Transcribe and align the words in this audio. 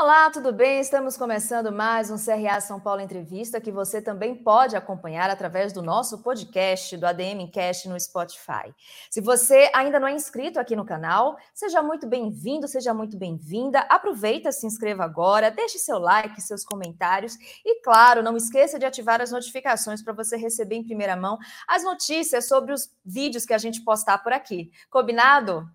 Olá, 0.00 0.30
tudo 0.30 0.52
bem? 0.52 0.78
Estamos 0.78 1.16
começando 1.16 1.72
mais 1.72 2.08
um 2.08 2.14
CRA 2.14 2.60
São 2.60 2.78
Paulo 2.78 3.00
Entrevista 3.00 3.60
que 3.60 3.72
você 3.72 4.00
também 4.00 4.32
pode 4.32 4.76
acompanhar 4.76 5.28
através 5.28 5.72
do 5.72 5.82
nosso 5.82 6.22
podcast 6.22 6.96
do 6.96 7.04
ADM 7.04 7.50
Cast 7.52 7.88
no 7.88 7.98
Spotify. 7.98 8.72
Se 9.10 9.20
você 9.20 9.68
ainda 9.74 9.98
não 9.98 10.06
é 10.06 10.12
inscrito 10.12 10.60
aqui 10.60 10.76
no 10.76 10.84
canal, 10.84 11.36
seja 11.52 11.82
muito 11.82 12.06
bem-vindo, 12.06 12.68
seja 12.68 12.94
muito 12.94 13.18
bem-vinda. 13.18 13.80
Aproveita, 13.88 14.52
se 14.52 14.68
inscreva 14.68 15.02
agora, 15.02 15.50
deixe 15.50 15.80
seu 15.80 15.98
like, 15.98 16.40
seus 16.40 16.64
comentários 16.64 17.34
e, 17.66 17.82
claro, 17.82 18.22
não 18.22 18.36
esqueça 18.36 18.78
de 18.78 18.86
ativar 18.86 19.20
as 19.20 19.32
notificações 19.32 20.00
para 20.00 20.12
você 20.12 20.36
receber 20.36 20.76
em 20.76 20.84
primeira 20.84 21.16
mão 21.16 21.38
as 21.66 21.82
notícias 21.82 22.46
sobre 22.46 22.72
os 22.72 22.88
vídeos 23.04 23.44
que 23.44 23.52
a 23.52 23.58
gente 23.58 23.82
postar 23.82 24.18
por 24.18 24.32
aqui. 24.32 24.70
Combinado? 24.88 25.68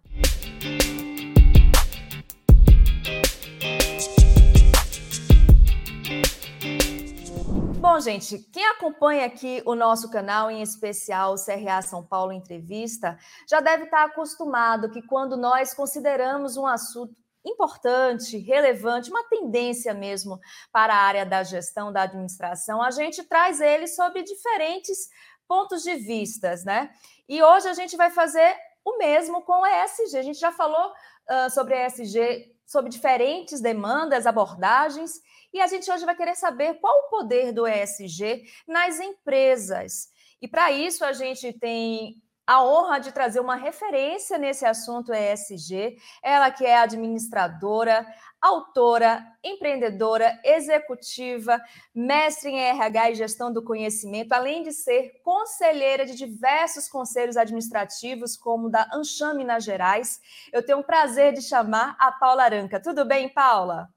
Bom, 7.94 8.00
gente, 8.00 8.40
quem 8.52 8.66
acompanha 8.70 9.24
aqui 9.24 9.62
o 9.68 9.76
nosso 9.76 10.10
canal, 10.10 10.50
em 10.50 10.64
especial 10.64 11.36
o 11.36 11.36
CRA 11.36 11.80
São 11.84 12.04
Paulo 12.04 12.32
Entrevista, 12.32 13.16
já 13.48 13.60
deve 13.60 13.84
estar 13.84 14.06
acostumado 14.06 14.90
que 14.90 15.00
quando 15.04 15.38
nós 15.38 15.76
consideramos 15.76 16.58
um 16.58 16.66
assunto 16.66 17.16
importante, 17.46 18.40
relevante, 18.40 19.12
uma 19.12 19.24
tendência 19.30 19.94
mesmo 19.94 20.40
para 20.72 20.92
a 20.92 21.04
área 21.04 21.24
da 21.24 21.44
gestão, 21.44 21.94
da 21.94 22.02
administração, 22.02 22.82
a 22.82 22.90
gente 22.90 23.24
traz 23.26 23.62
ele 23.62 23.86
sobre 23.86 24.24
diferentes 24.24 25.08
pontos 25.48 25.84
de 25.84 25.94
vistas, 25.94 26.66
né? 26.66 26.90
E 27.30 27.44
hoje 27.44 27.68
a 27.68 27.74
gente 27.76 27.96
vai 27.96 28.10
fazer 28.10 28.56
o 28.84 28.98
mesmo 28.98 29.44
com 29.44 29.62
o 29.62 29.68
ESG. 29.68 30.18
A 30.18 30.24
gente 30.24 30.40
já 30.40 30.52
falou 30.52 30.92
uh, 31.30 31.48
sobre 31.52 31.76
ESG, 31.86 32.56
sobre 32.66 32.90
diferentes 32.90 33.62
demandas, 33.62 34.26
abordagens, 34.26 35.22
e 35.54 35.62
a 35.62 35.68
gente 35.68 35.90
hoje 35.92 36.06
vai 36.06 36.16
querer 36.16 36.36
saber 36.36 36.80
qual 36.80 36.98
o 37.00 37.10
poder 37.10 37.52
do 37.52 37.68
ESG 37.68 38.44
nas 38.68 39.00
empresas. 39.00 40.10
E 40.42 40.48
para 40.48 40.72
isso 40.72 41.06
a 41.06 41.14
gente 41.14 41.54
tem 41.54 42.22
a 42.46 42.62
honra 42.64 43.00
de 43.00 43.12
trazer 43.12 43.40
uma 43.40 43.56
referência 43.56 44.38
nesse 44.38 44.66
assunto 44.66 45.14
ESG, 45.14 45.96
ela 46.22 46.52
que 46.52 46.66
é 46.66 46.76
administradora, 46.76 48.06
autora, 48.42 49.26
empreendedora, 49.42 50.38
executiva, 50.44 51.62
mestre 51.96 52.50
em 52.50 52.60
RH 52.60 53.12
e 53.12 53.16
gestão 53.16 53.54
do 53.54 53.64
conhecimento, 53.64 54.34
além 54.34 54.64
de 54.64 54.74
ser 54.74 55.22
conselheira 55.24 56.06
de 56.06 56.16
diversos 56.16 56.90
conselhos 56.90 57.38
administrativos, 57.38 58.36
como 58.36 58.70
da 58.70 58.90
Ancham 58.94 59.36
Minas 59.36 59.64
Gerais. 59.64 60.20
Eu 60.52 60.66
tenho 60.66 60.80
o 60.80 60.84
prazer 60.84 61.32
de 61.32 61.42
chamar 61.42 61.96
a 61.98 62.12
Paula 62.12 62.44
Aranca. 62.44 62.82
Tudo 62.82 63.06
bem, 63.06 63.30
Paula? 63.30 63.93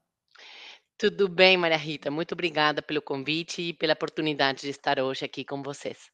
Tudo 0.97 1.29
bem, 1.29 1.57
Maria 1.57 1.77
Rita. 1.77 2.09
Muito 2.09 2.31
obrigada 2.31 2.81
pelo 2.81 3.03
convite 3.03 3.61
e 3.61 3.73
pela 3.73 3.93
oportunidade 3.93 4.61
de 4.61 4.69
estar 4.69 4.99
hoje 4.99 5.23
aqui 5.23 5.45
com 5.45 5.61
vocês. 5.61 6.09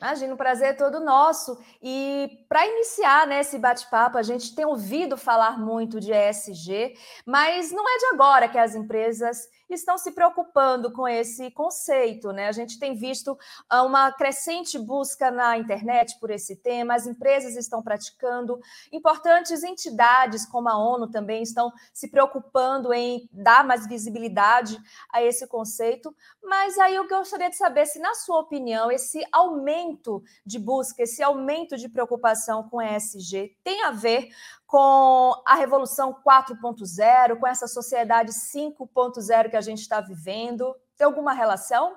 Imagina, 0.00 0.32
o 0.32 0.36
prazer 0.38 0.70
é 0.70 0.72
todo 0.72 0.98
nosso. 0.98 1.56
E 1.82 2.44
para 2.48 2.66
iniciar 2.66 3.26
né, 3.26 3.40
esse 3.40 3.58
bate-papo, 3.58 4.16
a 4.16 4.22
gente 4.22 4.54
tem 4.54 4.64
ouvido 4.64 5.18
falar 5.18 5.58
muito 5.58 6.00
de 6.00 6.12
ESG, 6.12 6.94
mas 7.26 7.70
não 7.70 7.84
é 7.86 7.98
de 7.98 8.06
agora 8.06 8.48
que 8.48 8.58
as 8.58 8.74
empresas 8.74 9.46
estão 9.74 9.98
se 9.98 10.12
preocupando 10.12 10.92
com 10.92 11.06
esse 11.06 11.50
conceito, 11.50 12.32
né? 12.32 12.48
A 12.48 12.52
gente 12.52 12.78
tem 12.78 12.94
visto 12.94 13.38
ah, 13.68 13.82
uma 13.82 14.12
crescente 14.12 14.78
busca 14.78 15.30
na 15.30 15.56
internet 15.56 16.18
por 16.20 16.30
esse 16.30 16.56
tema, 16.56 16.94
as 16.94 17.06
empresas 17.06 17.56
estão 17.56 17.82
praticando, 17.82 18.60
importantes 18.92 19.62
entidades 19.62 20.46
como 20.46 20.68
a 20.68 20.76
ONU 20.76 21.10
também 21.10 21.42
estão 21.42 21.72
se 21.92 22.08
preocupando 22.08 22.92
em 22.92 23.28
dar 23.32 23.64
mais 23.64 23.86
visibilidade 23.86 24.78
a 25.12 25.22
esse 25.22 25.46
conceito, 25.46 26.14
mas 26.42 26.78
aí 26.78 26.94
eu 26.94 27.08
gostaria 27.08 27.50
de 27.50 27.56
saber 27.56 27.86
se, 27.86 27.98
na 27.98 28.14
sua 28.14 28.40
opinião, 28.40 28.90
esse 28.90 29.24
aumento 29.30 30.22
de 30.44 30.58
busca, 30.58 31.02
esse 31.02 31.22
aumento 31.22 31.76
de 31.76 31.88
preocupação 31.88 32.68
com 32.68 32.82
ESG 32.82 33.56
tem 33.62 33.82
a 33.84 33.90
ver 33.90 34.28
com 34.72 35.34
a 35.46 35.54
Revolução 35.54 36.14
4.0, 36.26 37.38
com 37.38 37.46
essa 37.46 37.68
sociedade 37.68 38.32
5.0 38.32 39.50
que 39.50 39.56
a 39.58 39.60
gente 39.60 39.80
está 39.82 40.00
vivendo? 40.00 40.74
Tem 40.96 41.04
alguma 41.04 41.34
relação? 41.34 41.94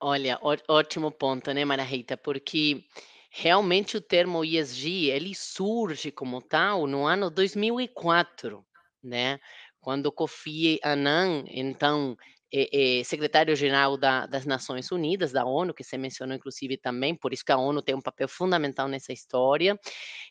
Olha, 0.00 0.40
ótimo 0.66 1.12
ponto, 1.12 1.52
né, 1.54 1.64
Maria 1.64 1.84
Rita? 1.84 2.16
Porque 2.16 2.82
realmente 3.30 3.96
o 3.96 4.00
termo 4.00 4.44
ESG 4.44 5.10
ele 5.10 5.36
surge 5.36 6.10
como 6.10 6.42
tal 6.42 6.88
no 6.88 7.06
ano 7.06 7.30
2004, 7.30 8.66
né? 9.00 9.38
Quando 9.80 10.10
Kofi 10.10 10.80
Annan, 10.84 11.44
então 11.46 12.16
é, 12.52 12.98
é, 12.98 13.04
secretário-geral 13.04 13.96
da, 13.96 14.26
das 14.26 14.44
Nações 14.44 14.90
Unidas, 14.90 15.30
da 15.30 15.44
ONU, 15.44 15.72
que 15.72 15.84
você 15.84 15.96
mencionou 15.96 16.34
inclusive 16.34 16.76
também, 16.76 17.14
por 17.14 17.32
isso 17.32 17.44
que 17.44 17.52
a 17.52 17.56
ONU 17.56 17.80
tem 17.82 17.94
um 17.94 18.02
papel 18.02 18.26
fundamental 18.26 18.88
nessa 18.88 19.12
história, 19.12 19.78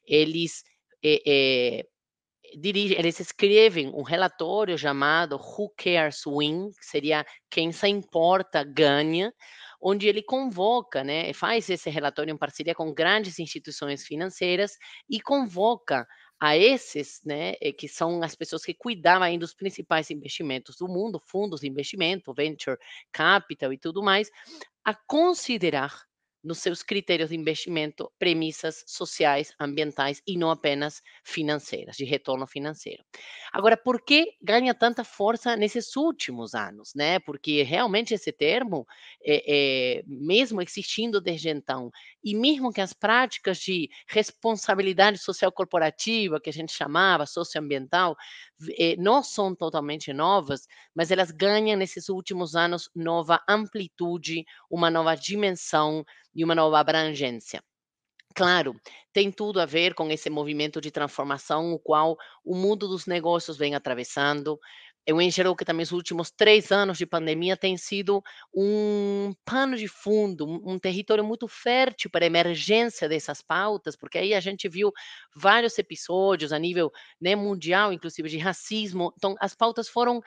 eles 0.06 0.66
é, 1.04 1.22
é, 1.28 1.86
dirige, 2.58 2.96
eles 2.98 3.20
escrevem 3.20 3.90
um 3.90 4.04
relatório 4.04 4.78
chamado 4.78 5.36
Who 5.36 5.72
Cares 5.78 6.24
Win, 6.26 6.72
que 6.72 6.86
seria 6.86 7.26
quem 7.50 7.72
se 7.72 7.88
importa 7.88 8.64
ganha, 8.64 9.34
onde 9.82 10.08
ele 10.08 10.22
convoca, 10.22 11.04
né, 11.04 11.34
faz 11.34 11.70
esse 11.70 11.90
relatório 11.90 12.32
em 12.32 12.38
parceria 12.38 12.76
com 12.76 12.94
grandes 12.94 13.40
instituições 13.40 14.06
financeiras 14.06 14.78
e 15.10 15.20
convoca 15.20 16.06
a 16.40 16.58
esses, 16.58 17.22
né, 17.24 17.54
eh, 17.62 17.72
que 17.72 17.88
são 17.88 18.22
as 18.24 18.36
pessoas 18.36 18.64
que 18.64 18.74
cuidavam 18.74 19.24
aí 19.24 19.38
dos 19.38 19.54
principais 19.54 20.10
investimentos 20.10 20.76
do 20.78 20.88
mundo, 20.88 21.22
fundos 21.28 21.62
de 21.62 21.68
investimento, 21.68 22.34
venture 22.34 22.78
capital 23.12 23.72
e 23.72 23.78
tudo 23.78 24.04
mais, 24.04 24.30
a 24.84 24.94
considerar 25.08 26.04
nos 26.44 26.60
seus 26.60 26.82
critérios 26.82 27.30
de 27.30 27.36
investimento 27.36 28.12
premissas 28.18 28.84
sociais, 28.88 29.54
ambientais 29.60 30.22
e 30.28 30.38
não 30.38 30.50
apenas 30.50 31.02
financeiras, 31.24 31.96
de 31.96 32.06
retorno 32.06 32.48
financeiro. 32.48 33.04
Agora, 33.52 33.78
por 33.78 34.02
que 34.02 34.34
ganha 34.42 34.74
tanta 34.74 35.04
força 35.04 35.56
nesses 35.56 35.96
últimos 35.96 36.54
anos? 36.56 36.94
Né? 36.96 37.20
Porque 37.20 37.64
realmente 37.64 38.14
esse 38.14 38.32
termo, 38.32 38.88
é, 39.24 40.00
é, 40.00 40.04
mesmo 40.08 40.62
existindo 40.62 41.22
desde 41.22 41.50
então, 41.50 41.92
e 42.24 42.36
mesmo 42.36 42.72
que 42.72 42.82
as 42.82 42.94
práticas 42.94 43.60
de 43.60 43.90
responsabilidade 44.08 45.18
social 45.18 45.52
corporativa, 45.52 46.40
que 46.40 46.50
a 46.50 46.54
gente 46.54 46.74
chamava 46.74 47.26
socioambiental, 47.26 48.16
não 48.98 49.24
são 49.24 49.56
totalmente 49.56 50.14
novas, 50.14 50.68
mas 50.96 51.12
elas 51.12 51.32
ganham 51.32 51.78
nesses 51.78 52.10
últimos 52.10 52.56
anos 52.56 52.90
nova 52.96 53.42
amplitude, 53.48 54.46
uma 54.70 54.90
nova 54.90 55.16
dimensão 55.16 56.04
e 56.36 56.44
uma 56.44 56.56
nova 56.56 56.80
abrangência. 56.80 57.64
Claro, 58.34 58.80
tem 59.12 59.30
tudo 59.32 59.60
a 59.60 59.66
ver 59.66 59.94
com 59.94 60.10
esse 60.10 60.30
movimento 60.30 60.80
de 60.80 60.90
transformação, 60.92 61.74
o 61.74 61.80
qual 61.80 62.18
o 62.46 62.56
mundo 62.56 62.88
dos 62.88 63.06
negócios 63.06 63.58
vem 63.58 63.76
atravessando. 63.76 64.58
Eu 65.06 65.20
enxergo 65.22 65.56
que 65.56 65.66
também 65.66 65.84
os 65.84 65.92
últimos 65.92 66.30
três 66.32 66.72
anos 66.72 66.98
de 66.98 67.06
pandemia 67.06 67.58
tem 67.58 67.76
sido 67.78 68.22
um 68.54 69.34
pano 69.44 69.76
de 69.76 69.88
fundo, 69.88 70.46
um, 70.48 70.74
um 70.74 70.80
território 70.80 71.24
muito 71.24 71.48
fértil 71.48 72.10
para 72.12 72.24
a 72.26 72.28
emergência 72.28 73.10
dessas 73.10 73.42
pautas, 73.42 73.96
porque 73.96 74.18
aí 74.20 74.34
a 74.34 74.40
gente 74.40 74.70
viu 74.70 74.92
vários 75.36 75.78
episódios 75.80 76.54
a 76.54 76.60
nível 76.60 76.92
né, 77.20 77.36
mundial, 77.36 77.92
inclusive 77.92 78.30
de 78.30 78.38
racismo. 78.38 79.12
Então, 79.18 79.36
as 79.40 79.56
pautas 79.56 79.90
foram 79.90 80.22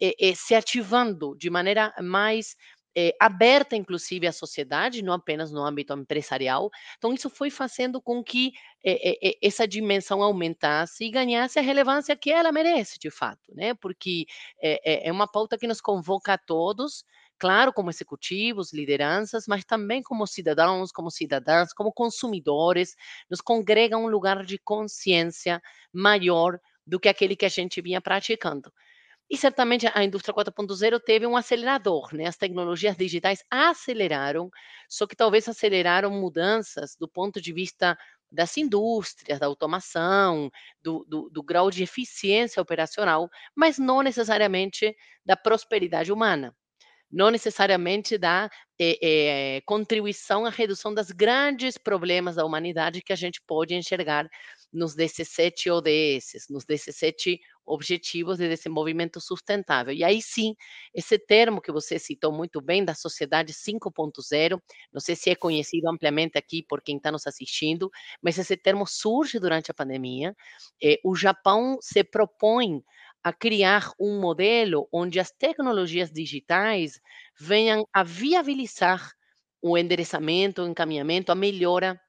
eh, 0.00 0.14
eh, 0.20 0.34
se 0.34 0.54
ativando 0.54 1.34
de 1.36 1.50
maneira 1.50 1.92
mais 2.00 2.54
é, 2.96 3.14
aberta, 3.20 3.76
inclusive, 3.76 4.26
à 4.26 4.32
sociedade, 4.32 5.02
não 5.02 5.12
apenas 5.12 5.50
no 5.52 5.64
âmbito 5.64 5.92
empresarial. 5.94 6.70
Então, 6.98 7.12
isso 7.12 7.30
foi 7.30 7.50
fazendo 7.50 8.00
com 8.00 8.22
que 8.22 8.52
é, 8.84 9.28
é, 9.30 9.38
essa 9.42 9.66
dimensão 9.66 10.22
aumentasse 10.22 11.04
e 11.04 11.10
ganhasse 11.10 11.58
a 11.58 11.62
relevância 11.62 12.16
que 12.16 12.30
ela 12.30 12.52
merece, 12.52 12.98
de 12.98 13.10
fato, 13.10 13.54
né? 13.54 13.74
Porque 13.74 14.26
é 14.62 15.10
uma 15.12 15.26
pauta 15.30 15.56
que 15.58 15.66
nos 15.66 15.80
convoca 15.80 16.34
a 16.34 16.38
todos, 16.38 17.04
claro, 17.38 17.72
como 17.72 17.90
executivos, 17.90 18.72
lideranças, 18.72 19.46
mas 19.48 19.64
também 19.64 20.02
como 20.02 20.26
cidadãos, 20.26 20.92
como 20.92 21.10
cidadãs, 21.10 21.72
como 21.72 21.92
consumidores, 21.92 22.94
nos 23.30 23.40
congrega 23.40 23.96
um 23.96 24.08
lugar 24.08 24.44
de 24.44 24.58
consciência 24.58 25.60
maior 25.92 26.58
do 26.86 27.00
que 27.00 27.08
aquele 27.08 27.36
que 27.36 27.46
a 27.46 27.48
gente 27.48 27.80
vinha 27.80 28.00
praticando. 28.00 28.72
E 29.30 29.36
certamente 29.36 29.86
a 29.94 30.02
indústria 30.04 30.34
4.0 30.34 30.98
teve 31.00 31.26
um 31.26 31.36
acelerador, 31.36 32.12
né? 32.14 32.26
As 32.26 32.36
tecnologias 32.36 32.96
digitais 32.96 33.42
aceleraram, 33.50 34.50
só 34.88 35.06
que 35.06 35.16
talvez 35.16 35.48
aceleraram 35.48 36.10
mudanças 36.10 36.96
do 36.98 37.08
ponto 37.08 37.40
de 37.40 37.52
vista 37.52 37.96
das 38.30 38.56
indústrias, 38.56 39.38
da 39.38 39.46
automação, 39.46 40.50
do, 40.82 41.04
do, 41.08 41.30
do 41.30 41.42
grau 41.42 41.70
de 41.70 41.82
eficiência 41.82 42.60
operacional, 42.60 43.28
mas 43.54 43.78
não 43.78 44.02
necessariamente 44.02 44.94
da 45.24 45.36
prosperidade 45.36 46.12
humana. 46.12 46.54
Não 47.10 47.30
necessariamente 47.30 48.16
da 48.16 48.50
é, 48.78 49.56
é, 49.56 49.60
contribuição 49.62 50.46
à 50.46 50.50
redução 50.50 50.94
dos 50.94 51.10
grandes 51.10 51.76
problemas 51.76 52.36
da 52.36 52.44
humanidade 52.44 53.02
que 53.02 53.12
a 53.12 53.16
gente 53.16 53.40
pode 53.46 53.74
enxergar 53.74 54.28
nos 54.72 54.94
17 54.94 55.70
ODS, 55.70 56.46
nos 56.48 56.64
17 56.64 57.40
Objetivos 57.66 58.38
de 58.38 58.48
Desenvolvimento 58.48 59.20
Sustentável. 59.20 59.92
E 59.94 60.02
aí 60.02 60.20
sim, 60.20 60.54
esse 60.94 61.18
termo 61.18 61.60
que 61.60 61.70
você 61.70 61.98
citou 61.98 62.32
muito 62.32 62.60
bem, 62.60 62.84
da 62.84 62.94
sociedade 62.94 63.52
5.0, 63.52 64.60
não 64.92 65.00
sei 65.00 65.14
se 65.14 65.30
é 65.30 65.34
conhecido 65.36 65.88
ampliamente 65.88 66.36
aqui 66.38 66.64
por 66.68 66.82
quem 66.82 66.96
está 66.96 67.12
nos 67.12 67.26
assistindo, 67.26 67.90
mas 68.22 68.38
esse 68.38 68.56
termo 68.56 68.86
surge 68.86 69.38
durante 69.38 69.70
a 69.70 69.74
pandemia. 69.74 70.34
Eh, 70.82 70.98
o 71.04 71.14
Japão 71.14 71.78
se 71.80 72.02
propõe 72.02 72.82
a 73.24 73.32
criar 73.32 73.92
um 74.00 74.20
modelo 74.20 74.88
onde 74.92 75.20
as 75.20 75.30
tecnologias 75.30 76.10
digitais 76.10 77.00
venham 77.38 77.86
a 77.92 78.02
viabilizar 78.02 79.12
o 79.62 79.76
endereçamento, 79.76 80.62
o 80.62 80.68
encaminhamento, 80.68 81.30
a 81.30 81.34
melhora 81.34 82.00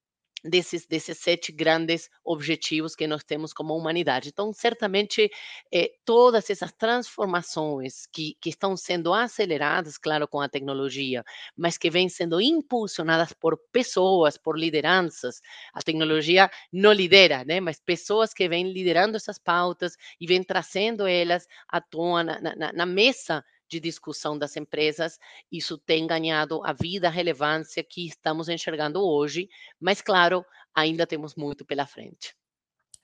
desses, 0.43 0.85
desses 0.87 1.17
sete 1.19 1.51
grandes 1.51 2.09
objetivos 2.23 2.95
que 2.95 3.07
nós 3.07 3.23
temos 3.23 3.53
como 3.53 3.75
humanidade. 3.75 4.29
Então, 4.29 4.51
certamente, 4.53 5.29
eh, 5.73 5.91
todas 6.05 6.49
essas 6.49 6.71
transformações 6.73 8.05
que, 8.07 8.35
que 8.41 8.49
estão 8.49 8.75
sendo 8.75 9.13
aceleradas, 9.13 9.97
claro, 9.97 10.27
com 10.27 10.39
a 10.41 10.49
tecnologia, 10.49 11.23
mas 11.55 11.77
que 11.77 11.89
vêm 11.89 12.09
sendo 12.09 12.41
impulsionadas 12.41 13.33
por 13.33 13.57
pessoas, 13.71 14.37
por 14.37 14.57
lideranças. 14.57 15.41
A 15.73 15.81
tecnologia 15.81 16.49
não 16.71 16.91
lidera, 16.91 17.43
né? 17.45 17.59
mas 17.59 17.79
pessoas 17.79 18.33
que 18.33 18.47
vêm 18.49 18.71
liderando 18.71 19.17
essas 19.17 19.37
pautas 19.37 19.95
e 20.19 20.27
vêm 20.27 20.43
trazendo 20.43 21.07
elas 21.07 21.47
à 21.67 21.79
tona, 21.81 22.39
na, 22.41 22.55
na, 22.55 22.73
na 22.73 22.85
mesa 22.85 23.43
de 23.71 23.79
discussão 23.79 24.37
das 24.37 24.57
empresas, 24.57 25.17
isso 25.49 25.77
tem 25.77 26.05
ganhado 26.05 26.61
a 26.65 26.73
vida, 26.73 27.07
a 27.07 27.11
relevância 27.11 27.81
que 27.81 28.05
estamos 28.05 28.49
enxergando 28.49 29.01
hoje, 29.01 29.49
mas, 29.79 30.01
claro, 30.01 30.45
ainda 30.75 31.07
temos 31.07 31.35
muito 31.35 31.63
pela 31.63 31.87
frente. 31.87 32.35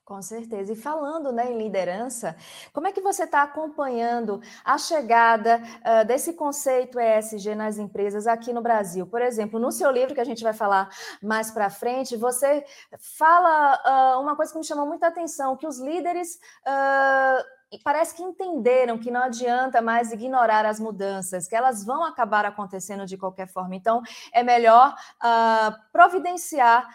Com 0.03 0.21
certeza. 0.21 0.71
E 0.71 0.75
falando 0.75 1.33
né, 1.33 1.51
em 1.51 1.57
liderança, 1.57 2.33
como 2.71 2.87
é 2.87 2.93
que 2.93 3.01
você 3.01 3.25
está 3.25 3.43
acompanhando 3.43 4.41
a 4.63 4.77
chegada 4.77 5.61
uh, 5.61 6.07
desse 6.07 6.31
conceito 6.31 6.97
ESG 6.97 7.55
nas 7.55 7.77
empresas 7.77 8.25
aqui 8.25 8.53
no 8.53 8.61
Brasil? 8.61 9.05
Por 9.05 9.21
exemplo, 9.21 9.59
no 9.59 9.69
seu 9.69 9.91
livro, 9.91 10.15
que 10.15 10.21
a 10.21 10.25
gente 10.25 10.43
vai 10.43 10.53
falar 10.53 10.89
mais 11.21 11.51
para 11.51 11.69
frente, 11.69 12.15
você 12.15 12.63
fala 12.97 14.15
uh, 14.15 14.21
uma 14.21 14.33
coisa 14.37 14.53
que 14.53 14.57
me 14.57 14.63
chamou 14.63 14.85
muita 14.85 15.07
atenção, 15.07 15.57
que 15.57 15.67
os 15.67 15.77
líderes 15.77 16.39
uh, 16.65 17.56
parece 17.83 18.15
que 18.15 18.23
entenderam 18.23 18.97
que 18.97 19.11
não 19.11 19.23
adianta 19.23 19.81
mais 19.81 20.11
ignorar 20.11 20.65
as 20.65 20.79
mudanças, 20.79 21.47
que 21.47 21.55
elas 21.55 21.83
vão 21.83 22.03
acabar 22.03 22.45
acontecendo 22.45 23.05
de 23.05 23.17
qualquer 23.17 23.47
forma. 23.47 23.75
Então, 23.75 24.01
é 24.33 24.41
melhor 24.41 24.95
uh, 25.23 25.91
providenciar 25.91 26.87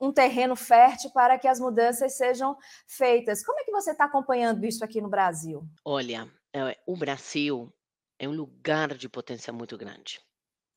um 0.00 0.12
terreno 0.12 0.56
fértil 0.56 1.10
para 1.10 1.38
que 1.38 1.46
as 1.46 1.60
mudanças 1.60 2.16
sejam 2.16 2.56
feitas. 2.86 3.44
Como 3.44 3.58
é 3.60 3.64
que 3.64 3.72
você 3.72 3.90
está 3.90 4.04
acompanhando 4.04 4.64
isso 4.64 4.84
aqui 4.84 5.00
no 5.00 5.10
Brasil? 5.10 5.66
Olha, 5.84 6.30
é, 6.54 6.78
o 6.86 6.96
Brasil 6.96 7.72
é 8.18 8.28
um 8.28 8.32
lugar 8.32 8.94
de 8.94 9.08
potência 9.08 9.52
muito 9.52 9.76
grande. 9.76 10.20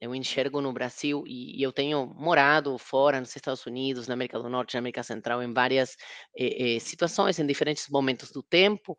Eu 0.04 0.14
enxergo 0.14 0.60
no 0.60 0.74
Brasil 0.74 1.24
e, 1.26 1.58
e 1.58 1.64
eu 1.64 1.72
tenho 1.72 2.06
morado 2.14 2.78
fora 2.78 3.22
nos 3.22 3.34
Estados 3.34 3.66
Unidos, 3.66 4.06
na 4.06 4.16
América 4.16 4.38
do 4.38 4.50
Norte, 4.50 4.74
na 4.74 4.80
América 4.80 5.02
Central, 5.02 5.42
em 5.42 5.54
várias 5.54 5.96
eh, 6.38 6.76
eh, 6.76 6.80
situações, 6.80 7.40
em 7.40 7.48
diferentes 7.48 7.88
momentos 7.88 8.30
do 8.30 8.44
tempo. 8.44 8.98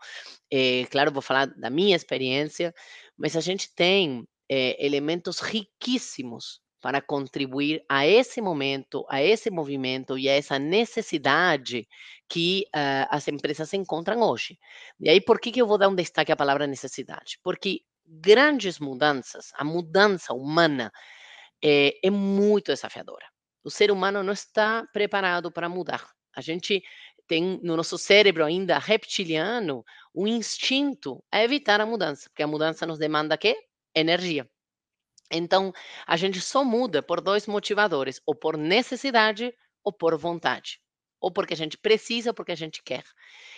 Eh, 0.50 0.86
claro, 0.90 1.12
vou 1.12 1.20
falar 1.20 1.46
da 1.46 1.68
minha 1.68 1.94
experiência, 1.94 2.74
mas 3.18 3.36
a 3.36 3.40
gente 3.40 3.74
tem 3.74 4.26
elementos 4.48 5.40
riquíssimos 5.40 6.60
para 6.80 7.00
contribuir 7.00 7.82
a 7.88 8.06
esse 8.06 8.40
momento, 8.40 9.06
a 9.08 9.22
esse 9.22 9.50
movimento 9.50 10.18
e 10.18 10.28
a 10.28 10.34
essa 10.34 10.58
necessidade 10.58 11.88
que 12.28 12.66
uh, 12.76 13.08
as 13.08 13.26
empresas 13.26 13.72
encontram 13.72 14.20
hoje. 14.20 14.58
E 15.00 15.08
aí, 15.08 15.18
por 15.18 15.40
que, 15.40 15.50
que 15.50 15.62
eu 15.62 15.66
vou 15.66 15.78
dar 15.78 15.88
um 15.88 15.94
destaque 15.94 16.30
à 16.30 16.36
palavra 16.36 16.66
necessidade? 16.66 17.38
Porque 17.42 17.80
grandes 18.06 18.78
mudanças, 18.78 19.50
a 19.54 19.64
mudança 19.64 20.32
humana 20.32 20.92
é, 21.62 21.94
é 22.06 22.10
muito 22.10 22.72
desafiadora. 22.72 23.26
O 23.64 23.70
ser 23.70 23.90
humano 23.90 24.22
não 24.22 24.32
está 24.32 24.86
preparado 24.92 25.50
para 25.50 25.68
mudar. 25.68 26.10
A 26.36 26.40
gente 26.40 26.82
tem 27.26 27.58
no 27.62 27.76
nosso 27.76 27.96
cérebro 27.96 28.44
ainda 28.44 28.78
reptiliano 28.78 29.84
um 30.14 30.26
instinto 30.26 31.24
a 31.32 31.42
evitar 31.42 31.80
a 31.80 31.86
mudança, 31.86 32.28
porque 32.28 32.42
a 32.42 32.46
mudança 32.46 32.86
nos 32.86 32.98
demanda 32.98 33.38
que 33.38 33.56
energia. 33.94 34.48
Então, 35.32 35.72
a 36.06 36.16
gente 36.16 36.40
só 36.40 36.62
muda 36.62 37.02
por 37.02 37.20
dois 37.20 37.46
motivadores, 37.46 38.20
ou 38.26 38.34
por 38.34 38.58
necessidade 38.58 39.54
ou 39.82 39.92
por 39.92 40.16
vontade 40.18 40.83
ou 41.24 41.32
porque 41.32 41.54
a 41.54 41.56
gente 41.56 41.78
precisa 41.78 42.30
ou 42.30 42.34
porque 42.34 42.52
a 42.52 42.56
gente 42.56 42.82
quer. 42.82 43.04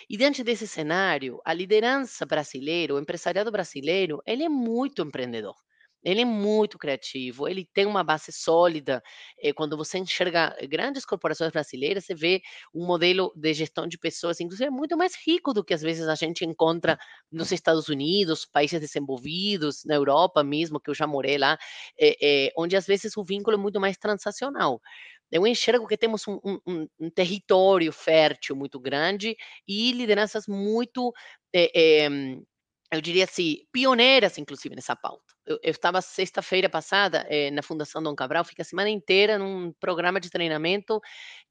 E 0.09 0.17
diante 0.17 0.43
desse 0.43 0.67
cenário, 0.67 1.39
a 1.45 1.53
liderança 1.53 2.25
brasileira, 2.25 2.93
o 2.93 2.99
empresariado 2.99 3.51
brasileiro, 3.51 4.21
ele 4.25 4.43
é 4.43 4.49
muito 4.49 5.01
empreendedor. 5.01 5.55
Ele 6.03 6.21
é 6.21 6.25
muito 6.25 6.77
criativo, 6.77 7.47
ele 7.49 7.67
tem 7.73 7.85
uma 7.85 8.03
base 8.03 8.31
sólida. 8.31 9.01
Eh, 9.41 9.51
quando 9.51 9.75
você 9.75 9.97
enxerga 9.97 10.55
grandes 10.69 11.03
corporações 11.05 11.51
brasileiras, 11.51 12.05
você 12.05 12.15
vê 12.15 12.41
um 12.73 12.85
modelo 12.85 13.33
de 13.35 13.53
gestão 13.53 13.87
de 13.87 13.97
pessoas, 13.97 14.39
inclusive, 14.39 14.69
muito 14.69 14.95
mais 14.95 15.15
rico 15.25 15.53
do 15.53 15.63
que 15.65 15.73
às 15.73 15.81
vezes 15.81 16.07
a 16.07 16.15
gente 16.15 16.45
encontra 16.45 16.97
nos 17.31 17.51
Estados 17.51 17.89
Unidos, 17.89 18.45
países 18.45 18.79
desenvolvidos, 18.79 19.83
na 19.85 19.95
Europa 19.95 20.43
mesmo, 20.43 20.79
que 20.79 20.89
eu 20.89 20.93
já 20.95 21.07
morei 21.07 21.37
lá, 21.37 21.57
eh, 21.99 22.15
eh, 22.21 22.51
onde 22.57 22.77
às 22.77 22.85
vezes 22.85 23.17
o 23.17 23.23
vínculo 23.23 23.57
é 23.57 23.59
muito 23.59 23.79
mais 23.81 23.97
transacional 23.97 24.79
eu 25.31 25.45
enxergo 25.45 25.87
que 25.87 25.97
temos 25.97 26.27
um, 26.27 26.39
um, 26.65 26.87
um, 26.99 27.09
território 27.09 27.91
fértil 27.91 28.55
muito 28.55 28.79
grande 28.79 29.35
e 29.67 29.91
lideranças 29.91 30.47
muito, 30.47 31.13
é, 31.53 32.05
é, 32.05 32.09
eu 32.91 33.01
diria 33.01 33.25
assim, 33.25 33.57
pioneiras, 33.71 34.37
inclusive, 34.37 34.75
nessa 34.75 34.95
pauta. 34.95 35.33
Eu, 35.45 35.59
eu 35.61 35.71
estava 35.71 36.01
sexta-feira 36.01 36.69
passada 36.69 37.25
é, 37.29 37.51
na 37.51 37.61
Fundação 37.61 38.01
Dom 38.01 38.15
Cabral, 38.15 38.45
fiquei 38.45 38.61
a 38.61 38.65
semana 38.65 38.89
inteira 38.89 39.37
num 39.37 39.73
programa 39.79 40.19
de 40.19 40.29
treinamento 40.29 41.01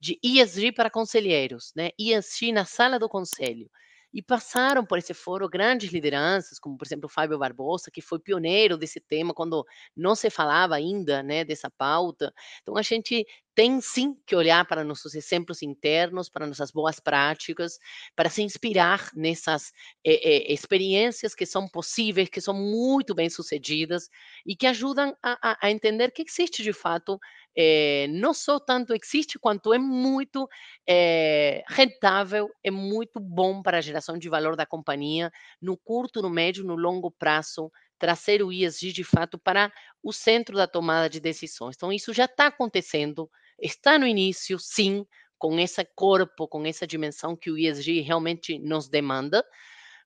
de 0.00 0.18
ESG 0.22 0.72
para 0.72 0.90
conselheiros, 0.90 1.72
né? 1.76 1.90
ESG 1.98 2.52
na 2.52 2.64
sala 2.64 2.98
do 2.98 3.08
conselho. 3.08 3.70
E 4.16 4.22
passaram 4.22 4.82
por 4.82 4.96
esse 4.96 5.12
foro 5.12 5.46
grandes 5.46 5.92
lideranças, 5.92 6.58
como 6.58 6.78
por 6.78 6.86
exemplo 6.86 7.04
o 7.04 7.12
Fábio 7.12 7.38
Barbosa, 7.38 7.90
que 7.90 8.00
foi 8.00 8.18
pioneiro 8.18 8.78
desse 8.78 8.98
tema 8.98 9.34
quando 9.34 9.62
não 9.94 10.14
se 10.14 10.30
falava 10.30 10.74
ainda 10.74 11.22
né, 11.22 11.44
dessa 11.44 11.68
pauta. 11.68 12.32
Então 12.62 12.78
a 12.78 12.82
gente 12.82 13.26
tem 13.54 13.78
sim 13.78 14.16
que 14.26 14.34
olhar 14.34 14.66
para 14.66 14.82
nossos 14.82 15.14
exemplos 15.14 15.60
internos, 15.60 16.30
para 16.30 16.46
nossas 16.46 16.70
boas 16.70 16.98
práticas, 16.98 17.78
para 18.14 18.30
se 18.30 18.42
inspirar 18.42 19.10
nessas 19.14 19.70
é, 20.02 20.14
é, 20.14 20.52
experiências 20.52 21.34
que 21.34 21.44
são 21.44 21.68
possíveis, 21.68 22.30
que 22.30 22.40
são 22.40 22.54
muito 22.54 23.14
bem 23.14 23.28
sucedidas 23.28 24.08
e 24.46 24.56
que 24.56 24.66
ajudam 24.66 25.14
a, 25.22 25.58
a 25.66 25.70
entender 25.70 26.10
que 26.10 26.24
existe 26.26 26.62
de 26.62 26.72
fato 26.72 27.18
é, 27.56 28.06
não 28.10 28.34
só 28.34 28.60
tanto 28.60 28.94
existe, 28.94 29.38
quanto 29.38 29.72
é 29.72 29.78
muito 29.78 30.48
é, 30.86 31.62
rentável, 31.68 32.50
é 32.62 32.70
muito 32.70 33.18
bom 33.18 33.62
para 33.62 33.78
a 33.78 33.80
geração 33.80 34.18
de 34.18 34.28
valor 34.28 34.56
da 34.56 34.66
companhia 34.66 35.32
no 35.60 35.76
curto, 35.76 36.20
no 36.20 36.28
médio, 36.28 36.64
no 36.64 36.76
longo 36.76 37.10
prazo, 37.10 37.72
trazer 37.98 38.42
o 38.42 38.52
ESG 38.52 38.92
de 38.92 39.04
fato 39.04 39.38
para 39.38 39.72
o 40.02 40.12
centro 40.12 40.56
da 40.56 40.66
tomada 40.66 41.08
de 41.08 41.18
decisões. 41.18 41.76
Então, 41.76 41.92
isso 41.92 42.12
já 42.12 42.26
está 42.26 42.48
acontecendo, 42.48 43.30
está 43.58 43.98
no 43.98 44.06
início, 44.06 44.58
sim, 44.58 45.06
com 45.38 45.58
esse 45.58 45.84
corpo, 45.94 46.46
com 46.46 46.64
essa 46.66 46.86
dimensão 46.86 47.34
que 47.36 47.50
o 47.50 47.58
ESG 47.58 48.00
realmente 48.00 48.58
nos 48.58 48.88
demanda, 48.88 49.44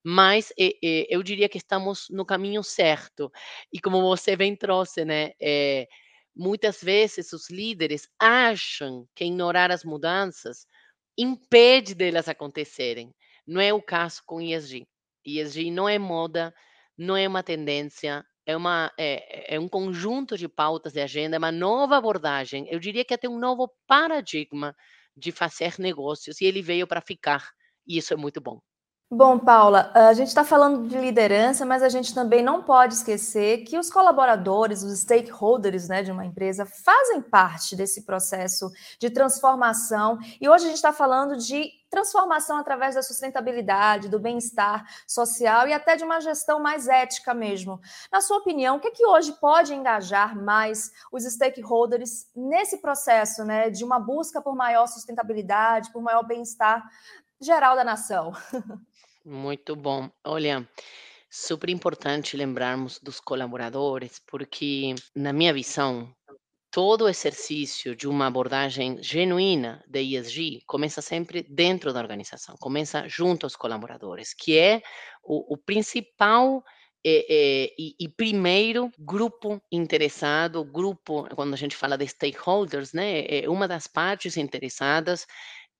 mas 0.03 0.53
é, 0.59 0.73
eu 0.83 1.23
diria 1.23 1.49
que 1.49 1.59
estamos 1.59 2.07
no 2.11 2.25
caminho 2.25 2.63
certo. 2.63 3.31
E 3.73 3.81
como 3.81 4.01
você 4.01 4.37
bem 4.37 4.57
trouxe, 4.57 5.05
né? 5.05 5.33
Muitas 6.35 6.83
vezes 6.83 7.33
os 7.33 7.51
líderes 7.51 8.09
acham 8.19 9.07
que 9.15 9.25
ignorar 9.25 9.71
as 9.71 9.85
mudanças 9.85 10.67
impede 11.19 11.95
delas 11.95 12.29
acontecerem. 12.29 13.13
Não 13.47 13.61
é 13.61 13.73
o 13.73 13.83
caso 13.83 14.23
com 14.25 14.41
ESG. 14.41 14.87
ESG 15.25 15.71
não 15.71 15.89
é 15.89 15.99
moda, 15.99 16.55
não 16.97 17.17
é 17.17 17.27
uma 17.27 17.43
tendência, 17.43 18.25
é, 18.47 18.57
uma, 18.57 18.93
é, 18.99 19.55
é 19.57 19.61
um 19.61 19.69
conjunto 19.69 20.37
de 20.39 20.49
pautas 20.49 20.93
de 20.93 21.01
agenda, 21.01 21.37
é 21.37 21.39
uma 21.39 21.53
nova 21.53 21.97
abordagem. 21.97 22.67
Eu 22.71 22.79
diria 22.79 23.05
que 23.05 23.15
até 23.15 23.29
um 23.29 23.39
novo 23.39 23.71
paradigma 23.87 24.75
de 25.17 25.33
fazer 25.33 25.75
negócios 25.79 26.41
e 26.41 26.45
ele 26.47 26.63
veio 26.63 26.87
para 26.87 27.01
ficar. 27.01 27.51
E 27.87 27.99
isso 27.99 28.15
é 28.15 28.17
muito 28.17 28.41
bom. 28.41 28.61
Bom, 29.13 29.41
Paula, 29.41 29.91
a 29.93 30.13
gente 30.15 30.29
está 30.29 30.45
falando 30.45 30.87
de 30.87 30.97
liderança, 30.97 31.67
mas 31.67 31.83
a 31.83 31.89
gente 31.89 32.15
também 32.15 32.45
não 32.45 32.63
pode 32.63 32.95
esquecer 32.95 33.65
que 33.65 33.77
os 33.77 33.91
colaboradores, 33.91 34.85
os 34.85 35.01
stakeholders 35.01 35.89
né, 35.89 36.01
de 36.01 36.13
uma 36.13 36.25
empresa, 36.25 36.65
fazem 36.65 37.21
parte 37.21 37.75
desse 37.75 38.03
processo 38.07 38.71
de 39.01 39.11
transformação. 39.11 40.17
E 40.41 40.49
hoje 40.49 40.67
a 40.67 40.69
gente 40.69 40.77
está 40.77 40.93
falando 40.93 41.37
de 41.37 41.73
transformação 41.91 42.57
através 42.57 42.95
da 42.95 43.03
sustentabilidade, 43.03 44.09
do 44.09 44.21
bem-estar 44.21 44.87
social 45.09 45.67
e 45.67 45.73
até 45.73 45.97
de 45.97 46.05
uma 46.05 46.21
gestão 46.21 46.61
mais 46.61 46.87
ética 46.87 47.35
mesmo. 47.35 47.81
Na 48.13 48.21
sua 48.21 48.37
opinião, 48.37 48.77
o 48.77 48.81
que, 48.81 48.87
é 48.87 48.93
que 48.93 49.05
hoje 49.05 49.33
pode 49.41 49.75
engajar 49.75 50.41
mais 50.41 50.93
os 51.11 51.25
stakeholders 51.25 52.29
nesse 52.33 52.79
processo 52.79 53.45
né, 53.45 53.71
de 53.71 53.85
uma 53.85 53.99
busca 53.99 54.41
por 54.41 54.55
maior 54.55 54.87
sustentabilidade, 54.87 55.91
por 55.91 56.01
maior 56.01 56.23
bem-estar 56.23 56.89
geral 57.41 57.75
da 57.75 57.83
nação? 57.83 58.33
Muito 59.25 59.77
bom. 59.77 60.11
Olha, 60.25 60.69
super 61.31 61.69
importante 61.71 62.37
lembrarmos 62.37 62.99
dos 63.01 63.21
colaboradores, 63.21 64.21
porque, 64.27 64.95
na 65.15 65.33
minha 65.33 65.53
visão, 65.53 66.15
todo 66.71 67.09
exercício 67.09 67.97
de 67.97 68.09
uma 68.09 68.27
abordagem 68.29 69.03
genuína 69.03 69.85
de 69.89 70.01
ESG 70.03 70.63
começa 70.67 71.03
sempre 71.03 71.43
dentro 71.51 71.93
da 71.93 72.01
organização, 72.01 72.57
começa 72.61 73.09
junto 73.09 73.47
aos 73.47 73.57
colaboradores, 73.57 74.35
que 74.35 74.59
é 74.59 74.83
o, 75.25 75.55
o 75.55 75.59
principal 75.59 76.63
é, 77.05 77.67
é, 77.67 77.75
e, 77.79 77.95
e, 78.01 78.09
primeiro 78.09 78.91
grupo 78.99 79.61
interessado, 79.73 80.65
grupo, 80.65 81.29
quando 81.35 81.55
a 81.55 81.57
gente 81.57 81.77
fala 81.77 81.97
de 81.99 82.07
stakeholders, 82.09 82.93
né, 82.93 83.25
é 83.27 83.49
uma 83.51 83.69
das 83.69 83.87
partes 83.87 84.37
interessadas 84.37 85.27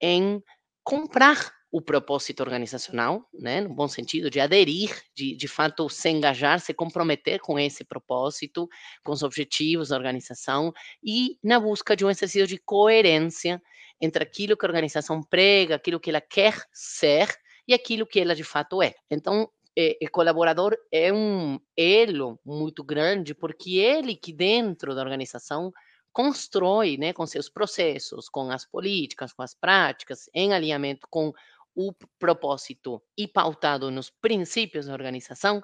em 0.01 0.41
comprar 0.83 1.53
o 1.71 1.81
propósito 1.81 2.41
organizacional, 2.41 3.25
né, 3.33 3.61
no 3.61 3.69
bom 3.73 3.87
sentido, 3.87 4.29
de 4.29 4.39
aderir, 4.39 4.91
de, 5.15 5.35
de 5.35 5.47
fato 5.47 5.87
se 5.89 6.09
engajar, 6.09 6.59
se 6.59 6.73
comprometer 6.73 7.39
com 7.39 7.57
esse 7.57 7.85
propósito, 7.85 8.67
com 9.03 9.13
os 9.13 9.23
objetivos 9.23 9.89
da 9.89 9.95
organização 9.95 10.73
e 11.01 11.37
na 11.41 11.59
busca 11.59 11.95
de 11.95 12.03
um 12.03 12.09
exercício 12.09 12.45
de 12.45 12.57
coerência 12.57 13.61
entre 14.01 14.23
aquilo 14.23 14.57
que 14.57 14.65
a 14.65 14.69
organização 14.69 15.23
prega, 15.23 15.75
aquilo 15.75 15.99
que 15.99 16.09
ela 16.09 16.21
quer 16.21 16.61
ser 16.73 17.29
e 17.67 17.73
aquilo 17.73 18.05
que 18.05 18.19
ela 18.19 18.35
de 18.35 18.43
fato 18.43 18.81
é. 18.81 18.93
Então, 19.09 19.49
é, 19.77 19.97
o 20.01 20.11
colaborador 20.11 20.75
é 20.91 21.13
um 21.13 21.57
elo 21.77 22.37
muito 22.45 22.83
grande, 22.83 23.33
porque 23.33 23.77
ele 23.77 24.15
que 24.15 24.33
dentro 24.33 24.93
da 24.93 25.01
organização 25.01 25.71
constrói, 26.11 26.97
né, 26.97 27.13
com 27.13 27.25
seus 27.25 27.49
processos, 27.49 28.27
com 28.27 28.51
as 28.51 28.65
políticas, 28.65 29.31
com 29.31 29.41
as 29.41 29.53
práticas, 29.53 30.29
em 30.33 30.53
alinhamento 30.53 31.07
com 31.09 31.31
o 31.75 31.93
propósito 32.19 33.01
e 33.17 33.27
pautado 33.27 33.89
nos 33.91 34.09
princípios 34.09 34.85
da 34.85 34.93
organização, 34.93 35.61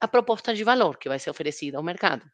a 0.00 0.08
proposta 0.08 0.54
de 0.54 0.64
valor 0.64 0.98
que 0.98 1.08
vai 1.08 1.18
ser 1.18 1.30
oferecida 1.30 1.76
ao 1.76 1.82
mercado. 1.82 2.28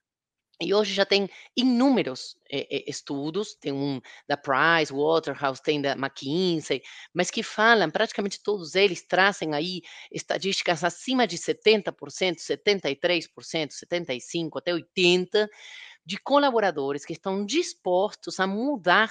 E 0.60 0.72
hoje 0.72 0.94
já 0.94 1.04
tem 1.04 1.28
inúmeros 1.56 2.36
eh, 2.48 2.84
estudos, 2.86 3.56
tem 3.56 3.72
um 3.72 4.00
da 4.28 4.36
Price, 4.36 4.92
Waterhouse, 4.92 5.60
tem 5.60 5.82
da 5.82 5.92
McKinsey, 5.92 6.80
mas 7.12 7.28
que 7.28 7.42
falam, 7.42 7.90
praticamente 7.90 8.40
todos 8.40 8.76
eles 8.76 9.02
trazem 9.02 9.52
aí 9.52 9.82
estatísticas 10.12 10.84
acima 10.84 11.26
de 11.26 11.36
70%, 11.38 11.92
73%, 12.36 13.28
75%, 13.72 14.50
até 14.56 14.72
80%, 14.72 15.48
de 16.06 16.18
colaboradores 16.18 17.04
que 17.04 17.14
estão 17.14 17.44
dispostos 17.44 18.38
a 18.38 18.46
mudar 18.46 19.10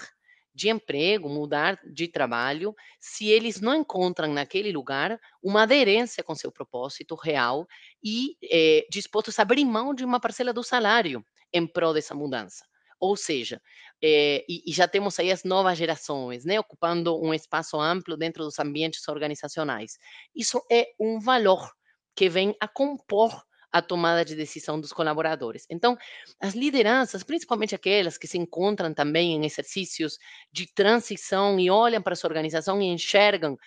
de 0.54 0.70
emprego, 0.70 1.28
mudar 1.28 1.80
de 1.84 2.08
trabalho, 2.08 2.76
se 3.00 3.28
eles 3.28 3.60
não 3.60 3.76
encontram 3.76 4.32
naquele 4.32 4.72
lugar 4.72 5.20
uma 5.42 5.64
aderência 5.64 6.24
com 6.24 6.36
seu 6.36 6.52
propósito 6.52 7.16
real 7.16 7.68
e 8.04 8.38
é, 8.44 8.86
dispostos 8.90 9.40
a 9.40 9.42
abrir 9.42 9.66
mão 9.66 9.94
de 9.94 10.06
uma 10.06 10.20
parcela 10.20 10.54
do 10.54 10.64
salário 10.64 11.26
em 11.52 11.66
prol 11.66 11.94
dessa 11.94 12.14
mudança. 12.14 12.66
Ou 13.00 13.18
seja, 13.18 13.62
é, 14.02 14.46
e, 14.48 14.64
e, 14.66 14.72
já 14.72 14.88
temos 14.88 15.20
aí 15.20 15.32
as 15.32 15.44
novas 15.44 15.78
gerações, 15.78 16.46
né, 16.46 16.60
ocupando 16.60 17.22
um 17.22 17.34
espaço 17.34 17.78
amplo 17.80 18.16
dentro 18.16 18.44
dos 18.46 18.58
ambientes 18.60 19.06
organizacionais. 19.08 19.98
Isso 20.34 20.62
é 20.72 20.88
um 21.00 21.20
valor 21.20 21.70
que 22.16 22.30
vem 22.30 22.56
a 22.62 22.68
compor 22.68 23.44
a 23.74 23.82
tomada 23.82 24.24
de 24.24 24.36
decisão 24.36 24.80
dos 24.80 24.94
colaboradores. 24.94 25.66
Então, 25.68 25.98
as 26.40 26.54
lideranças, 26.54 27.24
principalmente 27.24 27.74
aquelas 27.74 28.20
que 28.20 28.28
se 28.28 28.38
encontram 28.38 28.94
também 28.94 29.34
em 29.34 29.46
exercícios 29.46 30.20
de 30.52 30.72
transição 30.72 31.60
e 31.60 31.72
olham 31.72 32.02
para 32.02 32.16
sua 32.16 32.30
organização 32.30 32.80
e 32.80 32.86
enxergam 32.86 33.54
o 33.54 33.58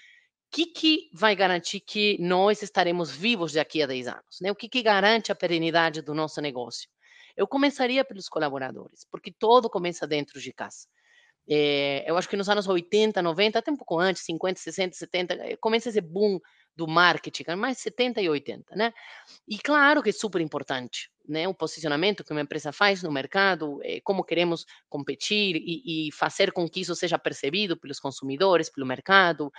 que, 0.48 0.66
que 0.66 1.10
vai 1.12 1.34
garantir 1.34 1.80
que 1.80 2.16
nós 2.20 2.62
estaremos 2.62 3.10
vivos 3.10 3.52
daqui 3.52 3.82
a 3.82 3.86
10 3.86 4.06
anos? 4.06 4.38
Né? 4.40 4.50
O 4.50 4.54
que, 4.54 4.68
que 4.68 4.80
garante 4.80 5.32
a 5.32 5.34
perenidade 5.34 6.00
do 6.00 6.14
nosso 6.14 6.40
negócio? 6.40 6.88
Eu 7.36 7.48
começaria 7.48 8.04
pelos 8.04 8.28
colaboradores, 8.28 9.04
porque 9.10 9.32
todo 9.32 9.68
começa 9.68 10.06
dentro 10.06 10.40
de 10.40 10.52
casa. 10.52 10.86
É, 11.48 12.08
eu 12.08 12.16
acho 12.16 12.28
que 12.28 12.36
nos 12.36 12.48
anos 12.48 12.68
80, 12.68 13.20
90, 13.20 13.58
até 13.58 13.70
um 13.72 13.76
pouco 13.76 13.98
antes, 13.98 14.24
50, 14.24 14.60
60, 14.60 14.96
70, 14.96 15.56
começa 15.60 15.88
esse 15.88 16.00
boom 16.00 16.38
do 16.76 16.86
marketing, 16.86 17.44
mais 17.56 17.78
70 17.78 18.20
e 18.20 18.28
80, 18.28 18.76
né? 18.76 18.92
E 19.48 19.58
claro 19.58 20.02
que 20.02 20.10
é 20.10 20.12
super 20.12 20.40
importante, 20.40 21.10
né? 21.28 21.48
O 21.48 21.54
posicionamento 21.54 22.22
que 22.22 22.32
uma 22.32 22.40
empresa 22.42 22.72
faz 22.72 23.02
no 23.02 23.10
mercado, 23.10 23.80
é, 23.82 24.00
como 24.02 24.24
queremos 24.24 24.66
competir 24.88 25.56
e, 25.56 26.08
e 26.08 26.12
fazer 26.12 26.52
com 26.52 26.68
que 26.68 26.80
isso 26.80 26.94
seja 26.94 27.18
percebido 27.18 27.76
pelos 27.76 27.98
consumidores, 27.98 28.68
pelo 28.70 28.86
mercado, 28.86 29.50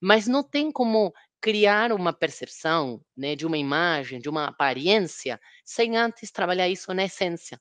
mas 0.00 0.26
não 0.26 0.42
tem 0.42 0.70
como 0.70 1.12
criar 1.40 1.92
uma 1.92 2.12
percepção, 2.12 3.00
né, 3.16 3.34
de 3.36 3.46
uma 3.46 3.58
imagem, 3.58 4.20
de 4.20 4.28
uma 4.28 4.46
aparência, 4.46 5.40
sem 5.64 5.96
antes 5.96 6.30
trabalhar 6.30 6.68
isso 6.68 6.92
na 6.92 7.04
essência, 7.04 7.60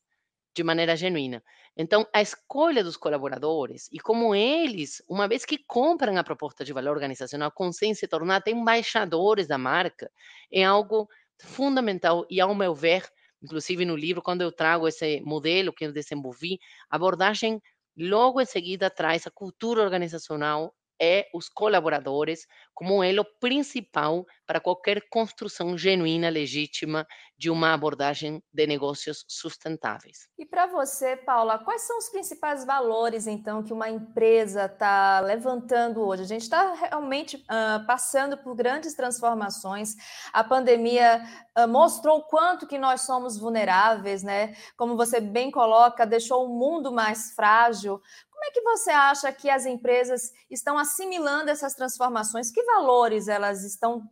de 0.56 0.64
maneira 0.64 0.96
genuína. 0.96 1.44
Então, 1.78 2.08
a 2.14 2.22
escolha 2.22 2.84
dos 2.84 2.98
colaboradores 2.98 3.90
e 3.92 4.00
como 4.00 4.34
eles, 4.34 5.02
uma 5.10 5.28
vez 5.28 5.44
que 5.46 5.58
compram 5.58 6.18
a 6.18 6.24
proposta 6.24 6.64
de 6.64 6.72
valor 6.74 6.92
organizacional, 6.92 7.52
conseguem 7.52 7.94
se 7.96 8.08
tornar 8.08 8.38
até 8.38 8.52
embaixadores 8.52 9.48
da 9.48 9.58
marca, 9.58 10.10
é 10.52 10.64
algo 10.64 11.08
fundamental 11.42 12.26
e, 12.30 12.40
ao 12.40 12.56
meu 12.56 12.74
ver, 12.74 13.04
inclusive 13.44 13.86
no 13.86 13.96
livro, 13.96 14.22
quando 14.22 14.42
eu 14.42 14.52
trago 14.52 14.88
esse 14.88 15.20
modelo 15.22 15.74
que 15.74 15.86
eu 15.86 15.92
desenvolvi, 15.92 16.60
a 16.90 16.96
abordagem 16.96 17.62
logo 17.98 18.42
em 18.42 18.46
seguida 18.46 18.90
traz 18.90 19.28
a 19.28 19.32
cultura 19.32 19.82
organizacional 19.82 20.74
é 21.02 21.28
os 21.34 21.50
colaboradores 21.50 22.48
como 22.74 22.98
um 22.98 23.04
elo 23.04 23.26
principal 23.40 24.26
para 24.46 24.60
qualquer 24.60 25.02
construção 25.10 25.78
genuína, 25.78 26.30
legítima 26.30 27.08
de 27.38 27.50
uma 27.50 27.74
abordagem 27.74 28.42
de 28.54 28.68
negócios 28.68 29.26
sustentáveis. 29.28 30.30
E 30.38 30.46
para 30.46 30.68
você, 30.68 31.16
Paula, 31.18 31.60
quais 31.60 31.82
são 31.82 31.98
os 31.98 32.10
principais 32.10 32.66
valores, 32.66 33.28
então, 33.28 33.64
que 33.64 33.74
uma 33.74 33.90
empresa 33.90 34.66
está 34.66 35.20
levantando 35.22 36.02
hoje? 36.02 36.24
A 36.24 36.28
gente 36.28 36.44
está 36.44 36.74
realmente 36.74 37.38
uh, 37.38 37.86
passando 37.86 38.38
por 38.38 38.56
grandes 38.56 38.94
transformações. 38.94 39.96
A 40.32 40.44
pandemia 40.44 41.22
uh, 41.58 41.68
mostrou 41.68 42.20
o 42.20 42.24
quanto 42.24 42.68
que 42.68 42.78
nós 42.78 43.02
somos 43.02 43.38
vulneráveis, 43.38 44.24
né? 44.24 44.56
Como 44.78 44.96
você 44.96 45.20
bem 45.20 45.52
coloca, 45.52 46.06
deixou 46.06 46.46
o 46.46 46.60
mundo 46.60 46.92
mais 46.92 47.32
frágil. 47.34 48.02
Como 48.36 48.44
é 48.44 48.52
que 48.52 48.62
você 48.62 48.92
acha 48.92 49.32
que 49.32 49.50
as 49.50 49.66
empresas 49.66 50.34
estão 50.52 50.78
assimilando 50.78 51.50
essas 51.50 51.74
transformações? 51.74 52.52
Que 52.52 52.62
valores 52.64 53.30
elas 53.30 53.64
estão 53.64 54.04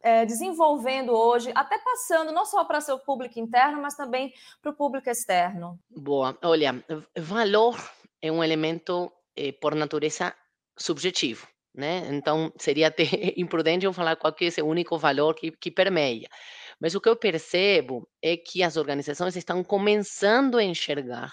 é, 0.00 0.24
desenvolvendo 0.24 1.12
hoje, 1.12 1.50
até 1.52 1.78
passando 1.80 2.30
não 2.30 2.46
só 2.46 2.64
para 2.64 2.80
seu 2.80 2.96
público 2.96 3.40
interno, 3.40 3.82
mas 3.82 3.96
também 3.96 4.32
para 4.62 4.70
o 4.70 4.76
público 4.76 5.10
externo? 5.10 5.80
Boa. 5.90 6.38
Olha, 6.44 6.82
valor 7.18 7.76
é 8.22 8.30
um 8.30 8.42
elemento, 8.42 9.10
eh, 9.36 9.50
por 9.50 9.74
natureza, 9.74 10.32
subjetivo. 10.78 11.44
Né? 11.74 12.06
Então, 12.10 12.52
seria 12.58 12.86
até 12.86 13.02
imprudente 13.36 13.84
eu 13.84 13.92
falar 13.92 14.14
qual 14.14 14.32
que 14.32 14.44
é 14.44 14.48
esse 14.48 14.62
único 14.62 14.96
valor 14.96 15.34
que, 15.34 15.50
que 15.50 15.72
permeia. 15.72 16.28
Mas 16.80 16.94
o 16.94 17.00
que 17.00 17.08
eu 17.08 17.16
percebo 17.16 18.08
é 18.22 18.36
que 18.36 18.62
as 18.62 18.76
organizações 18.76 19.34
estão 19.34 19.64
começando 19.64 20.56
a 20.56 20.62
enxergar 20.62 21.32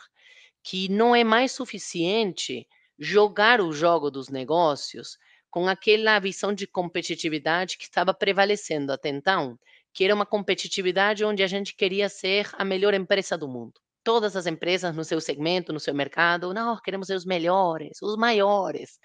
que 0.64 0.90
não 0.90 1.16
é 1.16 1.24
mais 1.24 1.52
suficiente 1.52 2.68
jogar 2.98 3.62
o 3.62 3.72
jogo 3.72 4.12
dos 4.12 4.30
negócios 4.30 5.18
com 5.50 5.68
aquela 5.68 6.20
visão 6.20 6.54
de 6.54 6.68
competitividade 6.68 7.78
que 7.78 7.86
estava 7.86 8.14
prevalecendo 8.14 8.92
até 8.92 9.10
então, 9.10 9.58
que 9.94 10.04
era 10.04 10.14
uma 10.14 10.26
competitividade 10.26 11.26
onde 11.26 11.42
a 11.42 11.48
gente 11.48 11.76
queria 11.76 12.08
ser 12.10 12.50
a 12.54 12.64
melhor 12.64 12.94
empresa 12.94 13.38
do 13.38 13.48
mundo. 13.48 13.74
Todas 14.04 14.36
as 14.36 14.46
empresas 14.46 14.96
no 14.96 15.04
seu 15.04 15.20
segmento, 15.20 15.74
no 15.74 15.80
seu 15.80 15.94
mercado, 15.94 16.54
não, 16.54 16.78
queremos 16.82 17.08
ser 17.08 17.16
os 17.16 17.26
melhores, 17.26 18.02
os 18.02 18.16
maiores. 18.16 19.00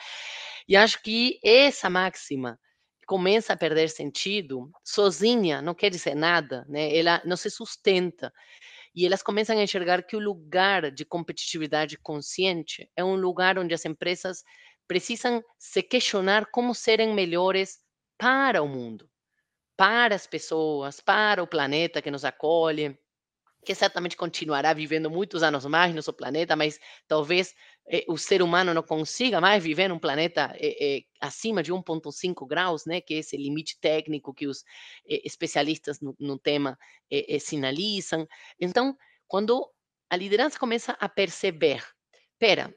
E 0.68 0.76
acho 0.76 1.02
que 1.02 1.38
essa 1.42 1.90
máxima 1.90 2.58
começa 3.06 3.52
a 3.52 3.56
perder 3.56 3.88
sentido 3.88 4.70
sozinha, 4.82 5.61
não 5.61 5.75
quer 5.75 5.90
dizer 5.90 6.14
nada, 6.14 6.64
né? 6.68 6.96
Ela 6.96 7.20
não 7.25 7.37
se 7.37 7.50
sustenta. 7.50 8.32
E 8.95 9.07
elas 9.07 9.23
começam 9.23 9.59
a 9.59 9.63
enxergar 9.63 10.03
que 10.05 10.17
o 10.17 10.21
lugar 10.21 10.91
de 10.91 11.05
competitividade 11.05 11.99
consciente 11.99 12.89
é 12.97 13.05
um 13.05 13.17
lugar 13.17 13.59
onde 13.59 13.75
as 13.75 13.85
empresas 13.85 14.43
precisam 14.87 15.43
se 15.59 15.83
questionar 15.83 16.47
como 16.53 16.75
serem 16.75 17.13
melhores 17.15 17.79
para 18.19 18.63
o 18.63 18.69
mundo, 18.69 19.09
para 19.77 20.15
as 20.15 20.27
pessoas, 20.27 21.01
para 21.01 21.43
o 21.43 21.47
planeta 21.47 22.03
que 22.03 22.11
nos 22.11 22.25
acolhe, 22.25 22.99
que 23.64 23.75
certamente 23.75 24.16
continuará 24.16 24.73
vivendo 24.73 25.11
muitos 25.11 25.42
anos 25.42 25.64
mais 25.66 25.90
no 25.90 25.97
nosso 25.97 26.12
planeta, 26.12 26.54
mas 26.54 26.78
talvez 27.09 27.54
eh, 27.88 28.04
o 28.09 28.16
ser 28.16 28.42
humano 28.42 28.73
não 28.75 28.83
consiga 28.83 29.40
mais 29.40 29.62
viver 29.62 29.88
num 29.88 29.99
planeta 29.99 30.54
eh, 30.59 30.76
eh, 30.99 31.02
acima 31.21 31.62
de 31.62 31.73
1,5 31.73 32.47
graus, 32.47 32.87
né, 32.87 33.00
que 33.00 33.14
é 33.14 33.18
esse 33.18 33.37
limite 33.37 33.78
técnico 33.80 34.33
que 34.35 34.47
os 34.47 34.64
especialistas 35.06 36.00
no, 36.00 36.14
no 36.18 36.38
tema 36.38 36.78
sinalizam. 37.40 38.26
Então, 38.61 38.97
quando 39.26 39.68
a 40.11 40.16
liderança 40.16 40.59
começa 40.59 40.92
a 41.00 41.09
perceber, 41.09 41.83
pera, 42.38 42.75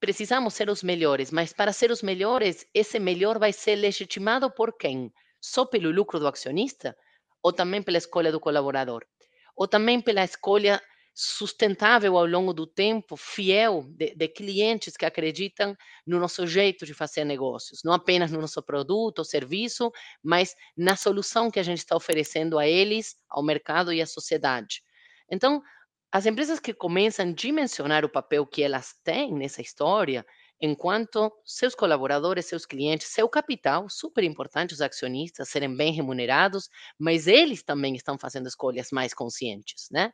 precisamos 0.00 0.54
ser 0.54 0.70
os 0.70 0.82
melhores, 0.82 1.30
mas 1.30 1.52
para 1.52 1.72
ser 1.72 1.90
os 1.90 2.02
melhores, 2.02 2.66
esse 2.74 2.98
melhor 2.98 3.38
vai 3.38 3.52
ser 3.52 3.76
legitimado 3.76 4.50
por 4.50 4.76
quem? 4.76 5.12
Só 5.40 5.64
pelo 5.64 5.90
lucro 5.90 6.18
do 6.18 6.26
acionista? 6.26 6.96
Ou 7.42 7.52
também 7.52 7.82
pela 7.82 7.98
escolha 7.98 8.32
do 8.32 8.40
colaborador? 8.40 9.04
Ou 9.56 9.66
também 9.68 10.00
pela 10.00 10.24
escolha 10.24 10.80
sustentável 11.14 12.16
ao 12.16 12.24
longo 12.24 12.54
do 12.54 12.66
tempo, 12.66 13.16
fiel, 13.16 13.84
de, 13.90 14.14
de, 14.14 14.28
clientes 14.28 14.96
que 14.96 15.04
acreditam 15.04 15.76
no 16.06 16.18
nosso 16.18 16.46
jeito 16.46 16.86
de 16.86 16.94
fazer 16.94 17.24
negócios, 17.24 17.82
não 17.84 17.92
apenas 17.92 18.30
no 18.30 18.40
nosso 18.40 18.62
produto 18.62 19.18
ou 19.18 19.24
serviço, 19.24 19.92
mas 20.22 20.54
na 20.76 20.96
solução 20.96 21.50
que 21.50 21.60
a 21.60 21.62
gente 21.62 21.78
está 21.78 21.94
oferecendo 21.94 22.58
a 22.58 22.66
eles, 22.66 23.16
ao 23.28 23.42
mercado 23.42 23.92
e 23.92 24.00
à 24.00 24.06
sociedade. 24.06 24.82
Então, 25.30 25.62
as 26.12 26.26
empresas 26.26 26.58
que 26.58 26.72
começam 26.72 27.28
a 27.28 27.32
dimensionar 27.32 28.04
o 28.04 28.08
papel 28.08 28.46
que 28.46 28.62
elas 28.62 28.94
têm 29.04 29.34
nessa 29.34 29.60
história, 29.60 30.24
enquanto 30.60 31.32
seus 31.44 31.74
colaboradores, 31.74 32.46
seus 32.46 32.66
clientes, 32.66 33.08
seu 33.08 33.28
capital, 33.28 33.88
super 33.88 34.24
importante 34.24 34.74
os 34.74 34.80
acionistas 34.82 35.48
serem 35.48 35.74
bem 35.76 35.92
remunerados, 35.92 36.68
mas 36.98 37.26
eles 37.26 37.62
também 37.62 37.94
estão 37.96 38.18
fazendo 38.18 38.46
escolhas 38.48 38.90
mais 38.92 39.14
conscientes, 39.14 39.88
né? 39.90 40.12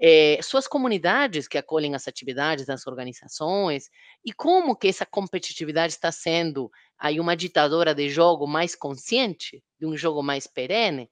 É, 0.00 0.38
suas 0.42 0.66
comunidades 0.68 1.48
que 1.48 1.58
acolhem 1.58 1.94
as 1.94 2.08
atividades 2.08 2.66
das 2.66 2.86
organizações 2.86 3.90
e 4.24 4.32
como 4.32 4.76
que 4.76 4.88
essa 4.88 5.06
competitividade 5.06 5.92
está 5.94 6.12
sendo 6.12 6.70
aí 6.98 7.20
uma 7.20 7.36
ditadora 7.36 7.94
de 7.94 8.08
jogo 8.08 8.46
mais 8.46 8.74
consciente, 8.74 9.62
de 9.80 9.86
um 9.86 9.96
jogo 9.96 10.22
mais 10.22 10.46
perene, 10.46 11.10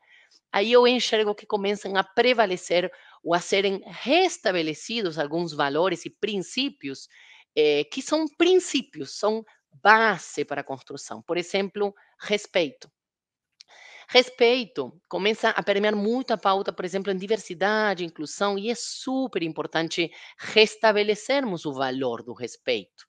aí 0.53 0.73
eu 0.73 0.87
enxergo 0.87 1.35
que 1.35 1.47
começam 1.47 1.97
a 1.97 2.05
prevalecer 2.05 2.91
ou 3.23 3.35
a 3.35 3.41
serem 3.41 3.83
restabelecidos 3.87 5.19
alguns 5.19 5.53
valores 5.53 6.05
e 6.07 6.11
princípios 6.11 7.09
eh, 7.57 7.85
que 7.85 8.03
são 8.03 8.27
princípios, 8.39 9.19
são 9.19 9.45
base 9.83 10.45
para 10.45 10.61
a 10.63 10.65
construção. 10.65 11.23
Por 11.23 11.37
exemplo, 11.37 11.95
respeito. 12.21 12.91
Respeito 14.09 15.01
começa 15.09 15.51
a 15.51 15.63
permear 15.63 15.95
muito 15.95 16.33
a 16.33 16.37
pauta, 16.37 16.73
por 16.73 16.85
exemplo, 16.85 17.13
em 17.13 17.17
diversidade, 17.17 18.05
inclusão, 18.05 18.59
e 18.59 18.69
é 18.69 18.75
super 18.75 19.43
importante 19.43 20.11
restabelecermos 20.39 21.65
o 21.65 21.73
valor 21.73 22.23
do 22.23 22.33
respeito. 22.33 23.07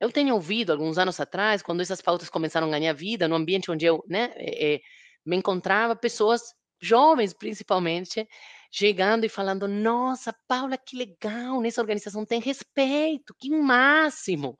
Eu 0.00 0.12
tenho 0.12 0.34
ouvido 0.34 0.72
alguns 0.72 0.98
anos 0.98 1.20
atrás, 1.20 1.62
quando 1.62 1.80
essas 1.80 2.02
pautas 2.02 2.28
começaram 2.28 2.68
a 2.68 2.70
ganhar 2.70 2.92
vida, 2.92 3.28
no 3.28 3.36
ambiente 3.36 3.70
onde 3.70 3.86
eu 3.86 4.04
né, 4.08 4.32
é, 4.36 4.80
me 5.24 5.36
encontrava, 5.36 5.96
pessoas 5.96 6.42
jovens 6.80 7.32
principalmente, 7.32 8.28
chegando 8.76 9.24
e 9.24 9.28
falando: 9.28 9.66
Nossa, 9.66 10.34
Paula, 10.46 10.76
que 10.76 10.96
legal, 10.96 11.60
nessa 11.62 11.80
organização 11.80 12.26
tem 12.26 12.40
respeito, 12.40 13.34
que 13.38 13.48
máximo. 13.50 14.58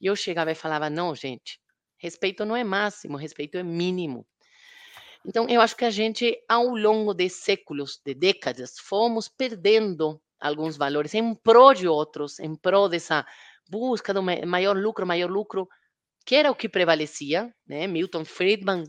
E 0.00 0.06
eu 0.06 0.16
chegava 0.16 0.50
e 0.50 0.54
falava: 0.54 0.88
Não, 0.88 1.14
gente, 1.14 1.60
respeito 1.98 2.46
não 2.46 2.56
é 2.56 2.64
máximo, 2.64 3.18
respeito 3.18 3.58
é 3.58 3.62
mínimo. 3.62 4.26
Então, 5.26 5.46
eu 5.48 5.60
acho 5.60 5.76
que 5.76 5.84
a 5.84 5.90
gente, 5.90 6.38
ao 6.48 6.68
longo 6.68 7.14
de 7.14 7.28
séculos, 7.28 8.00
de 8.04 8.14
décadas, 8.14 8.78
fomos 8.78 9.28
perdendo 9.28 10.20
alguns 10.40 10.76
valores 10.76 11.14
em 11.14 11.34
prol 11.34 11.74
de 11.74 11.88
outros, 11.88 12.38
em 12.38 12.54
prol 12.54 12.88
dessa 12.88 13.26
busca 13.68 14.12
do 14.12 14.22
maior 14.22 14.76
lucro, 14.76 15.06
maior 15.06 15.30
lucro, 15.30 15.66
que 16.26 16.34
era 16.34 16.50
o 16.50 16.54
que 16.54 16.68
prevalecia, 16.68 17.54
né? 17.66 17.86
Milton 17.86 18.24
Friedman 18.24 18.84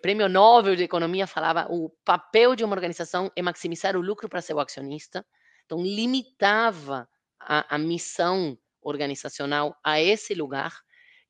prêmio 0.00 0.28
Nobel 0.28 0.74
de 0.74 0.82
Economia 0.82 1.26
falava 1.26 1.66
o 1.70 1.90
papel 2.04 2.56
de 2.56 2.64
uma 2.64 2.74
organização 2.74 3.30
é 3.36 3.42
maximizar 3.42 3.96
o 3.96 4.00
lucro 4.00 4.28
para 4.28 4.42
seu 4.42 4.58
acionista, 4.58 5.24
então 5.64 5.82
limitava 5.82 7.08
a, 7.40 7.76
a 7.76 7.78
missão 7.78 8.58
organizacional 8.82 9.76
a 9.84 10.00
esse 10.00 10.34
lugar, 10.34 10.72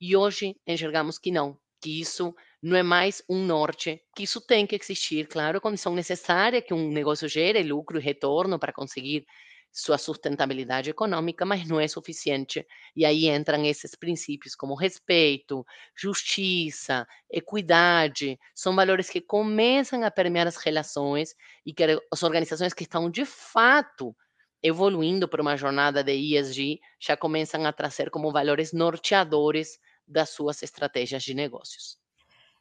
e 0.00 0.16
hoje 0.16 0.56
enxergamos 0.66 1.18
que 1.18 1.30
não, 1.30 1.58
que 1.82 2.00
isso 2.00 2.34
não 2.62 2.76
é 2.76 2.82
mais 2.82 3.22
um 3.28 3.44
norte, 3.44 4.00
que 4.16 4.22
isso 4.22 4.40
tem 4.40 4.66
que 4.66 4.76
existir, 4.76 5.26
claro, 5.26 5.60
condição 5.60 5.94
necessária 5.94 6.62
que 6.62 6.72
um 6.72 6.90
negócio 6.90 7.28
gere 7.28 7.62
lucro 7.62 7.98
e 7.98 8.02
retorno 8.02 8.58
para 8.58 8.72
conseguir 8.72 9.26
sua 9.72 9.98
sustentabilidade 9.98 10.90
econômica, 10.90 11.44
mas 11.44 11.66
não 11.68 11.78
é 11.80 11.86
suficiente. 11.86 12.66
E 12.96 13.04
aí 13.04 13.28
entram 13.28 13.64
esses 13.64 13.94
princípios 13.94 14.54
como 14.54 14.74
respeito, 14.74 15.64
justiça, 15.96 17.06
equidade, 17.30 18.38
são 18.54 18.74
valores 18.74 19.08
que 19.10 19.20
começam 19.20 20.02
a 20.04 20.10
permear 20.10 20.46
as 20.46 20.56
relações 20.56 21.34
e 21.64 21.72
que 21.72 21.84
as 22.12 22.22
organizações 22.22 22.74
que 22.74 22.82
estão 22.84 23.10
de 23.10 23.24
fato 23.24 24.14
evoluindo 24.62 25.28
para 25.28 25.42
uma 25.42 25.56
jornada 25.56 26.02
de 26.02 26.12
ESG 26.12 26.80
já 27.00 27.16
começam 27.16 27.64
a 27.66 27.72
trazer 27.72 28.10
como 28.10 28.32
valores 28.32 28.72
norteadores 28.72 29.78
das 30.06 30.30
suas 30.30 30.62
estratégias 30.62 31.22
de 31.22 31.34
negócios. 31.34 31.98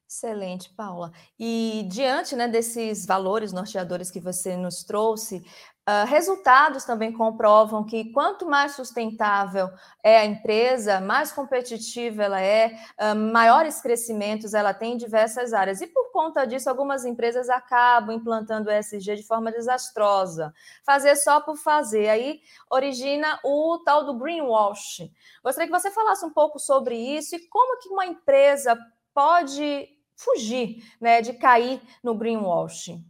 Excelente, 0.10 0.70
Paula. 0.74 1.12
E 1.38 1.86
diante 1.92 2.34
né, 2.34 2.48
desses 2.48 3.06
valores 3.06 3.52
norteadores 3.52 4.10
que 4.10 4.22
você 4.22 4.56
nos 4.56 4.84
trouxe, 4.84 5.44
Uh, 5.90 6.06
resultados 6.06 6.84
também 6.84 7.14
comprovam 7.14 7.82
que 7.86 8.12
quanto 8.12 8.46
mais 8.46 8.74
sustentável 8.74 9.70
é 10.04 10.18
a 10.18 10.26
empresa, 10.26 11.00
mais 11.00 11.32
competitiva 11.32 12.24
ela 12.24 12.42
é, 12.42 12.78
uh, 13.00 13.16
maiores 13.16 13.80
crescimentos 13.80 14.54
ela 14.54 14.74
tem 14.74 14.96
em 14.96 14.98
diversas 14.98 15.54
áreas. 15.54 15.80
E 15.80 15.88
por 15.88 16.12
conta 16.12 16.46
disso, 16.46 16.70
algumas 16.70 17.06
empresas 17.06 17.48
acabam 17.48 18.14
implantando 18.14 18.70
o 18.70 18.74
ESG 18.74 19.16
de 19.16 19.24
forma 19.24 19.50
desastrosa. 19.50 20.54
Fazer 20.86 21.16
só 21.16 21.40
por 21.40 21.56
fazer. 21.56 22.10
Aí 22.10 22.42
origina 22.70 23.40
o 23.42 23.82
tal 23.86 24.04
do 24.04 24.20
greenwash. 24.20 25.10
Gostaria 25.42 25.72
que 25.72 25.80
você 25.80 25.90
falasse 25.90 26.26
um 26.26 26.34
pouco 26.34 26.60
sobre 26.60 26.98
isso 26.98 27.34
e 27.34 27.48
como 27.48 27.80
que 27.80 27.88
uma 27.88 28.06
empresa 28.06 28.78
pode 29.14 29.97
fugir 30.18 30.84
né, 31.00 31.22
de 31.22 31.34
cair 31.34 31.80
no 32.04 32.16
greenwashing. 32.16 33.06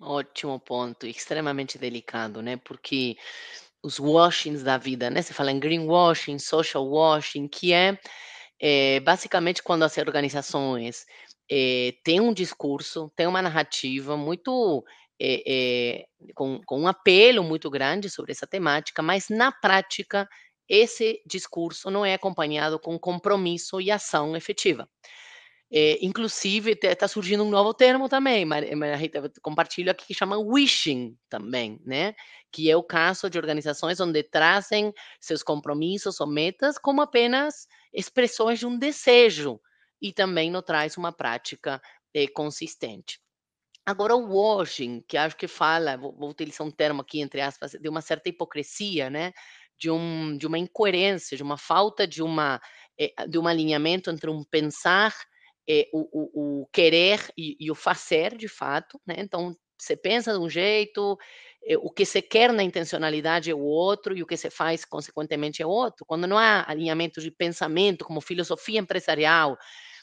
Ótimo 0.00 0.58
ponto, 0.60 1.06
extremamente 1.06 1.78
delicado, 1.78 2.42
né? 2.42 2.56
Porque 2.56 3.16
os 3.82 3.98
washings 3.98 4.62
da 4.62 4.78
vida, 4.78 5.10
né? 5.10 5.22
Se 5.22 5.34
fala 5.34 5.50
em 5.50 5.58
greenwashing, 5.58 6.38
social 6.38 6.86
washing, 6.86 7.48
que 7.48 7.72
é, 7.72 7.98
é 8.60 9.00
basicamente 9.00 9.62
quando 9.62 9.82
as 9.82 9.96
organizações 9.98 11.04
é, 11.50 11.94
têm 12.04 12.20
um 12.20 12.32
discurso, 12.32 13.10
têm 13.16 13.26
uma 13.26 13.42
narrativa 13.42 14.16
muito 14.16 14.84
é, 15.20 16.04
com, 16.34 16.60
com 16.66 16.80
um 16.80 16.88
apelo 16.88 17.42
muito 17.44 17.70
grande 17.70 18.10
sobre 18.10 18.32
essa 18.32 18.46
temática, 18.46 19.02
mas 19.02 19.28
na 19.28 19.52
prática 19.52 20.28
esse 20.68 21.20
discurso 21.26 21.90
não 21.90 22.04
é 22.04 22.14
acompanhado 22.14 22.78
com 22.78 22.98
compromisso 22.98 23.80
e 23.80 23.90
ação 23.90 24.36
efetiva. 24.36 24.88
É, 25.72 25.98
inclusive, 26.04 26.78
está 26.82 27.08
surgindo 27.08 27.42
um 27.42 27.50
novo 27.50 27.72
termo 27.74 28.08
também, 28.08 28.44
Maria 28.44 28.96
Rita, 28.96 29.32
compartilho 29.42 29.90
aqui, 29.90 30.06
que 30.06 30.14
chama 30.14 30.38
wishing 30.38 31.16
também, 31.28 31.80
né? 31.84 32.14
Que 32.52 32.70
é 32.70 32.76
o 32.76 32.82
caso 32.82 33.28
de 33.30 33.38
organizações 33.38 33.98
onde 33.98 34.22
trazem 34.22 34.92
seus 35.20 35.42
compromissos 35.42 36.20
ou 36.20 36.26
metas 36.26 36.78
como 36.78 37.00
apenas 37.00 37.66
expressões 37.92 38.58
de 38.58 38.66
um 38.66 38.78
desejo 38.78 39.60
e 40.00 40.12
também 40.12 40.50
não 40.50 40.62
traz 40.62 40.96
uma 40.96 41.12
prática 41.12 41.80
é, 42.14 42.28
consistente. 42.28 43.18
Agora, 43.86 44.14
o 44.14 44.32
washing, 44.32 45.02
que 45.08 45.16
acho 45.16 45.36
que 45.36 45.48
fala, 45.48 45.96
vou, 45.96 46.14
vou, 46.16 46.30
utilizar 46.30 46.66
um 46.66 46.70
termo 46.70 47.02
aqui, 47.02 47.20
entre 47.20 47.40
aspas, 47.40 47.72
de 47.72 47.88
uma 47.88 48.00
certa 48.00 48.28
hipocrisia, 48.28 49.10
né? 49.10 49.32
De, 49.78 49.90
um, 49.90 50.36
de 50.36 50.46
uma 50.46 50.58
incoerência, 50.58 51.36
de 51.36 51.42
uma 51.42 51.58
falta 51.58 52.06
de, 52.06 52.22
uma, 52.22 52.60
de 53.28 53.38
um 53.38 53.48
alinhamento 53.48 54.08
entre 54.08 54.30
um 54.30 54.44
pensar 54.44 55.12
é, 55.68 55.88
o, 55.92 56.00
o, 56.00 56.62
o, 56.62 56.66
querer 56.72 57.20
e, 57.36 57.56
e, 57.58 57.70
o 57.70 57.74
fazer, 57.74 58.36
de 58.36 58.48
fato, 58.48 59.00
né? 59.06 59.16
Então, 59.18 59.56
você 59.78 59.96
pensa 59.96 60.32
de 60.32 60.38
um 60.38 60.48
jeito, 60.48 61.18
é, 61.64 61.76
o 61.78 61.90
que 61.90 62.04
você 62.04 62.22
quer 62.22 62.52
na 62.52 62.62
intencionalidade 62.62 63.50
é 63.50 63.54
o 63.54 63.60
outro 63.60 64.16
e 64.16 64.22
o 64.22 64.26
que 64.26 64.36
você 64.36 64.50
faz, 64.50 64.84
consequentemente, 64.84 65.62
é 65.62 65.66
outro. 65.66 66.04
Quando 66.06 66.26
não 66.26 66.38
há 66.38 66.64
alinhamento 66.68 67.20
de 67.20 67.30
pensamento, 67.30 68.04
como 68.04 68.20
filosofia 68.20 68.80
empresarial, 68.80 69.56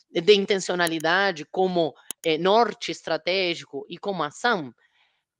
de 0.09 0.33
intencionalidade, 0.35 1.45
como 1.45 1.93
é, 2.25 2.37
norte 2.37 2.91
estratégico 2.91 3.85
e 3.89 3.97
como 3.97 4.23
ação, 4.23 4.73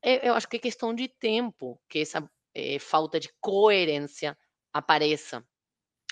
eu 0.04 0.34
acho 0.34 0.48
que 0.48 0.56
é 0.58 0.60
questão 0.60 0.96
de 0.96 1.08
tempo 1.08 1.80
que 1.88 2.00
essa 2.00 2.28
falta 2.80 3.20
de 3.20 3.30
coerência 3.40 4.36
apareça 4.74 5.46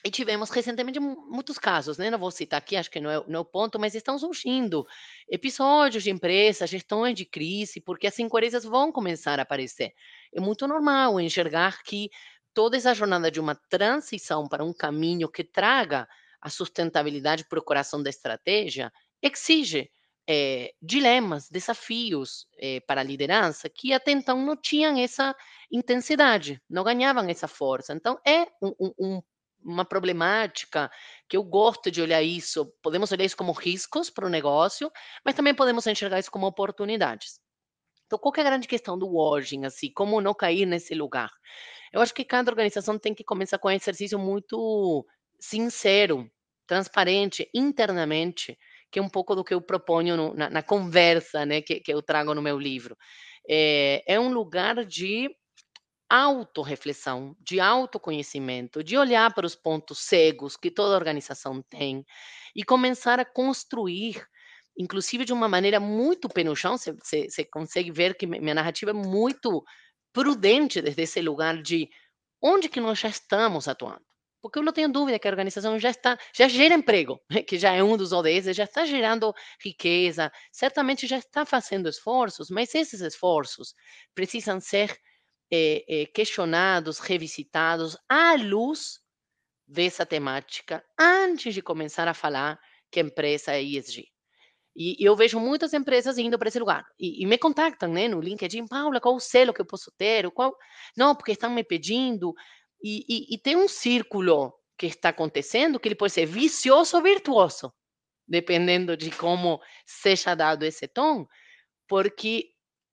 E 0.03 0.09
tivemos 0.09 0.49
recentemente 0.49 0.97
muitos 0.99 1.57
casos, 1.57 1.97
né, 1.97 2.09
não 2.09 2.17
vou 2.17 2.31
citar 2.31 2.57
aqui, 2.59 2.77
acho 2.77 2.89
que 2.89 3.01
não 3.01 3.09
é 3.11 3.21
não 3.27 3.39
é 3.39 3.41
o 3.41 3.45
ponto, 3.45 3.77
mas 3.77 3.93
estão 3.95 4.17
surgindo 4.17 4.85
episódios 5.29 6.03
de 6.03 6.09
empresas, 6.09 6.69
gestões 6.69 7.15
de 7.15 7.25
crise, 7.25 7.81
porque 7.81 8.07
as 8.07 8.17
incoerências 8.17 8.63
vão 8.63 8.91
começar 8.93 9.39
a 9.39 9.43
aparecer. 9.43 9.91
É 10.33 10.39
muito 10.39 10.65
normal 10.67 11.19
enxergar 11.19 11.83
que 11.83 12.09
toda 12.53 12.77
essa 12.77 12.93
jornada 12.93 13.29
de 13.29 13.39
uma 13.41 13.55
transição 13.69 14.47
para 14.47 14.63
um 14.63 14.73
caminho 14.73 15.29
que 15.29 15.43
traga 15.43 16.07
a 16.41 16.49
sustentabilidade 16.49 17.45
para 17.47 17.59
o 17.59 17.63
coração 17.63 18.01
da 18.01 18.09
estratégia, 18.09 18.91
exige 19.21 19.89
eh, 20.27 20.71
dilemas, 20.81 21.49
desafios 21.49 22.45
eh, 22.57 22.79
para 22.87 23.01
a 23.01 23.03
liderança 23.03 23.69
que 23.69 23.91
até 23.93 24.11
então 24.11 24.45
não 24.45 24.55
tinham 24.55 24.97
essa 24.97 25.35
intensidade, 25.71 26.61
não 26.69 26.83
ganhavam 26.83 27.27
essa 27.29 27.47
força. 27.47 27.93
Então, 27.93 28.17
é 28.25 28.43
um, 28.61 28.73
um, 28.79 28.93
um 28.99 29.21
uma 29.63 29.85
problemática 29.85 30.89
que 31.27 31.37
eu 31.37 31.43
gosto 31.43 31.91
de 31.91 32.01
olhar 32.01 32.21
isso. 32.21 32.71
Podemos 32.81 33.11
olhar 33.11 33.25
isso 33.25 33.37
como 33.37 33.51
riscos 33.51 34.09
para 34.09 34.25
o 34.25 34.29
negócio, 34.29 34.91
mas 35.25 35.35
também 35.35 35.53
podemos 35.53 35.85
enxergar 35.87 36.19
isso 36.19 36.31
como 36.31 36.47
oportunidades. 36.47 37.39
Então, 38.05 38.17
qual 38.17 38.33
é 38.37 38.41
a 38.41 38.43
grande 38.43 38.67
questão 38.67 38.97
do 38.97 39.07
washing, 39.07 39.65
assim, 39.65 39.91
como 39.93 40.19
não 40.19 40.33
cair 40.33 40.65
nesse 40.65 40.95
lugar? 40.95 41.29
Eu 41.93 42.01
acho 42.01 42.13
que 42.13 42.23
cada 42.23 42.51
organização 42.51 42.97
tem 42.97 43.13
que 43.13 43.23
começar 43.23 43.59
com 43.59 43.67
um 43.67 43.71
exercício 43.71 44.17
muito 44.17 45.05
sincero, 45.39 46.29
transparente, 46.65 47.49
internamente, 47.53 48.57
que 48.91 48.99
é 48.99 49.01
um 49.01 49.09
pouco 49.09 49.35
do 49.35 49.43
que 49.43 49.53
eu 49.53 49.61
proponho 49.61 50.17
no, 50.17 50.33
na, 50.33 50.49
na, 50.49 50.63
conversa, 50.63 51.45
né, 51.45 51.61
que, 51.61 51.79
que 51.79 51.93
eu 51.93 52.01
trago 52.01 52.33
no 52.33 52.41
meu 52.41 52.57
livro. 52.57 52.97
É, 53.47 54.03
é 54.07 54.19
um 54.19 54.31
lugar 54.33 54.85
de 54.85 55.29
autorreflexão, 56.09 57.35
de 57.39 57.59
autoconhecimento, 57.59 58.83
de 58.83 58.97
olhar 58.97 59.33
para 59.33 59.45
os 59.45 59.55
pontos 59.55 59.99
cegos 59.99 60.57
que 60.57 60.71
toda 60.71 60.95
organização 60.95 61.61
tem 61.61 62.05
e 62.55 62.63
começar 62.63 63.19
a 63.19 63.25
construir, 63.25 64.25
inclusive 64.77 65.25
de 65.25 65.33
uma 65.33 65.47
maneira 65.47 65.79
muito 65.79 66.27
pé 66.29 66.43
no 66.43 66.55
chão, 66.55 66.77
você 66.77 67.45
consegue 67.51 67.91
ver 67.91 68.15
que 68.15 68.25
minha 68.25 68.55
narrativa 68.55 68.91
é 68.91 68.93
muito 68.93 69.63
prudente 70.13 70.81
desde 70.81 71.03
esse 71.03 71.21
lugar 71.21 71.61
de 71.61 71.89
onde 72.41 72.69
que 72.69 72.79
nós 72.81 72.99
já 72.99 73.09
estamos 73.09 73.67
atuando. 73.67 74.01
Porque 74.41 74.57
eu 74.57 74.63
não 74.63 74.71
tenho 74.71 74.89
dúvida 74.89 75.19
que 75.19 75.27
a 75.27 75.31
organização 75.31 75.77
já 75.77 75.89
está, 75.89 76.17
já 76.33 76.47
gera 76.47 76.73
emprego, 76.73 77.19
que 77.47 77.57
já 77.57 77.73
é 77.73 77.83
um 77.83 77.97
dos 77.97 78.13
ODS, 78.13 78.55
já 78.55 78.63
está 78.63 78.85
gerando 78.85 79.33
riqueza, 79.61 80.31
certamente 80.51 81.05
já 81.05 81.17
está 81.17 81.45
fazendo 81.45 81.89
esforços, 81.89 82.49
mas 82.49 82.73
esses 82.73 83.01
esforços 83.01 83.73
precisam 84.15 84.59
ser 84.61 84.97
eh, 85.51 85.83
eh, 85.87 86.05
questionados, 86.07 86.99
revisitados 86.99 87.97
à 88.07 88.35
luz 88.35 88.99
dessa 89.67 90.05
temática 90.05 90.83
antes 90.99 91.53
de 91.53 91.61
começar 91.61 92.07
a 92.07 92.13
falar 92.13 92.59
que 92.91 92.99
a 92.99 93.03
empresa 93.03 93.53
é 93.53 93.61
ESG. 93.61 94.07
E, 94.75 94.95
eu 94.99 95.15
vejo 95.15 95.39
muitas 95.39 95.73
empresas 95.73 96.17
indo 96.17 96.37
para 96.37 96.47
esse 96.47 96.59
lugar 96.59 96.85
e, 96.97 97.21
e, 97.21 97.25
me 97.25 97.37
contactam 97.37 97.91
né, 97.91 98.07
no 98.07 98.21
LinkedIn, 98.21 98.67
Paula, 98.67 99.01
qual 99.01 99.15
o 99.15 99.19
selo 99.19 99.53
que 99.53 99.61
eu 99.61 99.65
posso 99.65 99.91
ter? 99.97 100.29
Qual... 100.31 100.55
Não, 100.95 101.15
porque 101.15 101.33
estão 101.33 101.49
me 101.49 101.63
pedindo. 101.63 102.33
E, 102.81 103.05
e, 103.09 103.35
e 103.35 103.37
tem 103.37 103.55
um 103.55 103.67
círculo 103.67 104.53
que 104.77 104.85
está 104.85 105.09
acontecendo 105.09 105.79
que 105.79 105.87
ele 105.87 105.95
pode 105.95 106.13
ser 106.13 106.25
vicioso 106.25 106.95
ou 106.95 107.03
virtuoso, 107.03 107.73
dependendo 108.27 108.95
de 108.95 109.11
como 109.11 109.59
seja 109.85 110.33
dado 110.33 110.63
esse 110.63 110.87
tom, 110.87 111.27
porque 111.87 112.51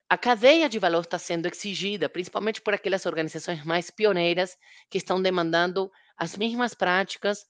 a 0.08 0.16
cadeia 0.16 0.68
de 0.68 0.78
valor 0.78 1.00
está 1.00 1.18
sendo 1.18 1.46
exigida, 1.48 2.08
principalmente 2.08 2.60
por 2.60 2.72
aquelas 2.74 3.06
organizações 3.06 3.64
mais 3.64 3.90
pioneiras 3.90 4.56
que 4.88 4.98
estão 4.98 5.20
demandando 5.20 5.90
as 6.16 6.36
mesmas 6.36 6.74
práticas 6.74 7.44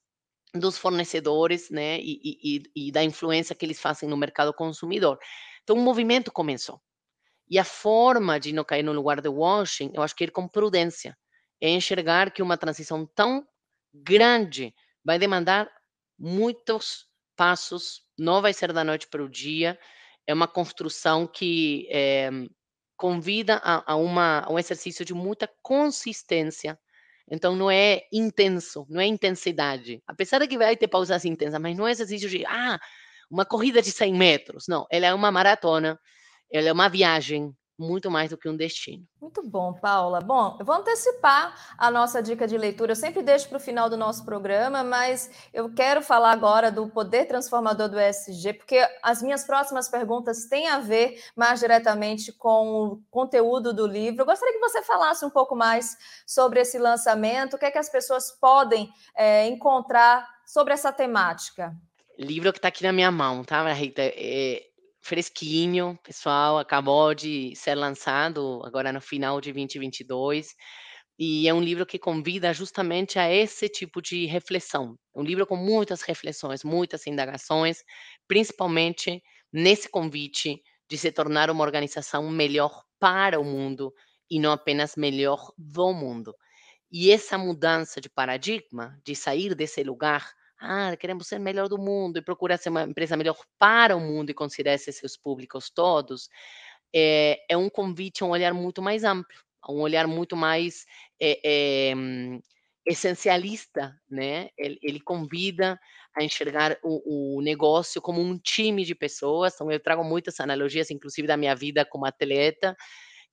dos 0.54 0.78
fornecedores, 0.78 1.70
né, 1.70 1.98
e, 2.00 2.20
e, 2.22 2.88
e, 2.88 2.92
da 2.92 3.04
influência 3.04 3.54
que 3.54 3.64
eles 3.64 3.78
fazem 3.78 4.08
no 4.08 4.16
mercado 4.16 4.54
consumidor. 4.54 5.18
Então, 5.62 5.76
o 5.76 5.80
movimento 5.80 6.32
começou. 6.32 6.80
E 7.48 7.58
a 7.58 7.64
forma 7.64 8.40
de 8.40 8.52
não 8.52 8.64
cair 8.64 8.82
no 8.82 8.92
lugar 8.92 9.20
de 9.20 9.28
washing, 9.28 9.92
eu 9.94 10.02
acho 10.02 10.16
que 10.16 10.24
é 10.24 10.26
ir 10.26 10.30
com 10.30 10.48
prudência, 10.48 11.16
é 11.60 11.68
enxergar 11.68 12.30
que 12.30 12.42
uma 12.42 12.56
transição 12.56 13.06
tão 13.14 13.46
grande 13.92 14.74
vai 15.04 15.18
demandar 15.18 15.70
muitos 16.18 17.06
passos, 17.36 18.02
não 18.18 18.40
vai 18.40 18.52
ser 18.52 18.72
da 18.72 18.82
noite 18.82 19.06
para 19.08 19.22
o 19.22 19.28
dia, 19.28 19.78
é 20.26 20.34
uma 20.34 20.48
construção 20.48 21.26
que 21.26 21.88
é, 21.90 22.30
convida 22.96 23.60
a, 23.62 23.92
a, 23.92 23.96
uma, 23.96 24.40
a 24.40 24.52
um 24.52 24.58
exercício 24.58 25.04
de 25.04 25.14
muita 25.14 25.48
consistência. 25.62 26.78
Então, 27.30 27.56
não 27.56 27.70
é 27.70 28.02
intenso, 28.12 28.86
não 28.88 29.00
é 29.00 29.06
intensidade. 29.06 30.02
Apesar 30.06 30.38
de 30.40 30.48
que 30.48 30.58
vai 30.58 30.76
ter 30.76 30.88
pausas 30.88 31.24
intensas, 31.24 31.60
mas 31.60 31.76
não 31.76 31.86
é 31.86 31.90
exercício 31.90 32.28
de, 32.28 32.44
ah, 32.46 32.78
uma 33.30 33.44
corrida 33.44 33.82
de 33.82 33.90
100 33.90 34.14
metros. 34.14 34.64
Não, 34.68 34.86
ela 34.90 35.06
é 35.06 35.14
uma 35.14 35.30
maratona, 35.30 35.98
ela 36.50 36.68
é 36.68 36.72
uma 36.72 36.88
viagem, 36.88 37.52
muito 37.78 38.10
mais 38.10 38.30
do 38.30 38.38
que 38.38 38.48
um 38.48 38.56
destino. 38.56 39.06
Muito 39.20 39.42
bom, 39.42 39.72
Paula. 39.74 40.20
Bom, 40.20 40.56
eu 40.58 40.64
vou 40.64 40.74
antecipar 40.74 41.54
a 41.76 41.90
nossa 41.90 42.22
dica 42.22 42.46
de 42.46 42.56
leitura. 42.56 42.92
Eu 42.92 42.96
sempre 42.96 43.22
deixo 43.22 43.48
para 43.48 43.58
o 43.58 43.60
final 43.60 43.90
do 43.90 43.96
nosso 43.96 44.24
programa, 44.24 44.82
mas 44.82 45.30
eu 45.52 45.72
quero 45.72 46.00
falar 46.00 46.32
agora 46.32 46.70
do 46.70 46.88
poder 46.88 47.26
transformador 47.26 47.88
do 47.88 48.00
ESG, 48.00 48.54
porque 48.54 48.86
as 49.02 49.22
minhas 49.22 49.44
próximas 49.44 49.88
perguntas 49.88 50.46
têm 50.46 50.68
a 50.68 50.78
ver 50.78 51.22
mais 51.36 51.60
diretamente 51.60 52.32
com 52.32 52.84
o 52.84 53.02
conteúdo 53.10 53.74
do 53.74 53.86
livro. 53.86 54.22
Eu 54.22 54.26
gostaria 54.26 54.54
que 54.54 54.60
você 54.60 54.82
falasse 54.82 55.24
um 55.24 55.30
pouco 55.30 55.54
mais 55.54 55.96
sobre 56.26 56.60
esse 56.60 56.78
lançamento, 56.78 57.54
o 57.54 57.58
que 57.58 57.66
é 57.66 57.70
que 57.70 57.78
as 57.78 57.90
pessoas 57.90 58.30
podem 58.30 58.90
é, 59.14 59.46
encontrar 59.46 60.26
sobre 60.46 60.72
essa 60.72 60.92
temática. 60.92 61.76
Livro 62.18 62.52
que 62.52 62.58
está 62.58 62.68
aqui 62.68 62.82
na 62.82 62.92
minha 62.92 63.10
mão, 63.10 63.44
tá, 63.44 63.70
Rita? 63.72 64.00
É, 64.02 64.64
fresquinho, 65.06 65.98
pessoal, 66.02 66.58
acabou 66.58 67.14
de 67.14 67.54
ser 67.54 67.76
lançado 67.76 68.60
agora 68.64 68.92
no 68.92 69.00
final 69.00 69.40
de 69.40 69.52
2022. 69.52 70.48
E 71.18 71.48
é 71.48 71.54
um 71.54 71.62
livro 71.62 71.86
que 71.86 71.98
convida 71.98 72.52
justamente 72.52 73.18
a 73.18 73.32
esse 73.32 73.68
tipo 73.68 74.02
de 74.02 74.26
reflexão. 74.26 74.98
Um 75.14 75.22
livro 75.22 75.46
com 75.46 75.56
muitas 75.56 76.02
reflexões, 76.02 76.64
muitas 76.64 77.06
indagações, 77.06 77.78
principalmente 78.28 79.22
nesse 79.52 79.88
convite 79.88 80.60
de 80.90 80.98
se 80.98 81.12
tornar 81.12 81.50
uma 81.50 81.64
organização 81.64 82.28
melhor 82.28 82.82
para 82.98 83.40
o 83.40 83.44
mundo 83.44 83.92
e 84.30 84.40
não 84.40 84.50
apenas 84.52 84.96
melhor 84.96 85.52
do 85.56 85.92
mundo. 85.92 86.34
E 86.90 87.12
essa 87.12 87.38
mudança 87.38 88.00
de 88.00 88.10
paradigma, 88.10 88.98
de 89.04 89.14
sair 89.14 89.54
desse 89.54 89.82
lugar 89.84 90.32
ah, 90.60 90.96
queremos 90.96 91.26
ser 91.26 91.38
melhor 91.38 91.68
do 91.68 91.78
mundo 91.78 92.18
e 92.18 92.22
procurar 92.22 92.56
ser 92.58 92.70
uma 92.70 92.82
empresa 92.82 93.16
melhor 93.16 93.36
para 93.58 93.96
o 93.96 94.00
mundo 94.00 94.30
e 94.30 94.34
considerar 94.34 94.78
seus 94.78 95.16
públicos 95.16 95.70
todos, 95.70 96.28
é, 96.94 97.38
é 97.48 97.56
um 97.56 97.68
convite 97.68 98.22
a 98.22 98.26
um 98.26 98.30
olhar 98.30 98.54
muito 98.54 98.80
mais 98.80 99.04
amplo, 99.04 99.36
a 99.62 99.72
um 99.72 99.80
olhar 99.80 100.06
muito 100.06 100.36
mais 100.36 100.86
é, 101.20 101.40
é, 101.44 101.94
essencialista, 102.86 103.94
né? 104.08 104.48
Ele, 104.56 104.78
ele, 104.82 105.00
convida 105.00 105.78
a 106.16 106.24
enxergar 106.24 106.78
o, 106.82 107.36
o, 107.38 107.42
negócio 107.42 108.00
como 108.00 108.20
um 108.20 108.38
time 108.38 108.84
de 108.84 108.94
pessoas. 108.94 109.54
Então, 109.54 109.70
eu 109.70 109.80
trago 109.80 110.04
muitas 110.04 110.40
analogias, 110.40 110.90
inclusive 110.90 111.28
da 111.28 111.36
minha 111.36 111.54
vida 111.54 111.84
como 111.84 112.06
atleta, 112.06 112.74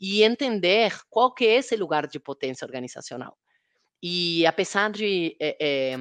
e 0.02 0.24
entender 0.24 0.94
qual 1.10 1.34
que 1.34 1.46
é 1.46 1.56
esse 1.56 1.76
lugar 1.76 2.08
de 2.08 2.20
potência 2.20 2.66
organizacional. 2.66 3.38
E 4.02 4.46
apesar 4.46 4.92
de 4.92 5.38
é, 5.40 5.96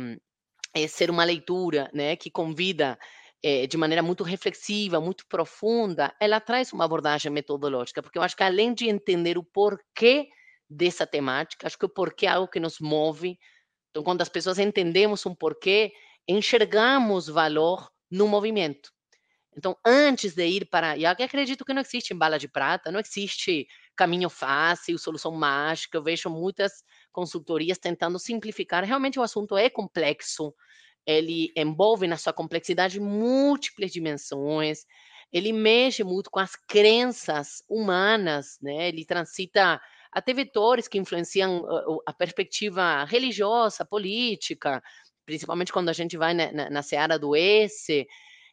é, 0.75 0.87
ser 0.87 1.11
uma 1.11 1.25
leitura 1.25 1.91
né, 1.93 2.17
que 2.17 2.31
convida 2.31 2.99
é, 3.43 3.67
de 3.67 3.77
maneira 3.77 4.03
muito 4.03 4.23
reflexiva, 4.23 5.01
muito 5.01 5.27
profunda, 5.27 6.15
ela 6.21 6.41
traz 6.41 6.73
uma 6.73 6.85
abordagem 6.85 7.31
metodológica, 7.31 8.03
porque 8.03 8.19
eu 8.19 8.23
acho 8.23 8.37
que 8.37 8.43
além 8.43 8.73
de 8.73 8.89
entender 8.89 9.37
o 9.37 9.43
porquê 9.43 10.29
dessa 10.69 11.07
temática, 11.07 11.67
acho 11.67 11.79
que 11.79 11.85
o 11.85 11.89
porquê 11.89 12.27
é 12.27 12.31
algo 12.31 12.49
que 12.49 12.61
nos 12.61 12.79
move. 12.81 13.39
Então, 13.91 14.03
quando 14.03 14.23
as 14.23 14.29
pessoas 14.29 14.59
entendemos 14.59 15.27
um 15.27 15.35
porquê, 15.35 15.93
enxergamos 16.27 17.27
valor 17.27 17.91
no 18.11 18.29
movimento. 18.29 18.91
Então, 19.55 19.77
antes 19.85 20.35
de 20.35 20.47
ir 20.47 20.67
para. 20.71 20.97
E 20.97 21.05
acredito 21.05 21.65
que 21.65 21.75
não 21.75 21.83
existe 21.83 22.15
bala 22.15 22.39
de 22.39 22.49
prata, 22.49 22.91
não 22.91 23.01
existe 23.01 23.67
caminho 23.95 24.31
fácil, 24.31 24.99
solução 24.99 25.33
mágica. 25.33 25.99
Eu 25.99 26.03
vejo 26.03 26.31
muitas 26.31 26.73
consultorias 27.13 27.79
tentando 27.79 28.19
simplificar. 28.19 28.85
Realmente 28.85 29.19
o 29.19 29.23
assunto 29.23 29.57
é 29.57 29.69
complexo, 29.71 30.55
ele 31.07 31.53
envolve 31.57 32.07
na 32.07 32.17
sua 32.17 32.33
complexidade 32.33 33.01
múltiplas 33.01 33.93
dimensões, 33.93 34.85
ele 35.33 35.53
mexe 35.53 36.05
muito 36.05 36.31
com 36.31 36.39
as 36.39 36.55
crenças 36.55 37.63
humanas, 37.69 38.59
né? 38.61 38.89
Ele 38.89 39.05
transita 39.05 39.81
até 40.13 40.35
vetores 40.35 40.87
que 40.87 40.99
influenciam 40.99 41.65
a 42.07 42.13
perspectiva 42.13 43.05
religiosa, 43.05 43.85
política, 43.85 44.83
principalmente 45.25 45.73
quando 45.73 45.89
a 45.89 45.95
gente 45.95 46.19
vai 46.19 46.35
na, 46.35 46.53
na, 46.53 46.71
na 46.71 46.83
seara 46.83 47.19
do 47.19 47.35
esse. 47.35 48.07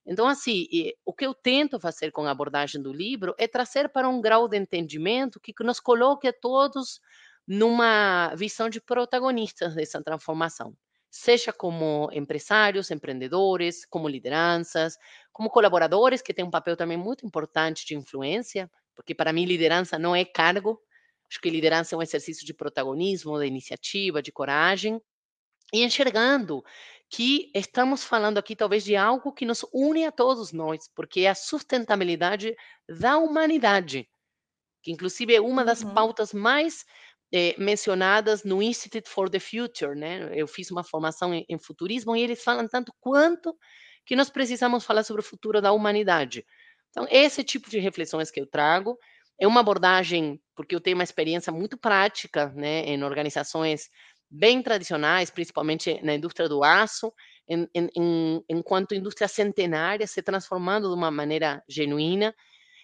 Então, 0.05 0.25
assim, 0.27 0.65
o 1.05 1.13
que 1.13 1.25
eu 1.25 1.33
tento 1.33 1.79
fazer 1.79 2.11
com 2.11 2.23
a 2.23 2.31
abordagem 2.31 2.81
do 2.81 2.93
livro 2.93 3.35
é 3.37 3.47
trazer 3.47 3.89
para 3.89 4.07
um 4.07 4.21
grau 4.21 4.47
de 4.47 4.57
entendimento 4.57 5.39
que 5.39 5.53
nos 5.61 5.81
coloque 5.81 6.27
a 6.27 6.33
todos 6.33 7.01
numa 7.49 8.35
visão 8.35 8.69
de 8.69 8.81
protagonistas 8.81 9.75
dessa 9.75 10.03
transformação. 10.03 10.77
seja 11.11 11.53
como 11.53 12.09
empresários, 12.13 12.91
empreendedores, 12.91 13.85
como 13.85 14.07
lideranças, 14.09 14.97
como 15.33 15.49
colaboradores, 15.49 16.21
que 16.21 16.33
têm 16.35 16.45
um 16.45 16.51
papel 16.51 16.77
também 16.77 16.97
muito 16.97 17.25
importante 17.27 17.85
de 17.85 17.95
influência, 17.97 18.71
porque 18.95 19.15
para 19.15 19.33
mim 19.33 19.45
liderança 19.45 19.99
não 19.99 20.15
é 20.15 20.25
cargo, 20.25 20.79
acho 21.29 21.41
que 21.41 21.49
liderança 21.49 21.95
é 21.95 21.99
um 21.99 22.03
exercício 22.03 22.45
de 22.45 22.53
protagonismo, 22.53 23.39
de 23.39 23.47
iniciativa, 23.47 24.21
de 24.21 24.31
coragem, 24.31 25.01
e 25.73 25.83
enxergando 25.83 26.63
que 27.09 27.51
estamos 27.55 28.03
falando 28.03 28.37
aqui 28.37 28.55
talvez 28.55 28.83
de 28.83 28.95
algo 28.95 29.33
que 29.33 29.45
nos 29.45 29.65
une 29.73 30.05
a 30.05 30.11
todos 30.11 30.51
nós, 30.53 30.89
porque 30.95 31.21
é 31.21 31.29
a 31.29 31.35
sustentabilidade 31.35 32.55
da 32.87 33.17
humanidade, 33.17 34.09
que 34.83 34.91
inclusive 34.91 35.35
é 35.35 35.41
uma 35.41 35.65
das 35.65 35.83
Uhum. 35.83 35.83
pautas 35.83 36.33
mais 36.33 36.85
eh, 37.33 37.55
mencionadas 37.57 38.43
no 38.43 38.61
Institute 38.61 39.09
for 39.09 39.29
the 39.29 39.39
Future, 39.39 39.95
né? 39.95 40.31
Eu 40.33 40.47
fiz 40.47 40.71
uma 40.71 40.83
formação 40.83 41.33
em, 41.33 41.45
em 41.49 41.57
futurismo 41.59 42.15
e 42.15 42.21
eles 42.21 42.43
falam 42.43 42.67
tanto 42.67 42.93
quanto 42.99 43.55
que 44.05 44.15
nós 44.15 44.29
precisamos 44.29 44.83
falar 44.85 45.03
sobre 45.03 45.21
o 45.21 45.25
futuro 45.25 45.61
da 45.61 45.71
humanidade. 45.71 46.45
Então, 46.89 47.07
esse 47.09 47.43
tipo 47.43 47.69
de 47.69 47.79
reflexões 47.79 48.31
que 48.31 48.39
eu 48.41 48.47
trago 48.47 48.97
é 49.39 49.47
uma 49.47 49.61
abordagem, 49.61 50.41
porque 50.55 50.75
eu 50.75 50.81
tenho 50.81 50.97
uma 50.97 51.03
experiência 51.03 51.51
muito 51.51 51.77
prática, 51.77 52.49
né, 52.55 52.81
em 52.85 53.03
organizações 53.03 53.89
bem 54.29 54.61
tradicionais, 54.61 55.29
principalmente 55.29 55.99
na 56.03 56.13
indústria 56.15 56.47
do 56.49 56.63
aço, 56.63 57.11
em, 57.47 57.67
em, 57.73 58.43
enquanto 58.49 58.93
indústria 58.93 59.27
centenária 59.27 60.05
se 60.05 60.21
transformando 60.21 60.89
de 60.89 60.95
uma 60.95 61.09
maneira 61.09 61.63
genuína. 61.67 62.35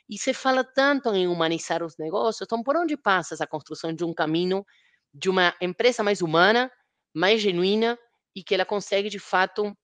E 0.10 0.18
se 0.18 0.34
fala 0.34 0.64
tanto 0.64 1.14
em 1.16 1.28
humanizar 1.28 1.84
os 1.84 1.98
negócios, 1.98 2.42
então 2.46 2.62
por 2.62 2.78
onde 2.78 2.96
passa 2.96 3.34
essa 3.34 3.48
construção 3.48 3.94
de 3.94 4.04
um 4.04 4.14
caminho 4.14 4.66
de 5.14 5.30
uma 5.30 5.56
empresa 5.62 6.04
mais 6.04 6.22
humana, 6.22 6.72
mais 7.14 7.42
genuína 7.42 7.98
e 8.36 8.44
que 8.44 8.54
ela 8.54 8.66
consegue 8.66 9.10
de 9.10 9.20
fato 9.20 9.76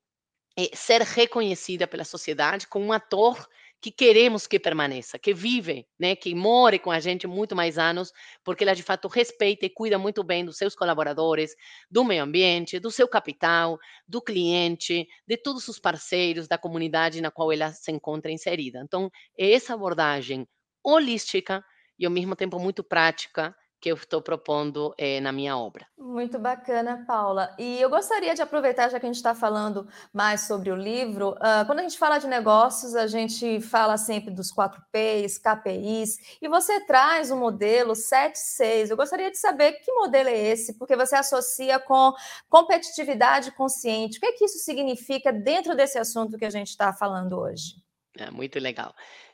eh, 0.58 0.70
ser 0.76 1.02
reconhecida 1.02 1.88
pela 1.88 2.04
sociedade 2.04 2.68
como 2.68 2.86
um 2.86 2.94
ator 2.94 3.48
que 3.82 3.92
queremos 3.92 4.46
que 4.48 4.60
permaneça, 4.60 5.18
que 5.18 5.34
vive, 5.34 5.88
né, 6.00 6.16
que 6.16 6.36
more 6.36 6.78
com 6.80 6.92
a 6.92 7.00
gente 7.00 7.26
muito 7.28 7.56
mais 7.56 7.78
anos, 7.78 8.12
porque 8.44 8.64
ela 8.64 8.76
de 8.76 8.84
fato 8.84 9.08
respeita 9.08 9.66
e 9.66 9.70
cuida 9.70 9.98
muito 9.98 10.24
bem 10.24 10.46
dos 10.46 10.58
seus 10.58 10.76
colaboradores, 10.76 11.56
do 11.90 12.04
meio 12.04 12.24
ambiente, 12.24 12.80
do 12.80 12.92
seu 12.92 13.08
capital, 13.08 13.80
do 14.08 14.22
cliente, 14.22 15.08
de 15.28 15.38
todos 15.38 15.68
os 15.68 15.80
parceiros 15.80 16.48
da 16.48 16.58
comunidade 16.58 17.22
na 17.22 17.32
qual 17.32 17.52
ela 17.52 17.72
se 17.72 17.92
encontra 17.92 18.32
inserida. 18.32 18.82
Então, 18.84 19.10
é 19.38 19.52
essa 19.54 19.74
abordagem 19.74 20.48
holística 20.84 21.64
e 21.98 22.06
ao 22.06 22.12
mesmo 22.12 22.36
tempo 22.36 22.60
muito 22.60 22.84
prática 22.84 23.56
que 23.82 23.90
eu 23.90 23.96
estou 23.96 24.22
propondo 24.22 24.94
é, 24.96 25.20
na 25.20 25.32
minha 25.32 25.58
obra. 25.58 25.88
Muito 25.98 26.38
bacana, 26.38 27.04
Paula. 27.08 27.54
E 27.58 27.82
eu 27.82 27.90
gostaria 27.90 28.36
de 28.36 28.42
aproveitar, 28.42 28.90
já 28.90 29.00
que 29.00 29.08
a 29.08 29.10
gente 29.10 29.16
está 29.16 29.34
falando 29.34 29.88
mais 30.14 30.42
sobre 30.42 30.72
o 30.72 30.76
livro, 30.76 31.32
uh, 31.32 31.66
quando 31.66 31.80
a 31.80 31.82
gente 31.82 31.98
fala 31.98 32.20
de 32.20 32.28
negócios, 32.28 32.96
a 32.96 33.08
gente 33.08 33.60
fala 33.60 33.98
sempre 33.98 34.32
dos 34.32 34.52
4 34.52 34.80
Ps, 34.92 35.40
KPIs, 35.40 36.38
e 36.40 36.48
você 36.48 36.86
traz 36.86 37.32
o 37.32 37.36
um 37.36 37.40
modelo 37.40 37.96
76. 37.96 38.92
Eu 38.92 38.98
gostaria 38.98 39.32
de 39.32 39.38
saber 39.40 39.74
que 39.74 39.92
modelo 39.92 40.30
é 40.30 40.38
esse, 40.38 40.78
porque 40.78 40.96
você 40.96 41.16
associa 41.16 41.80
com 41.80 42.14
competitividade 42.48 43.52
consciente. 43.52 44.20
O 44.20 44.22
que 44.22 44.28
é 44.28 44.32
que 44.34 44.46
isso 44.46 44.60
significa 44.60 45.34
dentro 45.34 45.76
desse 45.76 45.98
assunto 45.98 46.38
que 46.38 46.46
a 46.46 46.52
gente 46.52 46.68
está 46.68 46.94
falando 46.94 47.40
hoje? 47.40 47.82
É 48.16 48.30
muito 48.30 48.60
legal. 48.60 48.94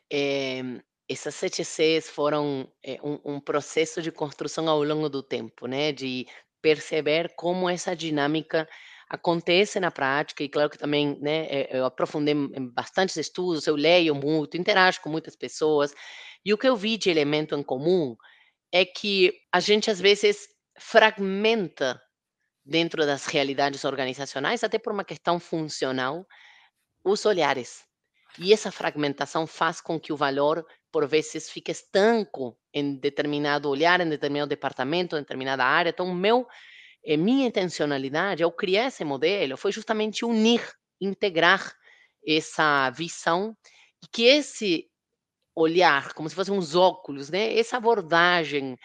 É, 0.09 0.61
essas 1.09 1.35
sete 1.35 1.63
Cs 1.63 2.09
foram 2.09 2.71
é, 2.83 2.99
um, 3.03 3.19
um, 3.35 3.39
processo 3.39 4.01
de 4.01 4.11
construção 4.11 4.67
ao 4.67 4.83
longo 4.83 5.09
do 5.09 5.23
tempo, 5.23 5.67
né? 5.67 5.91
De 5.91 6.27
perceber 6.61 7.33
como 7.35 7.69
essa 7.69 7.95
dinâmica 7.95 8.67
acontece 9.09 9.79
na 9.79 9.89
prática 9.89 10.43
e 10.43 10.49
claro 10.49 10.69
que 10.69 10.77
também, 10.77 11.17
né? 11.21 11.47
Eu 11.71 11.85
aprofundei 11.85 12.33
em 12.33 12.69
bastantes 12.69 13.15
estudos, 13.15 13.65
eu 13.67 13.75
leio 13.75 14.13
muito, 14.13 14.57
interajo 14.57 15.01
com 15.01 15.09
muitas 15.09 15.35
pessoas 15.35 15.93
e 16.43 16.53
o 16.53 16.57
que 16.57 16.67
eu 16.67 16.75
vi 16.75 16.97
de 16.97 17.09
elemento 17.09 17.55
em 17.55 17.63
comum 17.63 18.15
é 18.71 18.85
que 18.85 19.33
a 19.51 19.59
gente 19.59 19.89
às 19.89 19.99
vezes 19.99 20.47
fragmenta 20.77 22.01
dentro 22.65 23.05
das 23.05 23.25
realidades 23.25 23.85
organizacionais, 23.85 24.63
até 24.63 24.77
por 24.77 24.91
uma 24.91 25.05
questão 25.05 25.39
funcional, 25.39 26.27
os 27.03 27.25
olhares. 27.25 27.86
E 28.37 28.53
essa 28.53 28.71
fragmentação 28.71 29.47
faz 29.47 29.81
com 29.81 29.99
que 29.99 30.13
o 30.13 30.17
valor 30.17 30.65
por 30.91 31.07
vezes 31.07 31.49
fica 31.49 31.71
estanco 31.71 32.57
em 32.73 32.95
determinado 32.95 33.69
olhar, 33.69 33.99
em 33.99 34.09
determinado 34.09 34.49
departamento, 34.49 35.15
em 35.15 35.19
determinada 35.21 35.63
área. 35.65 35.89
Então, 35.89 36.13
meu, 36.13 36.47
eh, 37.05 37.17
minha 37.17 37.47
intencionalidade 37.47 38.43
ao 38.43 38.51
criar 38.51 38.87
esse 38.87 39.05
modelo 39.05 39.57
foi 39.57 39.71
justamente 39.71 40.25
unir, 40.25 40.61
integrar 41.01 41.73
essa 42.27 42.89
visão 42.91 43.55
e 44.03 44.07
que 44.11 44.23
esse 44.25 44.87
olhar, 45.55 46.13
como 46.13 46.29
se 46.29 46.35
fossem 46.35 46.53
uns 46.53 46.75
óculos, 46.75 47.29
né? 47.29 47.57
Essa 47.57 47.77
abordagem 47.77 48.77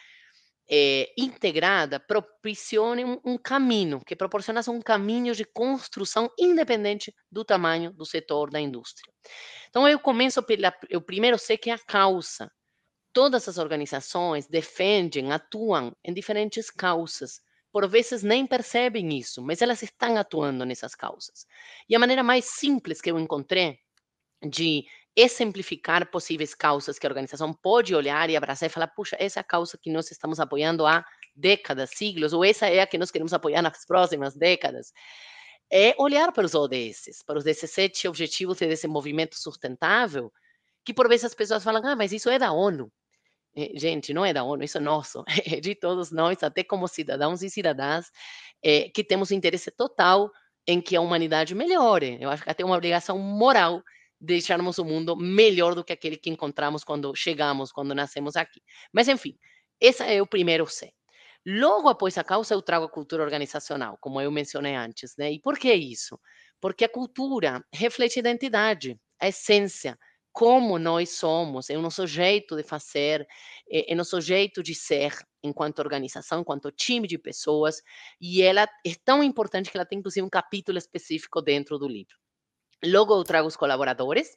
é, 0.74 1.12
integrada 1.18 2.00
propicione 2.00 3.04
um, 3.04 3.20
um, 3.22 3.36
caminho, 3.36 4.00
que 4.00 4.16
proporciona 4.16 4.62
um 4.70 4.80
caminho 4.80 5.34
de 5.34 5.44
construção 5.44 6.30
independente 6.38 7.14
do 7.30 7.44
tamanho 7.44 7.92
do 7.92 8.06
setor 8.06 8.48
da 8.48 8.58
indústria. 8.58 9.12
Então, 9.68 9.86
eu 9.86 10.00
começo 10.00 10.42
pela. 10.42 10.72
Eu 10.88 11.02
primeiro 11.02 11.38
sei 11.38 11.58
que 11.58 11.68
é 11.68 11.74
a 11.74 11.78
causa. 11.78 12.50
Todas 13.12 13.46
as 13.46 13.58
organizações 13.58 14.46
defendem, 14.46 15.30
atuam 15.30 15.94
em 16.02 16.14
diferentes 16.14 16.70
causas. 16.70 17.42
Por 17.70 17.86
vezes 17.86 18.22
nem 18.22 18.46
percebem 18.46 19.18
isso, 19.18 19.42
mas 19.42 19.60
elas 19.60 19.82
estão 19.82 20.16
atuando 20.16 20.64
nessas 20.64 20.94
causas. 20.94 21.46
E 21.86 21.94
a 21.94 21.98
maneira 21.98 22.22
mais 22.22 22.46
simples 22.46 23.02
que 23.02 23.10
eu 23.10 23.18
encontrei 23.18 23.78
de 24.42 24.86
exemplificar 25.16 26.10
possíveis 26.10 26.54
causas 26.54 26.98
que 26.98 27.06
a 27.06 27.10
organização 27.10 27.52
pode 27.52 27.94
olhar 27.94 28.30
e 28.30 28.36
abraçar 28.36 28.68
e 28.68 28.72
falar: 28.72 28.88
puxa, 28.88 29.16
essa 29.18 29.40
é 29.40 29.42
a 29.42 29.44
causa 29.44 29.78
que 29.78 29.90
nós 29.90 30.10
estamos 30.10 30.40
apoiando 30.40 30.86
há 30.86 31.04
décadas, 31.34 31.90
siglos, 31.90 32.32
ou 32.32 32.44
essa 32.44 32.68
é 32.68 32.80
a 32.80 32.86
que 32.86 32.98
nós 32.98 33.10
queremos 33.10 33.32
apoiar 33.32 33.62
nas 33.62 33.84
próximas 33.84 34.34
décadas. 34.34 34.92
É 35.70 35.94
olhar 35.98 36.32
para 36.32 36.44
os 36.44 36.54
ODS, 36.54 37.22
para 37.26 37.38
os 37.38 37.44
17 37.44 38.08
Objetivos 38.08 38.58
de 38.58 38.66
Desenvolvimento 38.66 39.36
Sustentável, 39.38 40.32
que 40.84 40.94
por 40.94 41.08
vezes 41.08 41.26
as 41.26 41.34
pessoas 41.34 41.64
falam: 41.64 41.82
ah, 41.86 41.96
mas 41.96 42.12
isso 42.12 42.30
é 42.30 42.38
da 42.38 42.52
ONU. 42.52 42.90
Gente, 43.74 44.14
não 44.14 44.24
é 44.24 44.32
da 44.32 44.44
ONU, 44.44 44.64
isso 44.64 44.78
é 44.78 44.80
nosso, 44.80 45.22
é 45.46 45.60
de 45.60 45.74
todos 45.74 46.10
nós, 46.10 46.42
até 46.42 46.64
como 46.64 46.88
cidadãos 46.88 47.42
e 47.42 47.50
cidadãs, 47.50 48.06
é, 48.62 48.88
que 48.88 49.04
temos 49.04 49.30
interesse 49.30 49.70
total 49.70 50.30
em 50.66 50.80
que 50.80 50.96
a 50.96 51.00
humanidade 51.02 51.54
melhore. 51.54 52.16
Eu 52.20 52.30
acho 52.30 52.42
que 52.42 52.50
até 52.50 52.64
uma 52.64 52.76
obrigação 52.76 53.18
moral 53.18 53.82
deixarmos 54.22 54.78
o 54.78 54.84
mundo 54.84 55.16
melhor 55.16 55.74
do 55.74 55.82
que 55.84 55.92
aquele 55.92 56.16
que 56.16 56.30
encontramos 56.30 56.84
quando 56.84 57.14
chegamos, 57.14 57.72
quando 57.72 57.94
nascemos 57.94 58.36
aqui. 58.36 58.62
Mas, 58.92 59.08
enfim, 59.08 59.36
esse 59.80 60.02
é 60.02 60.22
o 60.22 60.26
primeiro 60.26 60.66
C. 60.66 60.92
Logo 61.44 61.88
após 61.88 62.16
a 62.16 62.22
causa, 62.22 62.54
eu 62.54 62.62
trago 62.62 62.84
a 62.84 62.88
cultura 62.88 63.24
organizacional, 63.24 63.98
como 64.00 64.20
eu 64.20 64.30
mencionei 64.30 64.76
antes. 64.76 65.16
Né? 65.18 65.32
E 65.32 65.40
por 65.40 65.58
que 65.58 65.74
isso? 65.74 66.18
Porque 66.60 66.84
a 66.84 66.88
cultura 66.88 67.64
reflete 67.74 68.18
a 68.18 68.20
identidade, 68.20 68.96
a 69.20 69.26
essência, 69.26 69.98
como 70.32 70.78
nós 70.78 71.10
somos, 71.10 71.68
é 71.68 71.76
o 71.76 71.82
nosso 71.82 72.06
jeito 72.06 72.56
de 72.56 72.62
fazer, 72.62 73.26
é, 73.70 73.92
o 73.92 73.96
nosso 73.96 74.20
jeito 74.20 74.62
de 74.62 74.74
ser 74.74 75.12
enquanto 75.42 75.80
organização, 75.80 76.40
enquanto 76.40 76.70
time 76.70 77.08
de 77.08 77.18
pessoas, 77.18 77.82
e 78.20 78.40
ela 78.40 78.62
é 78.62 78.94
tão 79.04 79.22
importante 79.22 79.70
que 79.70 79.76
ela 79.76 79.84
tem 79.84 79.98
inclusive 79.98 80.24
um 80.24 80.30
capítulo 80.30 80.78
específico 80.78 81.42
dentro 81.42 81.76
do 81.78 81.88
livro. 81.88 82.16
Logo 82.84 83.14
eu 83.14 83.24
trago 83.24 83.48
os 83.48 83.56
colaboradores. 83.56 84.36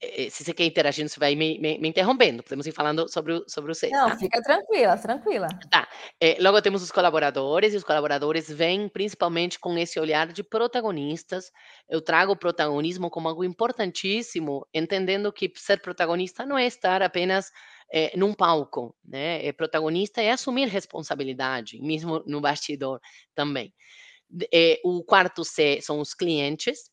Eh, 0.00 0.30
se 0.30 0.44
você 0.44 0.54
quer 0.54 0.64
interagir, 0.64 1.08
você 1.08 1.18
vai 1.18 1.34
me, 1.34 1.58
me, 1.58 1.76
me, 1.78 1.88
interrompendo. 1.88 2.42
Podemos 2.42 2.66
ir 2.66 2.72
falando 2.72 3.08
sobre 3.08 3.32
o, 3.32 3.44
sobre 3.48 3.72
o. 3.72 3.74
Não, 3.90 4.08
tá? 4.10 4.16
fica 4.16 4.40
tranquila, 4.42 4.96
tranquila. 4.96 5.48
Tá. 5.70 5.88
É, 6.20 6.36
logo 6.40 6.62
temos 6.62 6.82
os 6.82 6.92
colaboradores, 6.92 7.74
e 7.74 7.76
os 7.76 7.82
colaboradores 7.82 8.48
vêm 8.48 8.88
principalmente 8.88 9.58
com 9.58 9.76
esse 9.76 9.98
olhar 9.98 10.32
de 10.32 10.44
protagonistas. 10.44 11.50
Eu 11.88 12.00
trago 12.00 12.32
o 12.32 12.36
protagonismo 12.36 13.10
como 13.10 13.28
algo 13.28 13.42
importantíssimo, 13.42 14.64
entendendo 14.72 15.32
que 15.32 15.50
ser 15.56 15.80
protagonista 15.82 16.46
não 16.46 16.56
é 16.56 16.66
estar 16.66 17.02
apenas 17.02 17.50
é, 17.92 18.16
num 18.16 18.34
palco, 18.34 18.94
né? 19.04 19.44
É, 19.44 19.52
protagonista 19.52 20.22
é 20.22 20.30
assumir 20.30 20.68
responsabilidade, 20.68 21.80
mesmo 21.82 22.22
no 22.24 22.40
bastidor 22.40 23.00
também. 23.34 23.74
É, 24.52 24.78
o 24.84 25.02
quarto 25.02 25.44
C 25.44 25.80
são 25.80 25.98
os 26.00 26.14
clientes, 26.14 26.90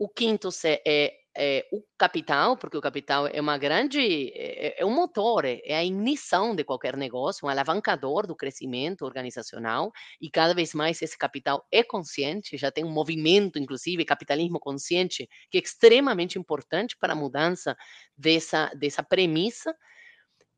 o 0.00 0.08
quinto 0.08 0.48
é, 0.64 1.12
é, 1.36 1.66
o 1.70 1.82
capital, 1.98 2.56
porque 2.56 2.78
o 2.78 2.80
capital 2.80 3.26
é 3.26 3.38
uma 3.38 3.58
grande, 3.58 4.32
é, 4.34 4.80
é 4.80 4.86
um 4.86 4.94
motor, 4.94 5.44
é, 5.44 5.60
é 5.62 5.76
a 5.76 5.84
ignição 5.84 6.56
de 6.56 6.64
qualquer 6.64 6.96
negócio, 6.96 7.46
um 7.46 7.50
alavancador 7.50 8.26
do 8.26 8.34
crescimento 8.34 9.04
organizacional, 9.04 9.92
e 10.18 10.30
cada 10.30 10.54
vez 10.54 10.72
mais 10.72 11.02
esse 11.02 11.18
capital 11.18 11.66
é 11.70 11.84
consciente, 11.84 12.56
já 12.56 12.70
tem 12.70 12.82
um 12.82 12.90
movimento, 12.90 13.58
inclusive, 13.58 14.02
capitalismo 14.06 14.58
consciente, 14.58 15.28
que 15.50 15.58
é 15.58 15.60
extremamente 15.60 16.38
importante 16.38 16.96
para 16.98 17.12
a 17.12 17.16
mudança 17.16 17.76
dessa, 18.16 18.72
dessa 18.74 19.02
premissa. 19.02 19.76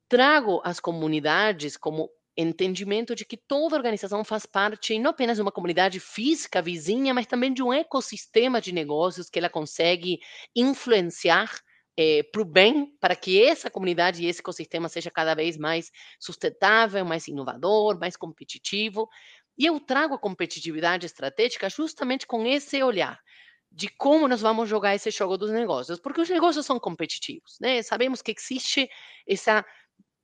Trago 0.09 0.61
as 0.65 0.79
comunidades 0.79 1.77
como 1.77 2.09
entendimento 2.37 3.15
de 3.15 3.25
que 3.25 3.37
toda 3.37 3.77
organização 3.77 4.25
faz 4.25 4.47
parte 4.47 4.99
não 4.99 5.11
apenas 5.11 5.37
de 5.37 5.43
uma 5.43 5.53
comunidade 5.53 6.01
física 6.01 6.63
vizinha, 6.63 7.13
mas 7.13 7.27
também 7.27 7.53
de 7.53 7.63
um 7.63 7.73
ecossistema 7.73 8.61
de 8.61 8.73
negócios 8.73 9.29
que 9.29 9.39
ela 9.39 9.51
consegue 9.51 10.19
influenciar 10.57 11.51
é, 11.97 12.23
para 12.23 12.41
o 12.43 12.45
bem, 12.45 12.97
para 13.01 13.15
que 13.15 13.43
essa 13.43 13.71
comunidade 13.71 14.23
e 14.23 14.27
esse 14.27 14.41
ecossistema 14.41 14.89
seja 14.89 15.11
cada 15.11 15.35
vez 15.35 15.57
mais 15.59 15.91
sustentável, 16.19 17.05
mais 17.05 17.29
inovador, 17.29 17.99
mais 17.99 18.17
competitivo. 18.17 19.09
E 19.59 19.67
eu 19.67 19.79
trago 19.79 20.15
a 20.15 20.19
competitividade 20.19 21.05
estratégica 21.07 21.69
justamente 21.69 22.27
com 22.27 22.47
esse 22.47 22.83
olhar 22.83 23.21
de 23.71 23.89
como 23.89 24.29
nós 24.29 24.41
vamos 24.43 24.69
jogar 24.69 24.95
esse 24.95 25.11
jogo 25.11 25.39
dos 25.39 25.51
negócios, 25.51 25.99
porque 25.99 26.21
os 26.21 26.29
negócios 26.29 26.67
são 26.67 26.79
competitivos, 26.79 27.57
né? 27.61 27.83
Sabemos 27.83 28.21
que 28.21 28.35
existe 28.37 28.89
essa 29.27 29.65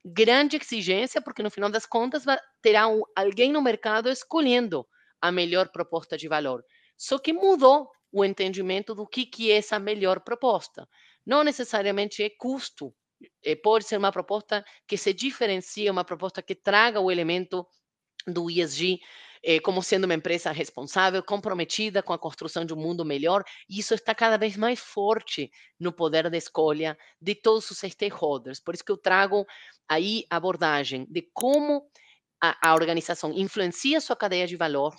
grande 0.09 0.57
exigência, 0.57 1.21
porque 1.21 1.43
no 1.43 1.51
final 1.51 1.71
das 1.71 1.87
contas 1.87 2.25
terá 2.63 2.89
um, 2.89 3.03
alguém 3.15 3.53
no 3.53 3.63
mercado 3.63 4.09
escolhendo 4.09 4.87
a 5.21 5.31
melhor 5.33 5.69
proposta 5.69 6.17
de 6.17 6.29
valor. 6.29 6.65
Só 6.97 7.19
que 7.19 7.33
mudou 7.33 7.91
o 8.11 8.25
entendimento 8.25 8.95
do 8.95 9.07
que, 9.07 9.27
que 9.27 9.51
é 9.51 9.59
essa 9.59 9.79
melhor 9.79 10.21
proposta. 10.21 10.89
Não 11.27 11.45
necessariamente 11.45 12.23
é 12.23 12.31
custo, 12.31 12.95
é, 13.45 13.55
pode 13.55 13.85
ser 13.85 13.97
uma 13.97 14.13
proposta 14.13 14.65
que 14.87 14.97
se 14.97 15.13
diferencia, 15.13 15.93
uma 15.93 16.05
proposta 16.05 16.43
que 16.43 16.55
traga 16.55 17.01
o 17.01 17.11
elemento 17.11 17.67
do 18.27 18.51
ESG 18.51 19.01
eh, 19.43 19.61
como 19.61 19.83
sendo 19.83 20.05
uma 20.05 20.15
empresa 20.15 20.51
responsável, 20.53 21.23
comprometida 21.23 22.03
com 22.03 22.13
a 22.13 22.19
construção 22.19 22.65
de 22.65 22.75
um 22.75 22.77
mundo 22.77 23.05
melhor, 23.05 23.45
e 23.69 23.79
isso 23.79 23.95
está 23.95 24.15
cada 24.15 24.37
vez 24.37 24.57
mais 24.57 24.79
forte 24.81 25.51
no 25.79 25.93
poder 25.93 26.31
de 26.31 26.37
escolha 26.37 26.97
de 27.21 27.35
todos 27.35 27.71
os 27.71 27.79
stakeholders. 27.79 28.61
Por 28.61 28.75
isso 28.75 28.85
que 28.85 28.93
eu 28.93 28.97
trago 28.97 29.47
aí 29.89 30.25
a 30.31 30.37
abordagem 30.37 31.07
de 31.11 31.29
como 31.33 31.89
a, 32.41 32.71
a 32.71 32.75
organização 32.75 33.33
influencia 33.33 34.01
sua 34.01 34.17
cadeia 34.17 34.47
de 34.47 34.57
valor, 34.57 34.95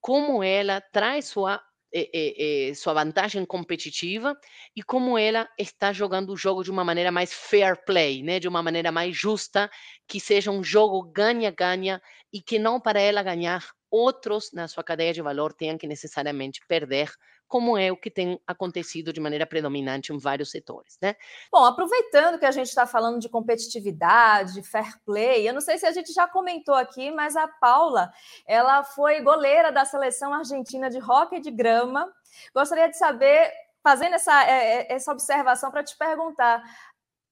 como 0.00 0.42
ela 0.42 0.80
traz 0.80 1.26
sua 1.26 1.60
é, 1.92 2.68
é, 2.70 2.74
sua 2.74 2.94
vantagem 2.94 3.44
competitiva 3.44 4.38
e 4.76 4.82
como 4.82 5.18
ela 5.18 5.48
está 5.58 5.92
jogando 5.92 6.30
o 6.30 6.36
jogo 6.36 6.62
de 6.62 6.70
uma 6.70 6.84
maneira 6.84 7.10
mais 7.10 7.32
fair 7.32 7.84
play, 7.84 8.22
né? 8.22 8.38
de 8.38 8.46
uma 8.46 8.62
maneira 8.62 8.92
mais 8.92 9.16
justa, 9.16 9.68
que 10.06 10.20
seja 10.20 10.50
um 10.50 10.62
jogo 10.62 11.02
ganha-ganha 11.02 12.00
e 12.32 12.40
que 12.40 12.58
não 12.58 12.80
para 12.80 13.00
ela 13.00 13.22
ganhar 13.22 13.64
outros 13.90 14.52
na 14.52 14.68
sua 14.68 14.84
cadeia 14.84 15.12
de 15.12 15.22
valor 15.22 15.52
tenham 15.52 15.76
que 15.76 15.86
necessariamente 15.86 16.60
perder, 16.66 17.10
como 17.50 17.76
é 17.76 17.90
o 17.90 17.96
que 17.96 18.10
tem 18.10 18.40
acontecido 18.46 19.12
de 19.12 19.20
maneira 19.20 19.44
predominante 19.44 20.12
em 20.12 20.18
vários 20.18 20.52
setores, 20.52 20.96
né? 21.02 21.16
Bom, 21.50 21.64
aproveitando 21.64 22.38
que 22.38 22.46
a 22.46 22.52
gente 22.52 22.68
está 22.68 22.86
falando 22.86 23.18
de 23.18 23.28
competitividade, 23.28 24.62
fair 24.62 24.96
play, 25.04 25.48
eu 25.48 25.52
não 25.52 25.60
sei 25.60 25.76
se 25.76 25.84
a 25.84 25.90
gente 25.90 26.12
já 26.12 26.28
comentou 26.28 26.76
aqui, 26.76 27.10
mas 27.10 27.34
a 27.34 27.48
Paula, 27.48 28.12
ela 28.46 28.84
foi 28.84 29.20
goleira 29.20 29.72
da 29.72 29.84
seleção 29.84 30.32
argentina 30.32 30.88
de 30.88 30.98
hóquei 30.98 31.40
de 31.40 31.50
grama. 31.50 32.08
Gostaria 32.54 32.88
de 32.88 32.96
saber, 32.96 33.50
fazendo 33.82 34.14
essa, 34.14 34.44
é, 34.44 34.82
é, 34.82 34.92
essa 34.92 35.10
observação 35.10 35.72
para 35.72 35.82
te 35.82 35.96
perguntar, 35.96 36.62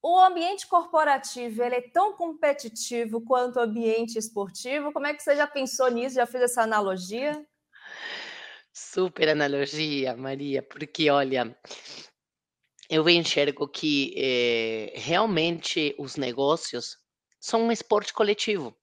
o 0.03 0.19
ambiente 0.19 0.67
corporativo 0.67 1.63
ele 1.63 1.77
é 1.77 1.91
tão 1.91 2.15
competitivo 2.15 3.21
quanto 3.21 3.57
o 3.57 3.63
ambiente 3.63 4.19
esportivo? 4.19 4.93
Como 4.93 5.07
é 5.07 5.15
que 5.15 5.23
você 5.23 5.35
já 5.35 5.47
pensou 5.47 5.91
nisso? 5.91 6.15
Já 6.15 6.27
fez 6.27 6.45
essa 6.45 6.63
analogia? 6.63 7.45
Super 8.73 9.31
analogia, 9.31 10.17
Maria, 10.17 10.63
porque 10.63 11.11
olha, 11.11 11.57
eu 12.89 13.09
enxergo 13.09 13.69
que 13.69 14.15
eh, 14.17 14.93
realmente 14.95 15.95
os 15.99 16.17
negócios 16.17 16.97
são 17.41 17.65
um 17.65 17.73
esporte 17.73 18.13
coletivo. 18.13 18.77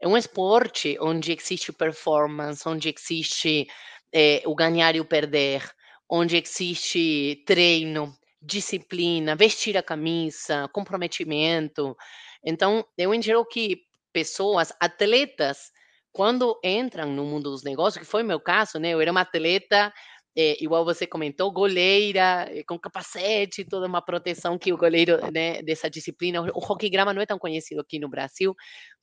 É 0.00 0.06
um 0.06 0.16
esporte 0.16 0.96
onde 1.00 1.32
existe 1.32 1.72
performance, 1.72 2.66
onde 2.66 2.88
existe 2.88 3.66
eh, 4.12 4.42
o 4.46 4.54
ganhar 4.54 4.94
e 4.94 5.00
o 5.00 5.04
perder, 5.04 5.68
onde 6.08 6.36
existe 6.36 7.42
treino, 7.46 8.16
disciplina, 8.42 9.36
vestir 9.36 9.76
a 9.76 9.82
camisa, 9.82 10.68
comprometimento. 10.72 11.96
Então, 12.44 12.84
eu 12.96 13.12
enxergo 13.12 13.44
que 13.44 13.82
pessoas, 14.12 14.72
atletas, 14.80 15.70
quando 16.12 16.58
entram 16.64 17.10
no 17.12 17.24
mundo 17.24 17.50
dos 17.50 17.62
negócios, 17.62 18.04
que 18.04 18.10
foi 18.10 18.22
meu 18.22 18.40
caso, 18.40 18.78
né? 18.78 18.90
Eu 18.90 19.00
era 19.00 19.12
uma 19.12 19.20
atleta, 19.20 19.92
é, 20.36 20.62
igual 20.62 20.84
você 20.84 21.06
comentou, 21.06 21.52
goleira, 21.52 22.46
é, 22.50 22.62
com 22.64 22.78
capacete, 22.78 23.64
toda 23.64 23.86
uma 23.86 24.02
proteção 24.02 24.58
que 24.58 24.72
o 24.72 24.76
goleiro 24.76 25.18
né, 25.32 25.62
dessa 25.62 25.88
disciplina. 25.90 26.40
O 26.42 26.58
hockey 26.58 26.90
grama 26.90 27.12
não 27.14 27.22
é 27.22 27.26
tão 27.26 27.38
conhecido 27.38 27.80
aqui 27.80 27.98
no 27.98 28.08
Brasil, 28.08 28.54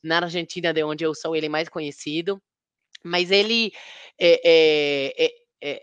na 0.03 0.19
Argentina, 0.19 0.73
de 0.73 0.83
onde 0.83 1.05
eu 1.05 1.13
sou, 1.13 1.35
ele 1.35 1.45
é 1.47 1.49
mais 1.49 1.69
conhecido, 1.69 2.41
mas 3.03 3.31
ele 3.31 3.71
é, 4.19 5.25
é 5.61 5.81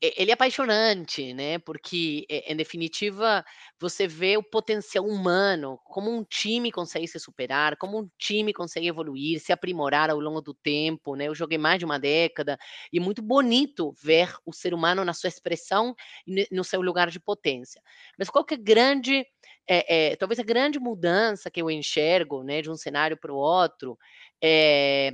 ele 0.00 0.30
é 0.30 0.34
apaixonante, 0.34 1.32
né? 1.32 1.58
Porque, 1.58 2.26
em 2.28 2.54
definitiva, 2.56 3.44
você 3.80 4.06
vê 4.06 4.36
o 4.36 4.42
potencial 4.42 5.06
humano, 5.06 5.78
como 5.84 6.10
um 6.10 6.22
time 6.24 6.70
consegue 6.70 7.08
se 7.08 7.18
superar, 7.18 7.76
como 7.78 8.00
um 8.00 8.08
time 8.18 8.52
consegue 8.52 8.86
evoluir, 8.88 9.40
se 9.40 9.52
aprimorar 9.52 10.10
ao 10.10 10.20
longo 10.20 10.40
do 10.42 10.52
tempo, 10.54 11.16
né? 11.16 11.28
Eu 11.28 11.34
joguei 11.34 11.58
mais 11.58 11.78
de 11.78 11.84
uma 11.86 11.98
década 11.98 12.58
e 12.92 12.98
é 12.98 13.00
muito 13.00 13.22
bonito 13.22 13.92
ver 14.02 14.34
o 14.44 14.52
ser 14.52 14.74
humano 14.74 15.04
na 15.04 15.14
sua 15.14 15.28
expressão 15.28 15.94
e 16.26 16.46
no 16.52 16.62
seu 16.64 16.80
lugar 16.82 17.10
de 17.10 17.18
potência. 17.18 17.80
Mas 18.18 18.28
qual 18.28 18.44
que 18.44 18.54
é 18.54 18.58
grande, 18.58 19.26
é, 19.68 20.10
é, 20.12 20.16
talvez 20.16 20.38
a 20.38 20.42
grande 20.44 20.78
mudança 20.78 21.50
que 21.50 21.60
eu 21.60 21.70
enxergo, 21.70 22.42
né, 22.42 22.60
de 22.62 22.70
um 22.70 22.76
cenário 22.76 23.16
para 23.16 23.32
o 23.32 23.36
outro, 23.36 23.98
é, 24.42 25.10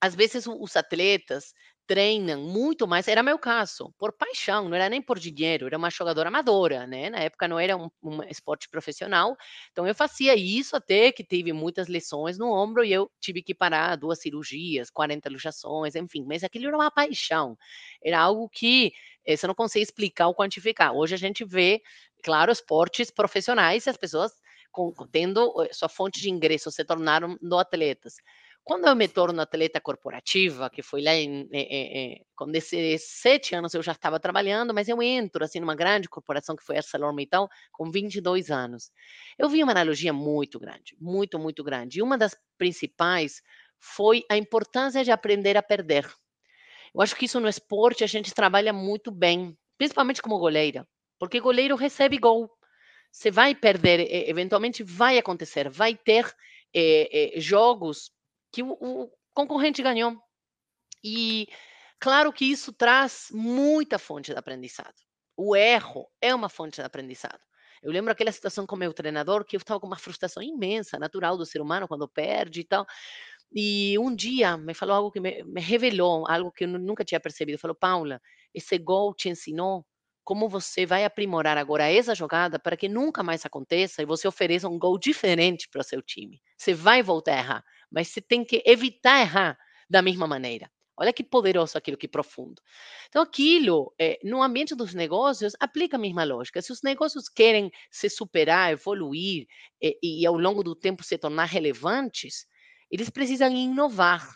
às 0.00 0.14
vezes 0.14 0.46
os 0.46 0.76
atletas 0.76 1.52
treinam 1.88 2.42
muito 2.42 2.86
mais, 2.86 3.08
era 3.08 3.22
meu 3.22 3.38
caso, 3.38 3.92
por 3.98 4.12
paixão, 4.12 4.68
não 4.68 4.76
era 4.76 4.90
nem 4.90 5.00
por 5.00 5.18
dinheiro, 5.18 5.66
era 5.66 5.78
uma 5.78 5.88
jogadora 5.90 6.28
amadora, 6.28 6.86
né? 6.86 7.08
Na 7.08 7.18
época 7.20 7.48
não 7.48 7.58
era 7.58 7.74
um, 7.78 7.88
um, 8.02 8.22
esporte 8.24 8.68
profissional, 8.68 9.34
então 9.72 9.86
eu 9.86 9.94
fazia 9.94 10.36
isso 10.36 10.76
até 10.76 11.10
que 11.10 11.24
tive 11.24 11.50
muitas 11.52 11.88
lesões 11.88 12.36
no 12.38 12.52
ombro 12.52 12.84
e 12.84 12.92
eu 12.92 13.10
tive 13.18 13.42
que 13.42 13.54
parar 13.54 13.96
duas 13.96 14.20
cirurgias, 14.20 14.90
40 14.90 15.30
luxações, 15.30 15.94
enfim, 15.96 16.24
mas 16.28 16.44
aquilo 16.44 16.68
era 16.68 16.76
uma 16.76 16.90
paixão, 16.90 17.56
era 18.04 18.20
algo 18.20 18.50
que 18.50 18.92
eh, 19.24 19.34
você 19.34 19.46
não 19.46 19.54
consegue 19.54 19.82
explicar 19.82 20.28
ou 20.28 20.34
quantificar. 20.34 20.92
Hoje 20.94 21.14
a 21.14 21.18
gente 21.18 21.42
vê, 21.42 21.80
claro, 22.22 22.52
esportes 22.52 23.10
profissionais 23.10 23.86
e 23.86 23.90
as 23.90 23.96
pessoas 23.96 24.32
com, 24.70 24.92
tendo 25.10 25.54
eh, 25.62 25.72
sua 25.72 25.88
fonte 25.88 26.20
de 26.20 26.30
ingresso 26.30 26.70
se 26.70 26.84
tornaram 26.84 27.38
do 27.40 27.58
atletas. 27.58 28.16
Quando 28.68 28.86
eu 28.86 28.94
me 28.94 29.08
torno 29.08 29.40
atleta 29.40 29.80
corporativa, 29.80 30.68
que 30.68 30.82
foi 30.82 31.00
lá 31.00 31.14
em, 31.14 31.48
é, 31.50 32.18
é, 32.18 32.20
com 32.36 32.52
17 32.52 33.54
anos 33.54 33.72
eu 33.72 33.82
já 33.82 33.92
estava 33.92 34.20
trabalhando, 34.20 34.74
mas 34.74 34.90
eu 34.90 35.02
entro 35.02 35.42
assim 35.42 35.58
numa 35.58 35.74
grande 35.74 36.06
corporação 36.06 36.54
que 36.54 36.62
foi 36.62 36.76
ArcelorMittal 36.76 37.48
com 37.72 37.90
22 37.90 38.50
anos. 38.50 38.90
Eu 39.38 39.48
vi 39.48 39.62
uma 39.62 39.72
analogia 39.72 40.12
muito 40.12 40.60
grande, 40.60 40.94
muito, 41.00 41.38
muito 41.38 41.64
grande. 41.64 41.98
E 41.98 42.02
uma 42.02 42.18
das 42.18 42.36
principais 42.58 43.40
foi 43.80 44.22
a 44.30 44.36
importância 44.36 45.02
de 45.02 45.10
aprender 45.10 45.56
a 45.56 45.62
perder. 45.62 46.06
Eu 46.94 47.00
acho 47.00 47.16
que 47.16 47.24
isso 47.24 47.40
no 47.40 47.48
esporte 47.48 48.04
a 48.04 48.06
gente 48.06 48.34
trabalha 48.34 48.74
muito 48.74 49.10
bem, 49.10 49.56
principalmente 49.78 50.20
como 50.20 50.38
goleira, 50.38 50.86
porque 51.18 51.40
goleiro 51.40 51.74
recebe 51.74 52.18
gol. 52.18 52.50
Você 53.10 53.30
vai 53.30 53.54
perder, 53.54 54.28
eventualmente 54.28 54.82
vai 54.82 55.16
acontecer, 55.16 55.70
vai 55.70 55.94
ter 55.94 56.30
é, 56.76 57.32
jogos 57.38 58.10
que 58.52 58.62
o, 58.62 58.72
o 58.72 59.10
concorrente 59.34 59.82
ganhou. 59.82 60.16
E 61.02 61.46
claro 62.00 62.32
que 62.32 62.44
isso 62.44 62.72
traz 62.72 63.28
muita 63.30 63.98
fonte 63.98 64.32
de 64.32 64.38
aprendizado. 64.38 64.94
O 65.36 65.54
erro 65.54 66.08
é 66.20 66.34
uma 66.34 66.48
fonte 66.48 66.76
de 66.76 66.82
aprendizado. 66.82 67.40
Eu 67.82 67.92
lembro 67.92 68.10
aquela 68.10 68.32
situação 68.32 68.66
com 68.66 68.74
meu 68.74 68.92
treinador 68.92 69.44
que 69.44 69.54
eu 69.56 69.58
estava 69.58 69.78
com 69.78 69.86
uma 69.86 69.98
frustração 69.98 70.42
imensa, 70.42 70.98
natural 70.98 71.36
do 71.36 71.46
ser 71.46 71.60
humano 71.60 71.86
quando 71.86 72.08
perde 72.08 72.60
e 72.60 72.64
tal. 72.64 72.84
E 73.52 73.98
um 73.98 74.14
dia 74.14 74.56
me 74.56 74.74
falou 74.74 74.96
algo 74.96 75.12
que 75.12 75.20
me, 75.20 75.42
me 75.44 75.60
revelou, 75.60 76.28
algo 76.28 76.52
que 76.52 76.64
eu 76.64 76.68
nunca 76.68 77.04
tinha 77.04 77.20
percebido. 77.20 77.58
Falou, 77.58 77.76
Paula, 77.76 78.20
esse 78.52 78.76
gol 78.78 79.14
te 79.14 79.28
ensinou 79.28 79.86
como 80.24 80.48
você 80.48 80.84
vai 80.84 81.04
aprimorar 81.04 81.56
agora 81.56 81.90
essa 81.90 82.14
jogada 82.14 82.58
para 82.58 82.76
que 82.76 82.88
nunca 82.88 83.22
mais 83.22 83.46
aconteça 83.46 84.02
e 84.02 84.06
você 84.06 84.28
ofereça 84.28 84.68
um 84.68 84.78
gol 84.78 84.98
diferente 84.98 85.68
para 85.70 85.80
o 85.80 85.84
seu 85.84 86.02
time. 86.02 86.42
Você 86.56 86.74
vai 86.74 87.02
voltar 87.02 87.32
a 87.32 87.38
errar 87.38 87.64
mas 87.90 88.08
você 88.08 88.20
tem 88.20 88.44
que 88.44 88.62
evitar 88.66 89.20
errar 89.20 89.58
da 89.88 90.02
mesma 90.02 90.26
maneira. 90.26 90.70
Olha 91.00 91.12
que 91.12 91.22
poderoso 91.22 91.78
aquilo, 91.78 91.96
que 91.96 92.08
profundo. 92.08 92.60
Então, 93.08 93.22
aquilo, 93.22 93.94
é, 94.00 94.18
no 94.24 94.42
ambiente 94.42 94.74
dos 94.74 94.94
negócios, 94.94 95.52
aplica 95.60 95.96
a 95.96 96.00
mesma 96.00 96.24
lógica. 96.24 96.60
Se 96.60 96.72
os 96.72 96.82
negócios 96.82 97.28
querem 97.28 97.70
se 97.88 98.10
superar, 98.10 98.72
evoluir 98.72 99.46
é, 99.80 99.96
e, 100.02 100.26
ao 100.26 100.36
longo 100.36 100.64
do 100.64 100.74
tempo 100.74 101.04
se 101.04 101.16
tornar 101.16 101.44
relevantes, 101.44 102.46
eles 102.90 103.10
precisam 103.10 103.48
inovar. 103.50 104.28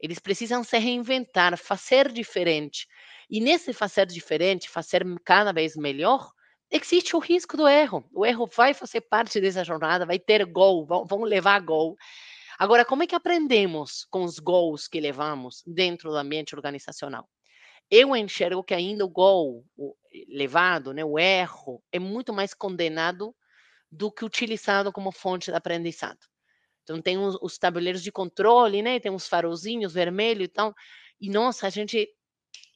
Eles 0.00 0.18
precisam 0.18 0.64
se 0.64 0.78
reinventar, 0.78 1.56
fazer 1.58 2.10
diferente. 2.10 2.86
E 3.28 3.38
nesse 3.38 3.74
fazer 3.74 4.06
diferente, 4.06 4.70
fazer 4.70 5.04
cada 5.24 5.52
vez 5.52 5.76
melhor, 5.76 6.30
existe 6.70 7.14
o 7.14 7.18
risco 7.18 7.56
do 7.56 7.68
erro. 7.68 8.02
O 8.12 8.24
erro 8.24 8.48
vai 8.56 8.72
fazer 8.72 9.02
parte 9.02 9.40
dessa 9.40 9.62
jornada, 9.62 10.06
vai 10.06 10.18
ter 10.18 10.44
gol, 10.46 10.86
vão, 10.86 11.04
vão 11.04 11.22
levar 11.22 11.60
gol. 11.60 11.96
Agora, 12.58 12.84
como 12.84 13.02
é 13.02 13.06
que 13.06 13.14
aprendemos 13.14 14.04
com 14.10 14.24
os 14.24 14.38
gols 14.38 14.88
que 14.88 15.00
levamos 15.00 15.62
dentro 15.66 16.10
do 16.10 16.16
ambiente 16.16 16.54
organizacional? 16.54 17.28
Eu 17.90 18.16
enxergo 18.16 18.64
que 18.64 18.74
ainda 18.74 19.04
o 19.04 19.08
gol 19.08 19.64
o 19.76 19.94
levado, 20.28 20.92
né, 20.92 21.04
o 21.04 21.18
erro, 21.18 21.82
é 21.92 21.98
muito 21.98 22.32
mais 22.32 22.54
condenado 22.54 23.34
do 23.90 24.10
que 24.10 24.24
utilizado 24.24 24.92
como 24.92 25.12
fonte 25.12 25.50
de 25.50 25.56
aprendizado. 25.56 26.18
Então, 26.82 27.00
tem 27.00 27.18
os, 27.18 27.36
os 27.40 27.58
tabuleiros 27.58 28.02
de 28.02 28.10
controle, 28.12 28.82
né? 28.82 28.98
Tem 29.00 29.12
uns 29.12 29.28
farolzinhos 29.28 29.92
vermelhos 29.92 30.46
e 30.46 30.48
tal. 30.48 30.74
E, 31.20 31.30
nossa, 31.30 31.66
a 31.66 31.70
gente, 31.70 32.08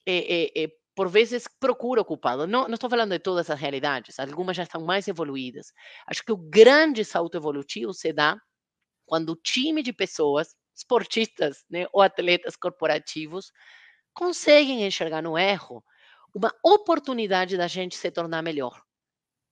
é, 0.07 0.63
é, 0.63 0.65
é, 0.65 0.69
por 0.95 1.09
vezes, 1.09 1.47
procura 1.61 2.01
o 2.03 2.05
culpado. 2.05 2.47
Não, 2.47 2.67
não 2.69 2.75
estou 2.75 2.91
falando 2.91 3.13
de 3.13 3.19
todas 3.19 3.51
as 3.51 3.59
realidades, 3.61 4.19
algumas 4.19 4.57
já 4.57 4.63
estão 4.65 4.83
mais 4.85 5.09
evoluídas. 5.09 5.73
Acho 6.07 6.25
que 6.25 6.33
o 6.33 6.37
grande 6.37 7.05
salto 7.05 7.37
evolutivo 7.37 7.93
se 7.95 8.13
dá 8.13 8.37
quando 9.07 9.31
o 9.31 9.37
time 9.37 9.83
de 9.83 9.93
pessoas, 9.93 10.55
esportistas 10.75 11.65
né, 11.71 11.87
ou 11.93 12.03
atletas 12.03 12.57
corporativos, 12.57 13.53
conseguem 14.13 14.85
enxergar 14.85 15.23
no 15.23 15.39
erro 15.39 15.83
uma 16.35 16.53
oportunidade 16.63 17.57
da 17.57 17.67
gente 17.67 17.97
se 17.97 18.11
tornar 18.11 18.43
melhor. 18.43 18.83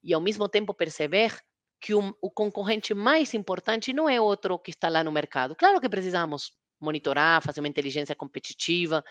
E, 0.03 0.13
ao 0.13 0.21
mesmo 0.21 0.47
tempo, 0.49 0.75
perceber 0.75 1.41
que 1.81 1.95
o, 1.95 2.15
o, 2.21 2.31
concorrente 2.31 2.93
mais 2.93 3.33
importante 3.33 3.93
não 3.93 4.09
é 4.09 4.21
outro 4.21 4.59
que 4.59 4.71
está 4.71 4.89
lá 4.89 5.03
no 5.03 5.13
mercado. 5.13 5.57
Claro 5.57 5.81
que 5.81 5.89
precisamos 5.89 6.53
monitorar, 6.81 7.43
fazer 7.43 7.61
uma 7.61 7.69
inteligência 7.69 8.15
competitiva, 8.15 9.03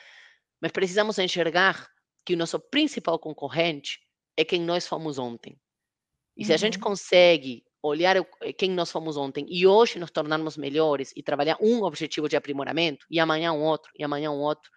mas 0.62 0.72
precisamos 0.72 1.18
enxergar 1.18 1.88
que 2.26 2.34
o 2.34 2.38
nosso 2.38 2.60
principal 2.60 3.18
concorrente 3.18 4.00
é 4.38 4.46
quem 4.46 4.62
nós 4.62 4.88
fomos 4.88 5.18
ontem. 5.18 5.60
E 6.38 6.41
uhum. 6.41 6.48
se 6.48 6.54
a 6.54 6.58
gente 6.58 6.78
uhum. 6.78 6.84
consegue 6.84 7.64
olhar 7.84 8.16
eh, 8.16 8.54
quem 8.54 8.72
nós 8.72 8.90
fomos 8.90 9.18
ontem 9.18 9.46
e 9.50 9.68
hoje 9.68 10.00
nos 10.00 10.10
tornarmos 10.10 10.56
melhores 10.56 11.12
e 11.16 11.22
trabalhar 11.22 11.58
um 11.62 11.84
objetivo 11.84 12.30
de 12.30 12.38
aprimoramento 12.38 13.06
e 13.12 13.20
amanhã 13.20 13.52
um 13.52 13.62
outro 13.62 13.92
e 13.98 14.04
amanhã 14.04 14.32
um 14.32 14.40
outro, 14.40 14.72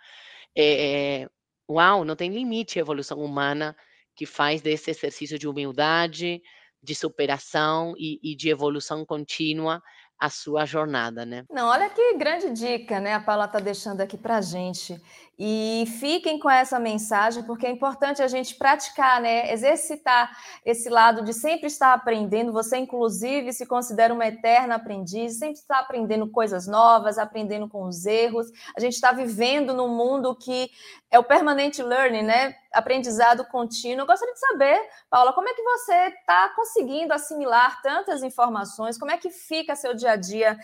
é, 0.54 1.22
é, 1.22 1.28
uau, 1.70 2.04
não 2.04 2.16
tem 2.16 2.30
limite 2.30 2.78
a 2.78 2.82
evolução 2.82 3.18
humana 3.18 3.76
que 4.16 4.26
faz 4.26 4.60
desse 4.60 4.90
exercício 4.90 5.38
de 5.38 5.46
humildade, 5.46 6.42
de 6.82 6.94
superação 6.94 7.94
e, 7.96 8.18
e 8.22 8.34
de 8.34 8.48
evolução 8.48 9.04
contínua 9.04 9.82
a 10.18 10.30
sua 10.30 10.64
jornada, 10.64 11.26
né? 11.26 11.44
Não, 11.50 11.68
olha 11.68 11.90
que 11.90 12.14
grande 12.14 12.50
dica, 12.50 12.98
né? 12.98 13.14
A 13.14 13.20
Paula 13.20 13.44
está 13.44 13.58
deixando 13.58 14.00
aqui 14.00 14.16
para 14.16 14.40
gente. 14.40 14.98
E 15.38 15.84
fiquem 16.00 16.38
com 16.38 16.48
essa 16.48 16.78
mensagem, 16.78 17.42
porque 17.42 17.66
é 17.66 17.70
importante 17.70 18.22
a 18.22 18.26
gente 18.26 18.54
praticar, 18.54 19.20
né? 19.20 19.52
Exercitar 19.52 20.34
esse 20.64 20.88
lado 20.88 21.22
de 21.22 21.34
sempre 21.34 21.66
estar 21.66 21.92
aprendendo. 21.92 22.54
Você, 22.54 22.78
inclusive, 22.78 23.52
se 23.52 23.66
considera 23.66 24.14
uma 24.14 24.26
eterna 24.26 24.76
aprendiz, 24.76 25.38
sempre 25.38 25.58
está 25.58 25.80
aprendendo 25.80 26.26
coisas 26.30 26.66
novas, 26.66 27.18
aprendendo 27.18 27.68
com 27.68 27.84
os 27.84 28.06
erros. 28.06 28.46
A 28.74 28.80
gente 28.80 28.94
está 28.94 29.12
vivendo 29.12 29.74
num 29.74 29.88
mundo 29.88 30.34
que 30.34 30.70
é 31.10 31.18
o 31.18 31.24
permanente 31.24 31.82
learning, 31.82 32.22
né? 32.22 32.56
Aprendizado 32.72 33.44
contínuo. 33.44 34.02
Eu 34.02 34.06
gostaria 34.06 34.32
de 34.32 34.40
saber, 34.40 34.88
Paula, 35.10 35.34
como 35.34 35.50
é 35.50 35.52
que 35.52 35.62
você 35.62 36.14
está 36.18 36.48
conseguindo 36.56 37.12
assimilar 37.12 37.82
tantas 37.82 38.22
informações? 38.22 38.96
Como 38.96 39.10
é 39.10 39.18
que 39.18 39.28
fica 39.28 39.76
seu 39.76 39.92
dia 39.92 40.12
a 40.12 40.16
dia 40.16 40.58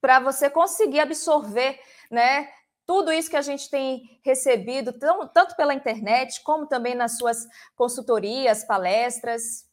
para 0.00 0.18
você 0.18 0.48
conseguir 0.48 1.00
absorver, 1.00 1.78
né? 2.10 2.48
Tudo 2.92 3.10
isso 3.10 3.30
que 3.30 3.36
a 3.38 3.42
gente 3.42 3.70
tem 3.70 4.20
recebido, 4.22 4.92
tanto 5.32 5.56
pela 5.56 5.72
internet, 5.72 6.42
como 6.42 6.66
também 6.66 6.94
nas 6.94 7.16
suas 7.16 7.46
consultorias, 7.74 8.64
palestras? 8.64 9.64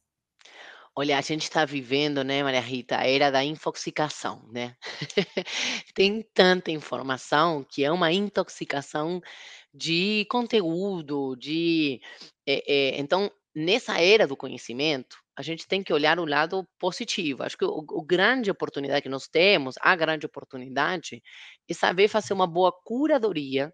Olha, 0.95 1.17
a 1.17 1.21
gente 1.21 1.43
está 1.43 1.65
vivendo, 1.65 2.23
né, 2.23 2.41
Maria 2.41 2.61
Rita, 2.61 2.97
a 2.97 3.05
era 3.05 3.29
da 3.29 3.43
infoxicação, 3.43 4.47
né? 4.53 4.73
tem 5.93 6.25
tanta 6.33 6.71
informação 6.71 7.65
que 7.69 7.83
é 7.83 7.91
uma 7.91 8.09
intoxicação 8.09 9.21
de 9.73 10.25
conteúdo, 10.31 11.35
de. 11.35 11.99
É, 12.47 12.63
é, 12.73 12.99
então, 13.01 13.29
nessa 13.55 13.99
era 14.01 14.27
do 14.27 14.37
conhecimento, 14.37 15.17
a 15.35 15.41
gente 15.41 15.67
tem 15.67 15.83
que 15.83 15.93
olhar 15.93 16.19
o 16.19 16.25
lado 16.25 16.67
positivo. 16.79 17.43
Acho 17.43 17.57
que 17.57 17.65
o, 17.65 17.85
o 17.89 18.03
grande 18.03 18.51
oportunidade 18.51 19.01
que 19.03 19.09
nós 19.09 19.27
temos, 19.27 19.75
a 19.81 19.95
grande 19.95 20.25
oportunidade, 20.25 21.21
é 21.69 21.73
saber 21.73 22.07
fazer 22.07 22.33
uma 22.33 22.47
boa 22.47 22.71
curadoria, 22.83 23.73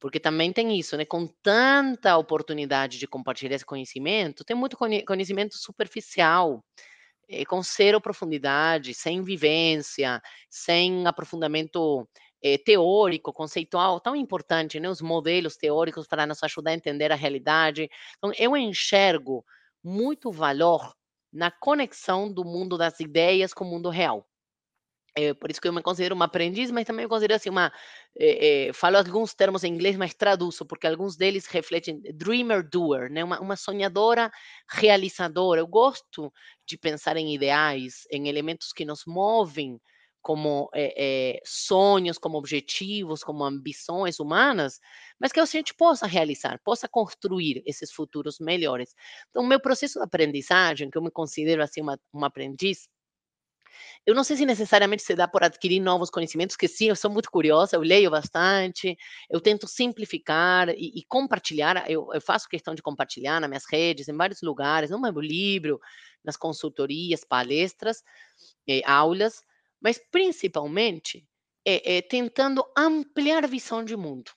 porque 0.00 0.20
também 0.20 0.52
tem 0.52 0.78
isso, 0.78 0.96
né? 0.96 1.04
Com 1.04 1.26
tanta 1.42 2.16
oportunidade 2.16 2.98
de 2.98 3.06
compartilhar 3.06 3.56
esse 3.56 3.66
conhecimento, 3.66 4.44
tem 4.44 4.56
muito 4.56 4.76
conhecimento 5.06 5.56
superficial, 5.58 6.64
é, 7.28 7.44
com 7.44 7.62
zero 7.62 8.00
profundidade, 8.00 8.94
sem 8.94 9.22
vivência, 9.22 10.20
sem 10.50 11.06
aprofundamento 11.06 12.08
é, 12.42 12.58
teórico, 12.58 13.32
conceitual, 13.32 14.00
tão 14.00 14.16
importante, 14.16 14.80
né? 14.80 14.88
Os 14.88 15.00
modelos 15.00 15.56
teóricos 15.56 16.06
para 16.06 16.26
nos 16.26 16.42
ajudar 16.42 16.70
a 16.72 16.74
entender 16.74 17.12
a 17.12 17.16
realidade. 17.16 17.88
Então, 18.18 18.32
eu 18.38 18.56
enxergo 18.56 19.44
muito 19.82 20.30
valor 20.32 20.94
na 21.32 21.50
conexão 21.50 22.32
do 22.32 22.44
mundo 22.44 22.76
das 22.76 22.98
ideias 23.00 23.54
com 23.54 23.64
o 23.64 23.68
mundo 23.68 23.88
real. 23.88 24.26
É, 25.16 25.34
por 25.34 25.50
isso 25.50 25.60
que 25.60 25.66
eu 25.66 25.72
me 25.72 25.82
considero 25.82 26.14
uma 26.14 26.26
aprendiz, 26.26 26.70
mas 26.70 26.84
também 26.84 27.04
me 27.04 27.08
considero 27.08 27.34
assim 27.34 27.50
uma. 27.50 27.72
É, 28.16 28.68
é, 28.68 28.72
falo 28.72 28.96
alguns 28.96 29.34
termos 29.34 29.64
em 29.64 29.72
inglês, 29.74 29.96
mas 29.96 30.14
traduzo, 30.14 30.64
porque 30.64 30.86
alguns 30.86 31.16
deles 31.16 31.46
refletem 31.46 32.00
dreamer 32.14 32.68
doer, 32.68 33.10
né? 33.10 33.24
uma, 33.24 33.40
uma 33.40 33.56
sonhadora 33.56 34.30
realizadora. 34.68 35.60
Eu 35.60 35.66
gosto 35.66 36.32
de 36.66 36.78
pensar 36.78 37.16
em 37.16 37.34
ideais, 37.34 38.06
em 38.10 38.28
elementos 38.28 38.72
que 38.72 38.84
nos 38.84 39.02
movem 39.06 39.80
como 40.22 40.68
é, 40.74 41.36
é, 41.36 41.40
sonhos, 41.44 42.18
como 42.18 42.38
objetivos, 42.38 43.24
como 43.24 43.44
ambições 43.44 44.20
humanas, 44.20 44.78
mas 45.18 45.32
que 45.32 45.40
a 45.40 45.44
gente 45.44 45.74
possa 45.74 46.06
realizar, 46.06 46.60
possa 46.64 46.88
construir 46.88 47.62
esses 47.66 47.92
futuros 47.92 48.38
melhores. 48.38 48.94
Então, 49.30 49.46
meu 49.46 49.60
processo 49.60 49.98
de 49.98 50.04
aprendizagem, 50.04 50.90
que 50.90 50.98
eu 50.98 51.02
me 51.02 51.10
considero 51.10 51.62
assim 51.62 51.80
uma, 51.80 51.98
uma 52.12 52.26
aprendiz, 52.26 52.88
eu 54.06 54.14
não 54.14 54.24
sei 54.24 54.36
se 54.36 54.46
necessariamente 54.46 55.02
se 55.02 55.14
dá 55.14 55.28
por 55.28 55.44
adquirir 55.44 55.80
novos 55.80 56.10
conhecimentos, 56.10 56.56
que 56.56 56.66
sim, 56.68 56.88
eu 56.88 56.96
sou 56.96 57.10
muito 57.10 57.30
curiosa, 57.30 57.76
eu 57.76 57.80
leio 57.80 58.10
bastante, 58.10 58.96
eu 59.28 59.40
tento 59.40 59.66
simplificar 59.68 60.68
e, 60.70 60.92
e 60.98 61.04
compartilhar, 61.06 61.88
eu, 61.90 62.08
eu, 62.12 62.20
faço 62.20 62.48
questão 62.48 62.74
de 62.74 62.82
compartilhar 62.82 63.40
nas 63.40 63.48
minhas 63.48 63.64
redes, 63.70 64.08
em 64.08 64.16
vários 64.16 64.42
lugares, 64.42 64.90
no 64.90 65.00
meu 65.00 65.20
livro, 65.20 65.80
nas 66.24 66.36
consultorias, 66.36 67.24
palestras, 67.24 68.02
eh, 68.68 68.82
aulas, 68.84 69.42
mas 69.80 69.98
principalmente 70.10 71.26
é, 71.64 71.96
é, 71.96 72.02
tentando 72.02 72.64
ampliar 72.76 73.44
a 73.44 73.48
visão 73.48 73.84
de 73.84 73.96
mundo. 73.96 74.30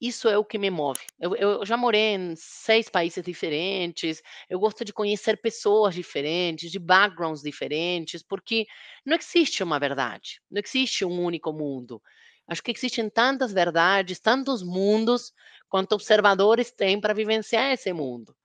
Isso 0.00 0.28
é 0.28 0.36
o 0.36 0.44
que 0.44 0.58
me 0.58 0.70
move. 0.70 1.00
Eu, 1.18 1.34
eu, 1.36 1.64
já 1.64 1.76
morei 1.76 2.14
em 2.14 2.34
seis 2.36 2.88
países 2.88 3.24
diferentes, 3.24 4.20
eu 4.50 4.58
gosto 4.58 4.84
de 4.84 4.92
conhecer 4.92 5.40
pessoas 5.40 5.94
diferentes, 5.94 6.70
de 6.70 6.78
backgrounds 6.78 7.42
diferentes, 7.42 8.22
porque 8.22 8.66
não 9.04 9.16
existe 9.16 9.62
uma 9.62 9.78
verdade, 9.78 10.40
não 10.50 10.60
existe 10.62 11.04
um 11.04 11.22
único 11.22 11.52
mundo. 11.52 12.02
Acho 12.46 12.62
que 12.62 12.72
existem 12.72 13.08
tantas 13.08 13.52
verdades, 13.52 14.20
tantos 14.20 14.62
mundos, 14.62 15.32
quanto 15.68 15.94
observadores 15.94 16.70
têm 16.70 17.00
para 17.00 17.14
vivenciar 17.14 17.72
esse 17.72 17.92
mundo. 17.92 18.36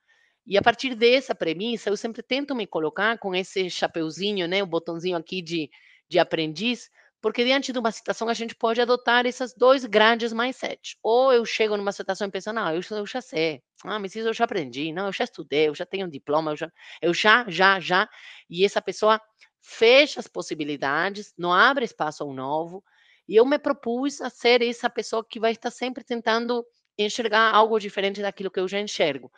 E 0.48 0.58
a 0.58 0.62
partir 0.62 0.96
dessa 0.96 1.36
premissa, 1.36 1.90
eu 1.90 1.98
sempre 1.98 2.24
tento 2.24 2.56
me 2.56 2.66
colocar 2.66 3.18
com 3.20 3.36
esse 3.36 3.70
chapeuzinho, 3.70 4.48
né, 4.48 4.64
o 4.64 4.68
botãozinho 4.68 5.18
aqui 5.18 5.42
de 5.42 5.70
de 6.10 6.20
aprendiz, 6.20 6.90
porque 7.22 7.44
diante 7.44 7.74
de 7.74 7.80
uma 7.80 7.92
situação 7.92 8.30
a 8.30 8.34
gente 8.34 8.56
pode 8.56 8.80
adotar 8.82 9.26
esses 9.26 9.54
dois 9.54 9.86
grandes 9.86 10.32
mindset. 10.32 10.98
Ou 11.04 11.34
eu 11.34 11.46
chego 11.46 11.76
numa 11.78 11.92
situação 11.92 12.28
e 12.28 12.32
penso, 12.32 12.54
não, 12.54 12.74
eu, 12.74 12.82
eu 12.92 13.06
já 13.06 13.22
sei, 13.22 13.62
ah, 13.84 14.00
mas 14.00 14.16
isso 14.16 14.28
eu 14.28 14.34
já 14.34 14.46
aprendi, 14.46 14.94
não, 14.94 15.08
eu 15.08 15.14
já 15.14 15.26
estudei, 15.26 15.68
eu 15.68 15.76
já 15.76 15.86
tenho 15.86 16.08
um 16.08 16.10
diploma, 16.10 16.52
eu 16.52 16.56
já, 16.58 16.72
eu 17.02 17.14
já, 17.14 17.46
já, 17.50 17.80
já. 17.80 18.10
E 18.50 18.66
essa 18.66 18.82
pessoa 18.82 19.20
fecha 19.62 20.20
as 20.20 20.28
possibilidades, 20.28 21.34
não 21.38 21.54
abre 21.54 21.86
espaço 21.86 22.24
ao 22.24 22.34
novo. 22.34 22.84
E 23.28 23.36
eu 23.36 23.46
me 23.46 23.60
propus 23.60 24.22
a 24.22 24.30
ser 24.30 24.62
essa 24.62 24.90
pessoa 24.90 25.24
que 25.24 25.40
vai 25.40 25.52
estar 25.52 25.72
sempre 25.72 26.04
tentando 26.04 26.66
enxergar 26.98 27.54
algo 27.54 27.80
diferente 27.80 28.22
daquilo 28.22 28.50
que 28.52 28.60
eu 28.60 28.68
já 28.68 28.80
enxergo. 28.80 29.32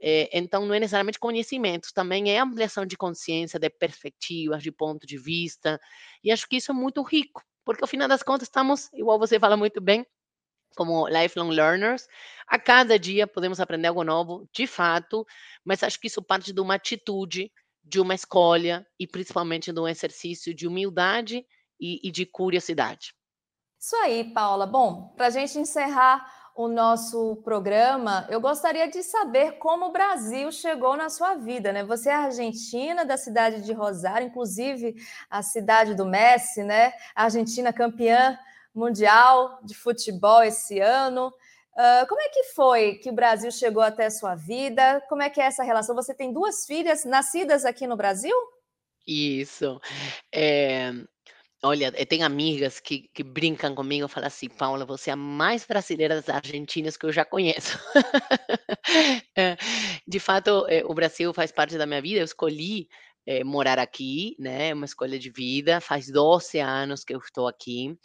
É, 0.00 0.28
então, 0.36 0.66
não 0.66 0.74
é 0.74 0.80
necessariamente 0.80 1.18
conhecimento, 1.18 1.88
também 1.94 2.30
é 2.30 2.38
ampliação 2.38 2.84
de 2.84 2.96
consciência, 2.96 3.58
de 3.58 3.70
perspectivas, 3.70 4.62
de 4.62 4.70
ponto 4.70 5.06
de 5.06 5.16
vista. 5.16 5.80
E 6.22 6.30
acho 6.30 6.48
que 6.48 6.56
isso 6.56 6.72
é 6.72 6.74
muito 6.74 7.02
rico, 7.02 7.42
porque 7.64 7.82
ao 7.82 7.88
final 7.88 8.08
das 8.08 8.22
contas 8.22 8.48
estamos, 8.48 8.90
igual 8.92 9.18
você 9.18 9.38
fala 9.38 9.56
muito 9.56 9.80
bem, 9.80 10.06
como 10.76 11.08
lifelong 11.08 11.50
learners, 11.50 12.06
a 12.46 12.58
cada 12.58 12.98
dia 12.98 13.26
podemos 13.26 13.60
aprender 13.60 13.88
algo 13.88 14.04
novo, 14.04 14.48
de 14.52 14.66
fato, 14.66 15.24
mas 15.64 15.82
acho 15.82 15.98
que 16.00 16.08
isso 16.08 16.22
parte 16.22 16.52
de 16.52 16.60
uma 16.60 16.74
atitude, 16.74 17.50
de 17.82 18.00
uma 18.00 18.14
escolha 18.14 18.86
e 18.98 19.06
principalmente 19.06 19.72
de 19.72 19.80
um 19.80 19.88
exercício 19.88 20.54
de 20.54 20.66
humildade 20.66 21.46
e, 21.80 22.00
e 22.06 22.10
de 22.10 22.26
curiosidade. 22.26 23.14
Isso 23.78 23.96
aí, 23.96 24.24
Paula. 24.32 24.66
Bom, 24.66 25.12
para 25.16 25.26
a 25.26 25.30
gente 25.30 25.58
encerrar 25.58 26.43
o 26.54 26.68
nosso 26.68 27.36
programa, 27.42 28.26
eu 28.30 28.40
gostaria 28.40 28.88
de 28.88 29.02
saber 29.02 29.58
como 29.58 29.86
o 29.86 29.92
Brasil 29.92 30.52
chegou 30.52 30.96
na 30.96 31.10
sua 31.10 31.34
vida, 31.34 31.72
né? 31.72 31.82
Você 31.82 32.08
é 32.08 32.14
argentina, 32.14 33.04
da 33.04 33.16
cidade 33.16 33.62
de 33.62 33.72
Rosário, 33.72 34.28
inclusive 34.28 34.94
a 35.28 35.42
cidade 35.42 35.96
do 35.96 36.06
Messi, 36.06 36.62
né? 36.62 36.92
A 37.14 37.24
Argentina 37.24 37.72
campeã 37.72 38.38
mundial 38.72 39.58
de 39.64 39.74
futebol 39.74 40.44
esse 40.44 40.78
ano. 40.78 41.28
Uh, 41.72 42.06
como 42.08 42.20
é 42.20 42.28
que 42.28 42.44
foi 42.44 42.94
que 42.94 43.10
o 43.10 43.14
Brasil 43.14 43.50
chegou 43.50 43.82
até 43.82 44.06
a 44.06 44.10
sua 44.10 44.36
vida? 44.36 45.02
Como 45.08 45.22
é 45.22 45.30
que 45.30 45.40
é 45.40 45.46
essa 45.46 45.64
relação? 45.64 45.94
Você 45.96 46.14
tem 46.14 46.32
duas 46.32 46.64
filhas 46.66 47.04
nascidas 47.04 47.64
aqui 47.64 47.84
no 47.84 47.96
Brasil? 47.96 48.36
Isso. 49.04 49.80
É, 50.32 50.92
olha, 51.64 51.92
eu 51.96 52.06
tenho 52.06 52.24
amigas 52.24 52.80
que, 52.80 53.08
que 53.14 53.22
brincam 53.22 53.74
comigo 53.74 54.06
e 54.06 54.08
falam 54.08 54.26
assim, 54.28 54.48
Paula, 54.48 54.84
você 54.84 55.10
é 55.10 55.12
a 55.14 55.16
mais 55.16 55.64
brasileira 55.66 56.14
das 56.16 56.28
argentinas 56.28 56.96
que 56.96 57.06
eu 57.06 57.12
já 57.12 57.24
conheço. 57.24 57.78
É, 59.36 59.56
de 60.06 60.20
fato, 60.20 60.66
é, 60.68 60.84
o 60.84 60.94
Brasil 60.94 61.32
faz 61.34 61.50
parte 61.50 61.76
da 61.76 61.86
minha 61.86 62.00
vida, 62.00 62.20
eu 62.20 62.24
escolhi 62.24 62.88
é, 63.26 63.42
morar 63.44 63.78
aqui, 63.78 64.36
né? 64.38 64.68
É 64.70 64.74
uma 64.74 64.84
escolha 64.84 65.18
de 65.18 65.30
vida. 65.30 65.80
Faz 65.80 66.10
12 66.10 66.58
anos 66.60 67.04
que 67.04 67.14
eu 67.14 67.18
estou 67.18 67.48
aqui. 67.48 67.96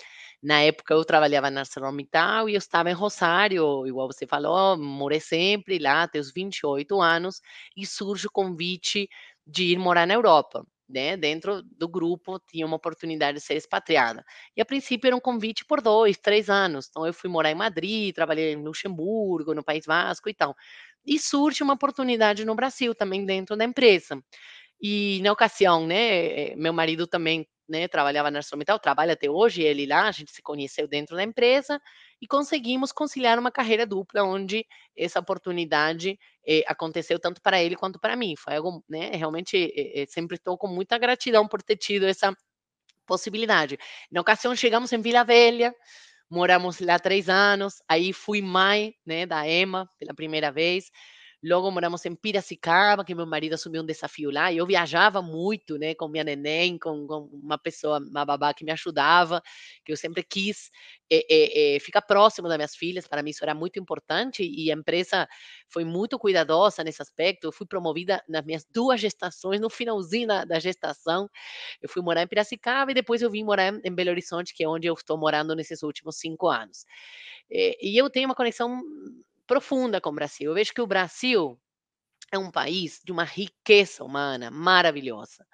Na 0.42 0.62
época 0.62 0.94
eu 0.94 1.04
trabalhava 1.06 1.50
na 1.52 1.62
ArcelorMittal 1.62 2.50
e 2.50 2.54
eu 2.54 2.58
estava 2.58 2.90
em 2.90 2.94
Rosário, 2.94 3.86
igual 3.88 4.08
você 4.08 4.26
falou, 4.26 4.78
morei 4.78 5.20
sempre 5.20 5.78
lá 5.80 6.04
até 6.04 6.20
os 6.20 6.32
28 6.34 7.02
anos 7.02 7.42
e 7.76 7.86
surge 7.86 8.28
o 8.28 8.32
convite 8.32 9.10
de 9.46 9.66
ir 9.66 9.78
morar 9.80 10.08
na 10.08 10.14
Europa. 10.14 10.66
Né, 10.92 11.16
dentro 11.16 11.62
do 11.62 11.88
grupo 11.88 12.40
tinha 12.50 12.66
uma 12.66 12.78
oportunidade 12.78 13.38
de 13.38 13.44
ser 13.46 13.54
expatriada. 13.54 14.26
E 14.58 14.62
a 14.62 14.66
princípio 14.66 15.08
era 15.08 15.16
um 15.16 15.20
convite 15.20 15.64
por 15.64 15.82
dois, 15.82 16.18
três 16.18 16.50
anos. 16.50 16.88
Então 16.90 17.06
eu 17.06 17.14
fui 17.14 17.30
morar 17.30 17.52
em 17.52 17.56
Madrid, 17.56 18.12
trabalhei 18.16 18.54
em 18.54 18.64
Luxemburgo, 18.64 19.54
no 19.54 19.64
País 19.64 19.86
Vasco 19.86 20.30
e 20.30 20.34
tal. 20.34 20.56
E 21.06 21.20
surge 21.20 21.62
uma 21.64 21.76
oportunidade 21.76 22.44
no 22.44 22.56
Brasil 22.56 22.96
também 22.96 23.24
dentro 23.24 23.56
da 23.56 23.66
empresa. 23.66 24.20
E 24.82 25.20
na 25.24 25.32
ocasião, 25.32 25.86
né, 25.86 26.56
meu 26.56 26.74
marido 26.74 27.08
também, 27.08 27.48
né, 27.68 27.88
trabalhava 27.88 28.32
na 28.32 28.40
ArcelorMittal, 28.40 28.80
trabalha 28.80 29.14
até 29.14 29.30
hoje, 29.30 29.62
ele 29.62 29.86
lá, 29.86 30.08
a 30.08 30.12
gente 30.12 30.32
se 30.32 30.42
conheceu 30.42 30.88
dentro 30.88 31.16
da 31.16 31.24
empresa 31.24 31.80
e 32.22 32.28
conseguimos 32.28 32.92
conciliar 32.92 33.38
uma 33.40 33.52
carreira 33.52 33.86
dupla, 33.86 34.24
onde 34.24 34.66
essa 34.98 35.20
oportunidade 35.20 36.18
aconteceu 36.68 37.20
tanto 37.20 37.42
para 37.42 37.62
ele 37.64 37.76
quanto 37.76 38.00
para 38.00 38.16
mim. 38.16 38.36
Foi 38.38 38.56
algo, 38.56 38.84
né, 38.90 39.12
realmente, 39.14 39.72
eh, 39.76 40.06
sempre 40.10 40.36
estou 40.38 40.58
com 40.58 40.68
muita 40.68 40.98
gratidão 40.98 41.48
por 41.48 41.62
ter 41.64 41.78
tido 41.78 42.06
essa 42.08 42.34
possibilidade. 43.08 43.78
Na 44.12 44.22
ocasião, 44.22 44.56
chegamos 44.56 44.94
em 44.94 45.02
Vila 45.02 45.24
Velha, 45.24 45.74
moramos 46.30 46.80
lá 46.80 47.00
três 47.00 47.30
anos, 47.30 47.76
aí 47.90 48.14
fui 48.14 48.42
mãe, 48.42 48.94
né, 49.06 49.26
da 49.26 49.48
Emma 49.50 49.88
pela 50.00 50.14
primeira 50.14 50.52
vez, 50.52 50.92
Logo 51.42 51.72
moramos 51.72 52.06
em 52.06 52.14
Piracicaba, 52.16 53.06
que 53.06 53.16
meu 53.16 53.26
marido 53.26 53.54
assumiu 53.54 53.82
um 53.82 53.86
desafio 53.86 54.30
lá, 54.30 54.52
e 54.52 54.58
eu 54.58 54.66
viajava 54.68 55.22
muito, 55.22 55.78
né, 55.78 55.96
com 55.96 56.10
minha 56.10 56.24
neném, 56.24 56.78
com, 56.78 57.08
com 57.08 57.30
uma 57.32 57.58
pessoa, 57.58 58.00
uma 58.00 58.26
babá 58.26 58.54
que 58.54 58.66
me 58.66 58.72
ajudava, 58.74 59.42
que 59.86 59.92
eu 59.94 59.96
sempre 59.96 60.22
quis 60.22 60.70
é, 61.10 61.76
é, 61.76 61.80
ficar 61.80 62.02
próximo 62.02 62.50
das 62.50 62.58
minhas 62.58 62.76
filhas, 62.76 63.08
para 63.08 63.24
mim 63.24 63.30
isso 63.30 63.42
era 63.44 63.54
muito 63.56 63.80
importante, 63.80 64.44
e 64.44 64.70
a 64.70 64.76
empresa 64.76 65.28
foi 65.70 65.86
muito 65.86 66.20
cuidadosa 66.20 66.84
nesse 66.84 67.02
aspecto, 67.02 67.46
eu 67.46 67.54
fui 67.54 67.66
promovida 67.66 68.22
nas 68.28 68.44
minhas 68.44 68.66
duas 68.70 69.00
gestações, 69.00 69.62
no 69.62 69.70
finalzinho 69.70 70.28
da, 70.28 70.44
da 70.44 70.60
gestação, 70.60 71.30
eu 71.82 71.88
fui 71.88 72.02
morar 72.02 72.22
em 72.24 72.28
Piracicaba, 72.28 72.92
e 72.92 72.94
depois 72.94 73.22
eu 73.22 73.32
vim 73.32 73.46
morar 73.46 73.74
em 73.82 73.96
Belo 73.96 74.10
Horizonte, 74.10 74.54
que 74.54 74.62
é 74.64 74.68
onde 74.68 74.88
eu 74.88 74.94
estou 74.94 75.18
morando 75.18 75.56
nesses 75.56 75.84
últimos 75.84 76.18
cinco 76.18 76.50
anos. 76.50 76.86
e 77.50 77.98
eu 78.00 78.10
tenho 78.10 78.28
uma 78.28 78.36
conexão 78.36 78.82
profunda 79.50 80.02
com 80.02 80.12
o 80.12 80.16
Brasil. 80.16 80.52
Eu 80.52 80.56
vejo 80.56 80.74
que 80.76 80.82
o 80.82 80.88
Brasil 80.88 81.60
é 82.32 82.38
um 82.38 82.52
país 82.52 83.02
de 83.04 83.12
uma 83.12 83.24
riqueza 83.24 84.04
humana 84.04 84.52
maravilhosa. 84.52 85.46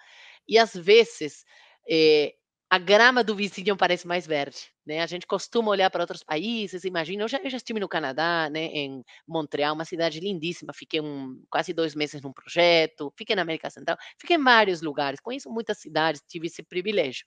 E 0.48 0.58
às 0.58 0.76
vezes 0.76 1.46
eh, 1.90 2.34
a 2.70 2.80
grama 2.80 3.24
do 3.24 3.36
vizinho 3.36 3.78
parece 3.78 4.08
mais 4.08 4.28
verde, 4.28 4.58
né? 4.86 5.02
A 5.02 5.08
gente 5.08 5.28
costuma 5.28 5.70
olhar 5.72 5.90
para 5.92 6.04
outros 6.04 6.24
países, 6.24 6.84
imagina, 6.86 7.24
eu 7.24 7.28
já, 7.30 7.40
eu 7.40 7.50
já 7.50 7.58
estive 7.58 7.80
no 7.80 7.88
Canadá, 7.90 8.50
né, 8.52 8.66
em 8.66 9.04
Montreal, 9.28 9.76
uma 9.76 9.86
cidade 9.86 10.20
lindíssima, 10.20 10.74
fiquei 10.74 11.02
um, 11.02 11.44
quase 11.50 11.74
dois 11.74 11.96
meses 11.96 12.22
num 12.22 12.34
projeto, 12.34 13.14
fiquei 13.18 13.36
na 13.36 13.44
América 13.44 13.70
Central, 13.70 13.98
fiquei 14.20 14.38
em 14.38 14.44
vários 14.44 14.82
lugares, 14.82 15.20
conheço 15.22 15.50
muitas 15.52 15.80
cidades, 15.80 16.22
tive 16.28 16.48
esse 16.48 16.64
privilégio. 16.64 17.26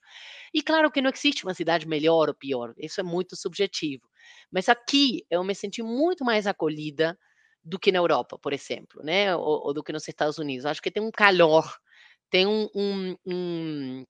E 0.53 0.61
claro 0.61 0.91
que 0.91 1.01
não 1.01 1.11
existe 1.11 1.43
uma 1.45 1.53
cidade 1.53 1.87
melhor 1.87 2.29
ou 2.29 2.35
pior, 2.35 2.73
isso 2.77 2.99
é 2.99 3.03
muito 3.03 3.35
subjetivo. 3.35 4.03
Mas 4.51 4.69
aqui 4.69 5.25
eu 5.29 5.43
me 5.43 5.55
senti 5.55 5.81
muito 5.83 6.23
mais 6.25 6.47
acolhida 6.47 7.17
do 7.63 7.79
que 7.79 7.91
na 7.91 7.99
Europa, 7.99 8.37
por 8.39 8.53
exemplo, 8.53 9.03
né, 9.03 9.35
ou, 9.35 9.67
ou 9.67 9.73
do 9.73 9.83
que 9.83 9.91
nos 9.93 10.07
Estados 10.07 10.37
Unidos. 10.37 10.65
Acho 10.65 10.81
que 10.81 10.91
tem 10.91 11.03
um 11.03 11.11
calor, 11.11 11.65
tem 12.29 12.47
um, 12.47 12.67
um, 12.75 13.15
um 13.27 14.05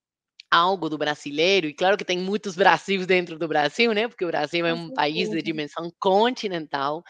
algo 0.51 0.89
do 0.89 0.97
brasileiro, 0.97 1.67
e 1.67 1.73
claro 1.73 1.97
que 1.97 2.05
tem 2.05 2.17
muitos 2.19 2.55
Brasis 2.57 3.05
dentro 3.07 3.37
do 3.37 3.47
Brasil, 3.47 3.93
né? 3.93 4.07
Porque 4.07 4.25
o 4.25 4.27
Brasil 4.27 4.65
é 4.65 4.73
um 4.73 4.91
país 4.91 5.29
de 5.29 5.41
dimensão 5.41 5.91
continental, 5.99 7.03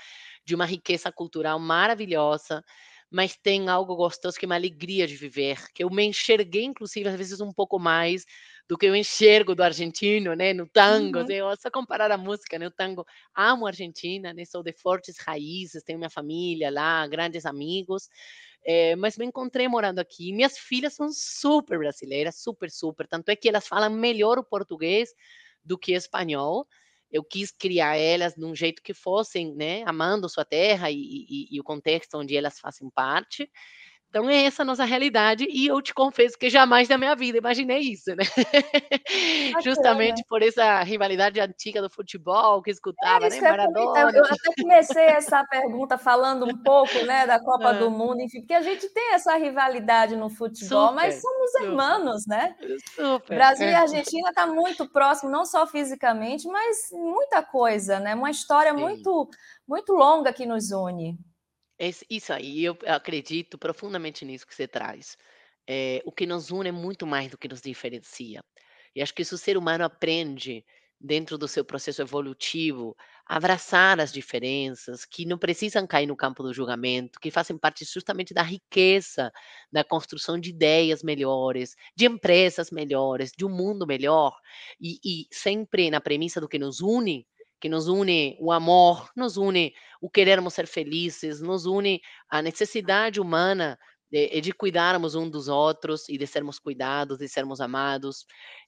de 0.46 0.56
uma 0.56 0.66
riqueza 0.66 1.12
cultural 1.12 1.60
maravilhosa, 1.60 2.64
mas 3.12 3.36
tem 3.38 3.70
algo 3.70 3.96
gostoso 3.96 4.38
que 4.38 4.46
é 4.46 4.48
uma 4.48 4.56
alegria 4.56 5.08
de 5.08 5.16
viver, 5.16 5.60
que 5.74 5.84
eu 5.84 5.90
me 5.90 6.06
enxerguei, 6.06 6.64
inclusive, 6.66 7.10
às 7.10 7.16
vezes 7.18 7.42
um 7.42 7.54
pouco 7.54 7.80
mais 7.80 8.26
do 8.70 8.78
que 8.78 8.86
eu 8.86 8.96
enxergo 8.96 9.56
do 9.56 9.64
argentino, 9.64 10.36
né, 10.36 10.54
no 10.54 10.68
tango, 10.68 11.22
uhum. 11.22 11.26
né, 11.26 11.38
só 11.60 11.72
comparar 11.72 12.12
a 12.12 12.18
música, 12.18 12.60
né, 12.60 12.68
o 12.68 12.72
tango, 12.72 13.04
amo 13.36 13.66
a 13.66 13.70
Argentina, 13.70 14.32
né, 14.32 14.46
sou 14.46 14.62
de 14.62 14.72
fortes 14.72 15.18
raízes, 15.18 15.82
tenho 15.84 15.98
minha 15.98 16.10
família 16.10 16.70
lá, 16.70 17.08
grandes 17.08 17.48
amigos, 17.48 18.08
é, 18.64 18.96
mas 18.96 19.18
me 19.18 19.26
encontrei 19.26 19.68
morando 19.68 19.98
aqui. 19.98 20.32
Minhas 20.32 20.56
filhas 20.60 20.94
são 20.94 21.10
super 21.12 21.80
brasileiras, 21.80 22.36
super, 22.36 22.70
super. 22.70 23.08
Tanto 23.08 23.30
é 23.30 23.36
que 23.36 23.50
elas 23.50 23.68
falam 23.68 23.90
melhor 23.90 24.38
o 24.38 24.44
português 24.44 25.10
do 25.64 25.76
que 25.76 25.94
espanhol. 25.94 26.68
Eu 27.12 27.24
quis 27.24 27.50
criar 27.52 27.98
elas 27.98 28.36
de 28.36 28.46
um 28.46 28.56
jeito 28.56 28.84
que 28.84 28.94
fossem, 28.94 29.56
né, 29.56 29.82
amando 29.88 30.30
sua 30.30 30.46
terra 30.46 30.92
e, 30.92 30.96
e, 30.98 31.56
e 31.56 31.60
o 31.60 31.64
contexto 31.64 32.20
onde 32.20 32.38
elas 32.38 32.60
fazem 32.60 32.88
parte. 32.92 33.50
Então 34.10 34.28
é 34.28 34.46
essa 34.46 34.64
a 34.64 34.66
nossa 34.66 34.84
realidade 34.86 35.48
e 35.48 35.68
eu 35.68 35.80
te 35.84 35.94
confesso 35.94 36.36
que 36.36 36.50
jamais 36.50 36.90
na 36.90 36.98
minha 36.98 37.16
vida 37.16 37.38
imaginei 37.38 37.80
isso, 37.80 38.16
né? 38.16 38.24
Justamente 39.64 40.24
por 40.28 40.42
essa 40.42 40.82
rivalidade 40.82 41.40
antiga 41.40 41.80
do 41.80 41.92
futebol 41.92 42.60
que 42.64 42.72
escutava, 42.72 43.28
é, 43.28 43.30
né? 43.30 43.42
Maradona. 43.42 44.12
Eu 44.12 44.26
até 44.26 44.62
comecei 44.62 45.06
essa 45.06 45.44
pergunta 45.46 45.96
falando 45.96 46.46
um 46.46 46.58
pouco, 46.58 47.06
né, 47.06 47.28
da 47.28 47.40
Copa 47.44 47.72
do 47.76 47.92
Mundo, 47.92 48.22
enfim, 48.22 48.40
porque 48.40 48.56
a 48.56 48.64
gente 48.64 48.90
tem 48.90 49.14
essa 49.14 49.36
rivalidade 49.36 50.16
no 50.16 50.30
futebol, 50.30 50.90
super, 50.90 50.96
mas 50.96 51.22
somos 51.22 51.56
irmãos, 51.62 52.26
né? 52.26 52.56
Super. 52.96 53.36
Brasil 53.36 53.68
é. 53.68 53.72
e 53.72 53.76
Argentina 53.76 54.34
tá 54.34 54.48
muito 54.48 54.90
próximo, 54.90 55.30
não 55.30 55.46
só 55.46 55.68
fisicamente, 55.68 56.48
mas 56.48 56.88
muita 56.92 57.44
coisa, 57.44 58.00
né? 58.00 58.16
Uma 58.16 58.32
história 58.32 58.74
Sim. 58.74 58.80
muito 58.80 59.30
muito 59.68 59.94
longa 59.94 60.34
que 60.34 60.48
nos 60.48 60.72
une. 60.72 61.16
Esse 61.80 62.06
isso 62.10 62.34
aí, 62.34 62.64
eu 62.66 62.78
acredito 62.88 63.58
profundamente 63.58 64.26
nisso 64.26 64.46
que 64.46 64.54
você 64.54 64.68
traz. 64.68 65.18
Eh, 65.68 66.02
o 66.06 66.12
que 66.12 66.26
nos 66.26 66.52
une 66.52 66.68
é 66.70 66.72
muito 66.74 67.08
mais 67.08 67.32
do 67.32 67.38
que 67.38 67.48
nos 67.48 67.62
diferencia. 67.62 68.44
E 68.96 69.02
acho 69.02 69.14
que 69.14 69.24
se 69.24 69.34
o 69.34 69.38
ser 69.38 69.56
humano 69.58 69.86
aprende, 69.86 70.66
dentro 71.00 71.38
do 71.38 71.48
seu 71.48 71.64
processo 71.64 72.02
evolutivo, 72.02 72.94
abraçar 73.26 74.02
as 74.02 74.12
diferenças, 74.12 75.06
que 75.06 75.26
não 75.26 75.38
precisam 75.38 75.88
cair 75.88 76.06
no 76.08 76.18
campo 76.18 76.44
do 76.44 76.54
julgamento, 76.54 77.18
que 77.22 77.32
fazem 77.32 77.58
parte 77.58 77.86
justamente 77.86 78.34
da 78.34 78.42
riqueza, 78.44 79.32
da 79.72 79.82
construção 79.84 80.38
de 80.38 80.50
ideias 80.50 81.02
melhores, 81.02 81.76
de 81.96 82.06
empresas 82.08 82.72
melhores, 82.72 83.32
de 83.38 83.46
um 83.46 83.50
mundo 83.50 83.88
melhor, 83.88 84.34
e 84.82 85.00
e 85.06 85.28
sempre 85.32 85.90
na 85.90 86.02
premissa 86.02 86.42
do 86.42 86.50
que 86.50 86.60
nos 86.60 86.82
une, 86.82 87.26
que 87.60 87.70
nos 87.70 87.88
une 87.88 88.38
o 88.40 88.52
amor, 88.52 89.10
nos 89.16 89.38
une 89.38 89.74
o 90.02 90.10
querermos 90.10 90.54
ser 90.54 90.68
felizes, 90.68 91.42
nos 91.42 91.66
une 91.66 92.02
a 92.30 92.42
necessidade 92.42 93.20
humana 93.20 93.78
de, 94.12 94.42
de 94.42 94.52
cuidarmos 94.54 95.16
um 95.16 95.30
dos 95.30 95.48
outros 95.48 96.08
e 96.10 96.18
de 96.18 96.26
sermos 96.26 96.60
cuidados, 96.60 97.18
de 97.18 97.28
sermos 97.28 97.62
amados. 97.62 98.26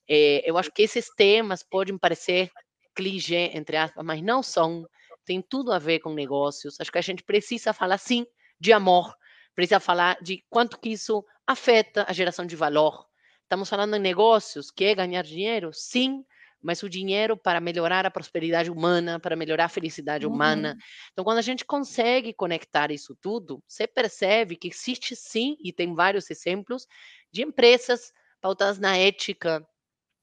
É, 0.08 0.50
eu 0.50 0.58
acho 0.58 0.72
que 0.72 0.84
esses 0.84 1.10
temas 1.16 1.64
podem 1.64 1.98
parecer 1.98 2.52
clichê, 2.96 3.52
entre 3.54 3.78
aspas, 3.78 4.04
mas 4.06 4.22
não 4.22 4.44
são. 4.44 4.86
Tem 5.26 5.42
tudo 5.42 5.72
a 5.72 5.80
ver 5.80 6.00
com 6.00 6.14
negócios. 6.14 6.80
Acho 6.80 6.92
que 6.92 6.98
a 6.98 7.02
gente 7.02 7.24
precisa 7.24 7.74
falar, 7.74 7.98
sim, 7.98 8.26
de 8.60 8.74
amor. 8.74 9.14
Precisa 9.56 9.80
falar 9.80 10.18
de 10.22 10.44
quanto 10.50 10.80
que 10.80 10.90
isso 10.90 11.24
afeta 11.46 12.06
a 12.08 12.14
geração 12.14 12.46
de 12.46 12.56
valor. 12.56 13.06
Estamos 13.44 13.70
falando 13.70 13.96
em 13.96 14.00
negócios, 14.00 14.72
que 14.72 14.86
é 14.86 14.96
ganhar 14.96 15.24
dinheiro? 15.24 15.72
Sim, 15.74 16.24
mas 16.62 16.84
o 16.84 16.90
dinheiro 16.90 17.36
para 17.36 17.60
melhorar 17.60 18.06
a 18.06 18.12
prosperidade 18.12 18.70
humana, 18.70 19.20
para 19.20 19.36
melhorar 19.36 19.66
a 19.66 19.70
felicidade 19.70 20.26
uhum. 20.26 20.34
humana. 20.34 20.78
Então, 21.12 21.26
quando 21.26 21.40
a 21.40 21.42
gente 21.42 21.66
consegue 21.66 22.34
conectar 22.34 22.92
isso 22.92 23.16
tudo, 23.20 23.64
você 23.68 23.88
percebe 23.88 24.56
que 24.56 24.68
existe 24.68 25.16
sim, 25.16 25.58
e 25.64 25.74
tem 25.74 25.94
vários 25.96 26.30
exemplos, 26.30 26.88
de 27.32 27.42
empresas 27.42 28.12
pautadas 28.40 28.80
na 28.80 28.98
ética, 28.98 29.66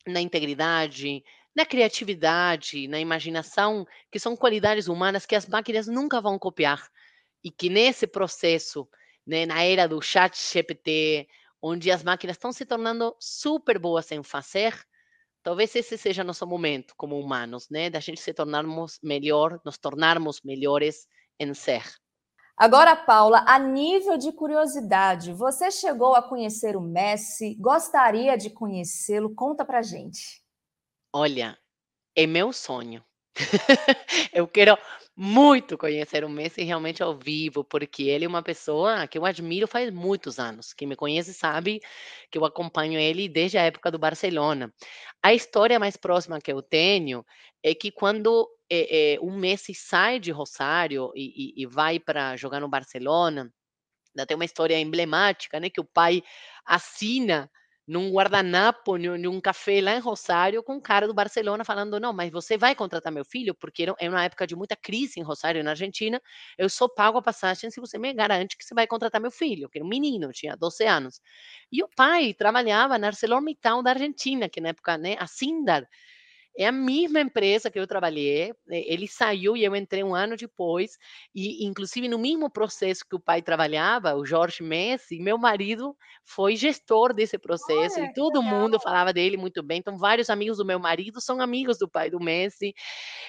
na 0.06 0.20
integridade, 0.20 1.22
na 1.54 1.66
criatividade, 1.66 2.86
na 2.86 3.00
imaginação, 3.00 3.86
que 4.10 4.18
são 4.18 4.36
qualidades 4.36 4.86
humanas 4.86 5.26
que 5.26 5.34
as 5.34 5.46
máquinas 5.48 5.88
nunca 5.88 6.20
vão 6.20 6.38
copiar. 6.38 6.88
E 7.42 7.50
que 7.50 7.68
nesse 7.68 8.06
processo, 8.06 8.88
né, 9.26 9.44
na 9.44 9.62
era 9.62 9.88
do 9.88 10.00
chat 10.00 10.36
GPT, 10.36 11.28
onde 11.60 11.90
as 11.90 12.02
máquinas 12.02 12.36
estão 12.36 12.52
se 12.52 12.64
tornando 12.64 13.14
super 13.18 13.78
boas 13.78 14.10
em 14.12 14.22
fazer, 14.22 14.74
talvez 15.48 15.74
esse 15.74 15.96
seja 15.96 16.22
nosso 16.22 16.46
momento 16.46 16.92
como 16.94 17.18
humanos, 17.18 17.70
né, 17.70 17.88
da 17.88 18.00
gente 18.00 18.20
se 18.20 18.34
tornarmos 18.34 18.98
melhor, 19.02 19.58
nos 19.64 19.78
tornarmos 19.78 20.42
melhores 20.44 21.08
em 21.40 21.54
ser. 21.54 21.82
Agora, 22.54 22.94
Paula, 22.94 23.42
a 23.48 23.58
nível 23.58 24.18
de 24.18 24.30
curiosidade, 24.30 25.32
você 25.32 25.70
chegou 25.70 26.14
a 26.14 26.22
conhecer 26.22 26.76
o 26.76 26.82
Messi? 26.82 27.54
Gostaria 27.54 28.36
de 28.36 28.50
conhecê-lo? 28.50 29.34
Conta 29.34 29.64
pra 29.64 29.80
gente. 29.80 30.44
Olha, 31.14 31.58
é 32.14 32.26
meu 32.26 32.52
sonho. 32.52 33.02
eu 34.32 34.46
quero 34.48 34.76
muito 35.16 35.76
conhecer 35.76 36.24
o 36.24 36.28
Messi 36.28 36.62
realmente 36.62 37.02
ao 37.02 37.16
vivo, 37.16 37.64
porque 37.64 38.04
ele 38.04 38.24
é 38.24 38.28
uma 38.28 38.42
pessoa 38.42 39.06
que 39.06 39.18
eu 39.18 39.24
admiro 39.24 39.66
faz 39.66 39.90
muitos 39.90 40.38
anos. 40.38 40.72
Quem 40.72 40.86
me 40.86 40.94
conhece 40.94 41.34
sabe 41.34 41.80
que 42.30 42.38
eu 42.38 42.44
acompanho 42.44 42.98
ele 42.98 43.28
desde 43.28 43.58
a 43.58 43.62
época 43.62 43.90
do 43.90 43.98
Barcelona. 43.98 44.72
A 45.22 45.34
história 45.34 45.78
mais 45.78 45.96
próxima 45.96 46.40
que 46.40 46.52
eu 46.52 46.62
tenho 46.62 47.24
é 47.62 47.74
que 47.74 47.90
quando 47.90 48.48
é, 48.70 49.14
é, 49.14 49.20
o 49.20 49.30
Messi 49.30 49.74
sai 49.74 50.20
de 50.20 50.30
Rosário 50.30 51.10
e, 51.14 51.54
e, 51.58 51.62
e 51.62 51.66
vai 51.66 51.98
para 51.98 52.36
jogar 52.36 52.60
no 52.60 52.68
Barcelona, 52.68 53.52
tem 54.26 54.34
uma 54.34 54.44
história 54.44 54.78
emblemática, 54.78 55.60
né? 55.60 55.70
Que 55.70 55.80
o 55.80 55.84
pai 55.84 56.22
assina 56.64 57.50
num 57.88 58.12
guardanapo, 58.12 58.96
num 58.98 59.40
café 59.40 59.80
lá 59.80 59.96
em 59.96 60.00
Rosário, 60.00 60.62
com 60.62 60.74
um 60.74 60.80
cara 60.80 61.08
do 61.08 61.14
Barcelona 61.14 61.64
falando: 61.64 61.98
não, 61.98 62.12
mas 62.12 62.30
você 62.30 62.58
vai 62.58 62.74
contratar 62.74 63.12
meu 63.12 63.24
filho, 63.24 63.54
porque 63.54 63.86
é 63.98 64.08
uma 64.10 64.24
época 64.24 64.46
de 64.46 64.54
muita 64.54 64.76
crise 64.76 65.18
em 65.20 65.22
Rosário, 65.24 65.64
na 65.64 65.70
Argentina. 65.70 66.20
Eu 66.58 66.68
só 66.68 66.88
pago 66.88 67.18
a 67.18 67.22
passagem 67.22 67.70
se 67.70 67.80
você 67.80 67.98
me 67.98 68.12
garante 68.12 68.56
que 68.58 68.64
você 68.64 68.74
vai 68.74 68.86
contratar 68.86 69.20
meu 69.20 69.30
filho, 69.30 69.68
que 69.70 69.78
era 69.78 69.84
um 69.84 69.88
menino, 69.88 70.30
tinha 70.32 70.56
12 70.56 70.84
anos. 70.86 71.20
E 71.72 71.82
o 71.82 71.88
pai 71.96 72.34
trabalhava 72.34 72.98
na 72.98 73.08
ArcelorMittal 73.08 73.82
da 73.82 73.90
Argentina, 73.92 74.48
que 74.48 74.60
na 74.60 74.68
época, 74.70 74.98
né, 74.98 75.16
a 75.18 75.26
Sindar 75.26 75.88
é 76.58 76.66
a 76.66 76.72
mesma 76.72 77.20
empresa 77.20 77.70
que 77.70 77.78
eu 77.78 77.86
trabalhei, 77.86 78.52
ele 78.68 79.06
saiu 79.06 79.56
e 79.56 79.62
eu 79.62 79.76
entrei 79.76 80.02
um 80.02 80.12
ano 80.12 80.36
depois, 80.36 80.98
e 81.32 81.64
inclusive 81.64 82.08
no 82.08 82.18
mesmo 82.18 82.50
processo 82.50 83.06
que 83.08 83.14
o 83.14 83.20
pai 83.20 83.40
trabalhava, 83.40 84.16
o 84.16 84.26
Jorge 84.26 84.60
Messi, 84.60 85.20
meu 85.20 85.38
marido 85.38 85.96
foi 86.24 86.56
gestor 86.56 87.14
desse 87.14 87.38
processo, 87.38 88.00
Olha, 88.00 88.06
e 88.06 88.12
todo 88.12 88.42
mundo 88.42 88.80
falava 88.80 89.12
dele 89.12 89.36
muito 89.36 89.62
bem, 89.62 89.78
então 89.78 89.96
vários 89.96 90.28
amigos 90.28 90.58
do 90.58 90.64
meu 90.64 90.80
marido 90.80 91.20
são 91.20 91.40
amigos 91.40 91.78
do 91.78 91.88
pai 91.88 92.10
do 92.10 92.18
Messi, 92.18 92.74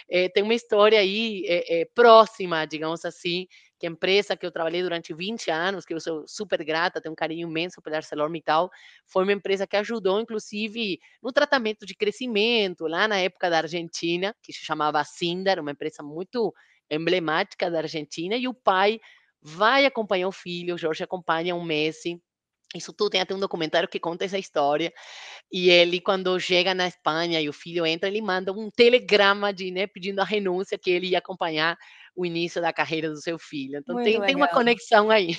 é, 0.09 0.27
tem 0.27 0.41
uma 0.41 0.55
história 0.55 0.99
aí 0.99 1.43
é, 1.47 1.81
é, 1.81 1.85
próxima, 1.93 2.65
digamos 2.65 3.05
assim, 3.05 3.45
que 3.79 3.87
a 3.87 3.89
empresa 3.89 4.35
que 4.35 4.45
eu 4.45 4.51
trabalhei 4.51 4.83
durante 4.83 5.13
20 5.13 5.49
anos, 5.49 5.85
que 5.85 5.93
eu 5.93 5.99
sou 5.99 6.27
super 6.27 6.63
grata, 6.63 6.99
tenho 6.99 7.13
um 7.13 7.15
carinho 7.15 7.47
imenso 7.47 7.81
pela 7.81 7.95
ArcelorMittal, 7.95 8.69
foi 9.05 9.23
uma 9.23 9.31
empresa 9.31 9.65
que 9.65 9.77
ajudou, 9.77 10.19
inclusive, 10.19 10.99
no 11.23 11.31
tratamento 11.31 11.85
de 11.85 11.95
crescimento, 11.95 12.87
lá 12.87 13.07
na 13.07 13.17
época 13.17 13.49
da 13.49 13.59
Argentina, 13.59 14.35
que 14.43 14.51
se 14.51 14.65
chamava 14.65 15.03
Sindar, 15.05 15.59
uma 15.59 15.71
empresa 15.71 16.03
muito 16.03 16.53
emblemática 16.91 17.71
da 17.71 17.79
Argentina, 17.79 18.35
e 18.35 18.47
o 18.47 18.53
pai 18.53 18.99
vai 19.41 19.85
acompanhar 19.85 20.27
o 20.27 20.31
filho, 20.33 20.75
o 20.75 20.77
Jorge 20.77 21.03
acompanha 21.03 21.55
o 21.55 21.63
Messi, 21.63 22.21
isso 22.75 22.93
tudo 22.93 23.09
tem 23.11 23.21
até 23.21 23.33
um 23.33 23.39
documentário 23.39 23.89
que 23.89 23.99
conta 23.99 24.25
essa 24.25 24.37
história. 24.37 24.93
E 25.51 25.71
ele, 25.71 25.99
quando 25.99 26.39
chega 26.39 26.75
na 26.75 26.87
Espanha 26.87 27.41
e 27.41 27.49
o 27.49 27.53
filho 27.53 27.85
entra, 27.85 28.07
ele 28.07 28.21
manda 28.21 28.51
um 28.51 28.69
telegrama 28.69 29.51
de, 29.51 29.71
né, 29.71 29.87
pedindo 29.87 30.19
a 30.19 30.23
renúncia 30.23 30.77
que 30.77 30.91
ele 30.91 31.07
ia 31.07 31.17
acompanhar 31.17 31.75
o 32.15 32.25
início 32.25 32.61
da 32.61 32.73
carreira 32.73 33.09
do 33.09 33.21
seu 33.21 33.37
filho. 33.37 33.79
Então 33.79 33.95
tem, 34.03 34.19
tem, 34.21 34.35
uma 34.35 34.47
conexão 34.47 35.09
aí. 35.09 35.37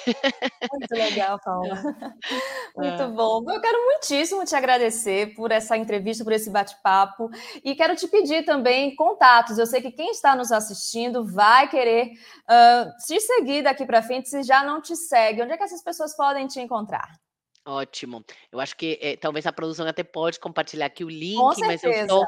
Muito 0.72 0.92
legal, 0.92 1.38
Paula. 1.44 1.74
Muito 2.76 3.02
é. 3.02 3.08
bom. 3.08 3.44
Eu 3.50 3.60
quero 3.60 3.84
muitíssimo 3.86 4.44
te 4.44 4.54
agradecer 4.54 5.34
por 5.34 5.50
essa 5.50 5.76
entrevista, 5.76 6.24
por 6.24 6.32
esse 6.32 6.50
bate-papo. 6.50 7.28
E 7.64 7.74
quero 7.74 7.94
te 7.96 8.08
pedir 8.08 8.44
também 8.44 8.94
contatos. 8.94 9.58
Eu 9.58 9.66
sei 9.66 9.80
que 9.80 9.92
quem 9.92 10.10
está 10.10 10.34
nos 10.34 10.52
assistindo 10.52 11.24
vai 11.24 11.68
querer 11.68 12.06
uh, 12.06 13.06
te 13.06 13.20
seguir 13.20 13.62
daqui 13.62 13.84
para 13.84 14.02
frente 14.02 14.28
se 14.28 14.42
já 14.42 14.62
não 14.62 14.80
te 14.80 14.96
segue. 14.96 15.42
Onde 15.42 15.52
é 15.52 15.56
que 15.56 15.64
essas 15.64 15.82
pessoas 15.82 16.16
podem 16.16 16.46
te 16.46 16.60
encontrar? 16.60 17.10
Ótimo. 17.66 18.24
Eu 18.50 18.58
acho 18.58 18.74
que 18.76 18.98
é, 19.02 19.16
talvez 19.16 19.46
a 19.46 19.52
produção 19.52 19.86
até 19.86 20.02
pode 20.02 20.40
compartilhar 20.40 20.86
aqui 20.86 21.04
o 21.04 21.08
link, 21.08 21.60
mas 21.60 21.82
eu 21.84 21.90
estou 21.90 22.24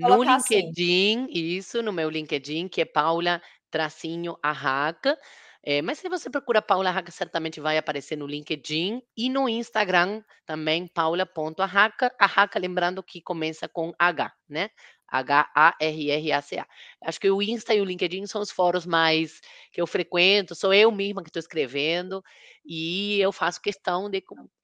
no 0.00 0.22
LinkedIn, 0.22 1.24
assim. 1.24 1.32
isso, 1.32 1.82
no 1.82 1.92
meu 1.92 2.08
LinkedIn, 2.08 2.68
que 2.68 2.80
é 2.80 2.84
Paula 2.84 3.42
tracinho 3.70 4.36
Arraca. 4.42 5.16
É, 5.62 5.82
mas 5.82 5.98
se 5.98 6.08
você 6.08 6.30
procura 6.30 6.62
Paula 6.62 6.90
Arraca, 6.90 7.10
certamente 7.10 7.60
vai 7.60 7.76
aparecer 7.76 8.16
no 8.16 8.26
LinkedIn 8.26 9.02
e 9.16 9.28
no 9.28 9.48
Instagram 9.48 10.22
também, 10.44 10.86
paula.arraca. 10.86 12.14
Arraca, 12.20 12.58
lembrando 12.58 13.02
que 13.02 13.20
começa 13.20 13.68
com 13.68 13.92
H, 13.98 14.32
né? 14.48 14.70
H-A-R-R-A-C-A. 15.08 16.66
Acho 17.02 17.20
que 17.20 17.30
o 17.30 17.42
Insta 17.42 17.74
e 17.74 17.80
o 17.80 17.84
LinkedIn 17.84 18.26
são 18.26 18.40
os 18.40 18.50
fóruns 18.50 18.86
mais 18.86 19.40
que 19.72 19.80
eu 19.80 19.86
frequento, 19.86 20.54
sou 20.54 20.72
eu 20.74 20.90
mesma 20.90 21.22
que 21.22 21.28
estou 21.28 21.40
escrevendo 21.40 22.22
e 22.64 23.20
eu 23.20 23.32
faço 23.32 23.60
questão 23.60 24.10
de 24.10 24.20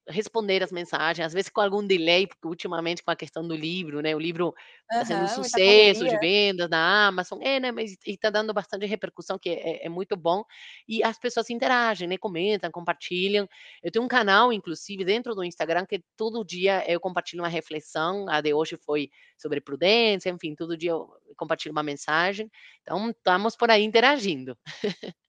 responder 0.09 0.63
as 0.63 0.73
mensagens, 0.73 1.27
às 1.27 1.33
vezes 1.33 1.49
com 1.49 1.61
algum 1.61 1.87
delay, 1.87 2.27
porque 2.27 2.47
ultimamente 2.47 3.03
com 3.03 3.11
a 3.11 3.17
questão 3.17 3.47
do 3.47 3.55
livro, 3.55 4.01
né? 4.01 4.15
O 4.15 4.19
livro 4.19 4.55
está 4.91 5.05
sendo 5.05 5.25
um 5.25 5.29
sucesso 5.29 6.09
de 6.09 6.19
vendas 6.19 6.69
na 6.69 7.07
Amazon, 7.07 7.41
é, 7.43 7.61
né? 7.61 7.71
Mas 7.71 7.97
está 8.05 8.31
dando 8.31 8.53
bastante 8.53 8.85
repercussão, 8.87 9.39
que 9.39 9.51
é, 9.51 9.87
é, 9.87 9.89
muito 9.89 10.17
bom. 10.17 10.45
E 10.89 11.03
as 11.05 11.19
pessoas 11.19 11.51
interagem, 11.51 12.09
né? 12.09 12.19
Comentam, 12.19 12.71
compartilham. 12.71 13.49
Eu 13.83 13.93
tenho 13.93 14.05
um 14.05 14.09
canal, 14.09 14.53
inclusive, 14.53 15.05
dentro 15.05 15.35
do 15.35 15.45
Instagram, 15.45 15.87
que 15.87 16.03
todo 16.17 16.45
dia 16.45 16.85
eu 16.91 17.01
compartilho 17.01 17.43
uma 17.43 17.49
reflexão. 17.49 18.29
A 18.29 18.41
de 18.41 18.53
hoje 18.53 18.77
foi 18.77 19.09
sobre 19.39 19.61
prudência, 19.61 20.31
enfim, 20.31 20.55
todo 20.55 20.77
dia 20.77 20.91
eu 20.91 21.09
compartilho 21.37 21.73
uma 21.73 21.83
mensagem. 21.83 22.51
Então, 22.83 23.11
estamos 23.11 23.57
por 23.57 23.71
aí 23.71 23.85
interagindo. 23.85 24.57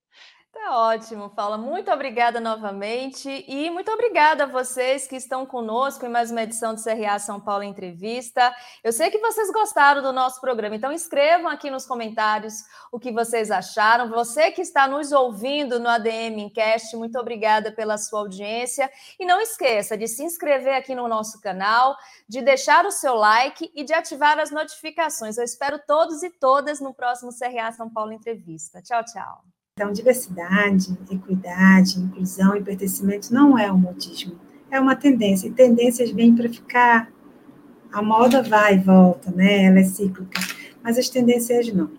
Tá 0.54 0.78
ótimo, 0.78 1.32
Paula. 1.32 1.58
Muito 1.58 1.92
obrigada 1.92 2.40
novamente 2.40 3.44
e 3.48 3.72
muito 3.72 3.92
obrigada 3.92 4.44
a 4.44 4.48
vocês 4.48 5.08
que 5.08 5.16
estão 5.16 5.48
conosco 5.48 6.06
em 6.06 6.10
mais 6.10 6.30
uma 6.30 6.44
edição 6.44 6.76
do 6.76 6.82
CRA 6.82 7.18
São 7.18 7.42
Paulo 7.42 7.64
Entrevista. 7.64 8.54
Eu 8.84 8.94
sei 8.94 9.10
que 9.10 9.18
vocês 9.18 9.52
gostaram 9.52 10.04
do 10.04 10.14
nosso 10.14 10.40
programa, 10.40 10.76
então 10.76 10.92
escrevam 10.92 11.50
aqui 11.50 11.72
nos 11.72 11.88
comentários 11.88 12.54
o 12.92 13.00
que 13.00 13.12
vocês 13.12 13.50
acharam. 13.50 14.12
Você 14.12 14.52
que 14.52 14.62
está 14.62 14.88
nos 14.88 15.12
ouvindo 15.12 15.80
no 15.80 15.90
ADM 15.90 16.40
Encast, 16.42 16.96
muito 16.96 17.18
obrigada 17.18 17.72
pela 17.72 17.98
sua 17.98 18.20
audiência 18.20 18.92
e 19.20 19.26
não 19.26 19.42
esqueça 19.42 19.98
de 19.98 20.08
se 20.08 20.24
inscrever 20.24 20.76
aqui 20.76 20.94
no 20.94 21.08
nosso 21.08 21.42
canal, 21.42 21.96
de 22.30 22.44
deixar 22.44 22.86
o 22.86 22.92
seu 22.92 23.16
like 23.16 23.72
e 23.74 23.84
de 23.84 23.92
ativar 23.92 24.38
as 24.38 24.52
notificações. 24.52 25.36
Eu 25.36 25.44
espero 25.44 25.80
todos 25.80 26.22
e 26.22 26.30
todas 26.30 26.80
no 26.80 26.94
próximo 26.94 27.32
CRA 27.36 27.72
São 27.72 27.90
Paulo 27.90 28.14
Entrevista. 28.14 28.84
Tchau, 28.84 29.04
tchau. 29.04 29.53
Então, 29.76 29.92
diversidade, 29.92 30.96
equidade, 31.10 32.00
inclusão 32.00 32.56
e 32.56 32.62
pertencimento 32.62 33.34
não 33.34 33.58
é 33.58 33.72
um 33.72 33.78
modismo, 33.80 34.36
é 34.70 34.80
uma 34.80 34.96
tendência. 34.96 35.48
E 35.48 35.52
tendências 35.52 36.12
vêm 36.12 36.36
para 36.36 36.48
ficar. 36.48 37.12
A 37.92 38.00
moda 38.00 38.44
vai 38.44 38.76
e 38.76 38.78
volta, 38.78 39.32
né? 39.32 39.66
Ela 39.66 39.80
é 39.80 39.84
cíclica, 39.84 40.40
mas 40.84 41.00
as 41.00 41.10
tendências 41.10 41.74
não. 41.74 41.90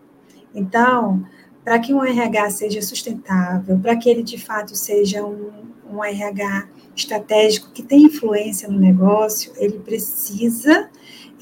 Então, 0.54 1.26
para 1.64 1.80
que 1.80 1.92
um 1.92 2.04
RH 2.04 2.50
seja 2.50 2.80
sustentável, 2.80 3.76
para 3.80 3.96
que 3.96 4.08
ele 4.08 4.22
de 4.22 4.38
fato 4.38 4.76
seja 4.76 5.24
um, 5.24 5.50
um 5.90 6.04
RH 6.04 6.68
estratégico 6.94 7.72
que 7.72 7.82
tem 7.82 8.04
influência 8.04 8.68
no 8.68 8.78
negócio, 8.78 9.52
ele 9.56 9.80
precisa 9.80 10.88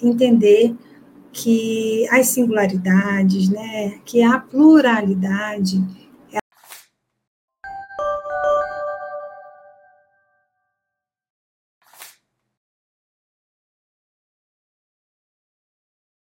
entender 0.03 0.75
que 1.31 2.09
as 2.11 2.29
singularidades, 2.29 3.51
né, 3.51 3.99
que 4.07 4.23
a 4.23 4.39
pluralidade 4.39 6.02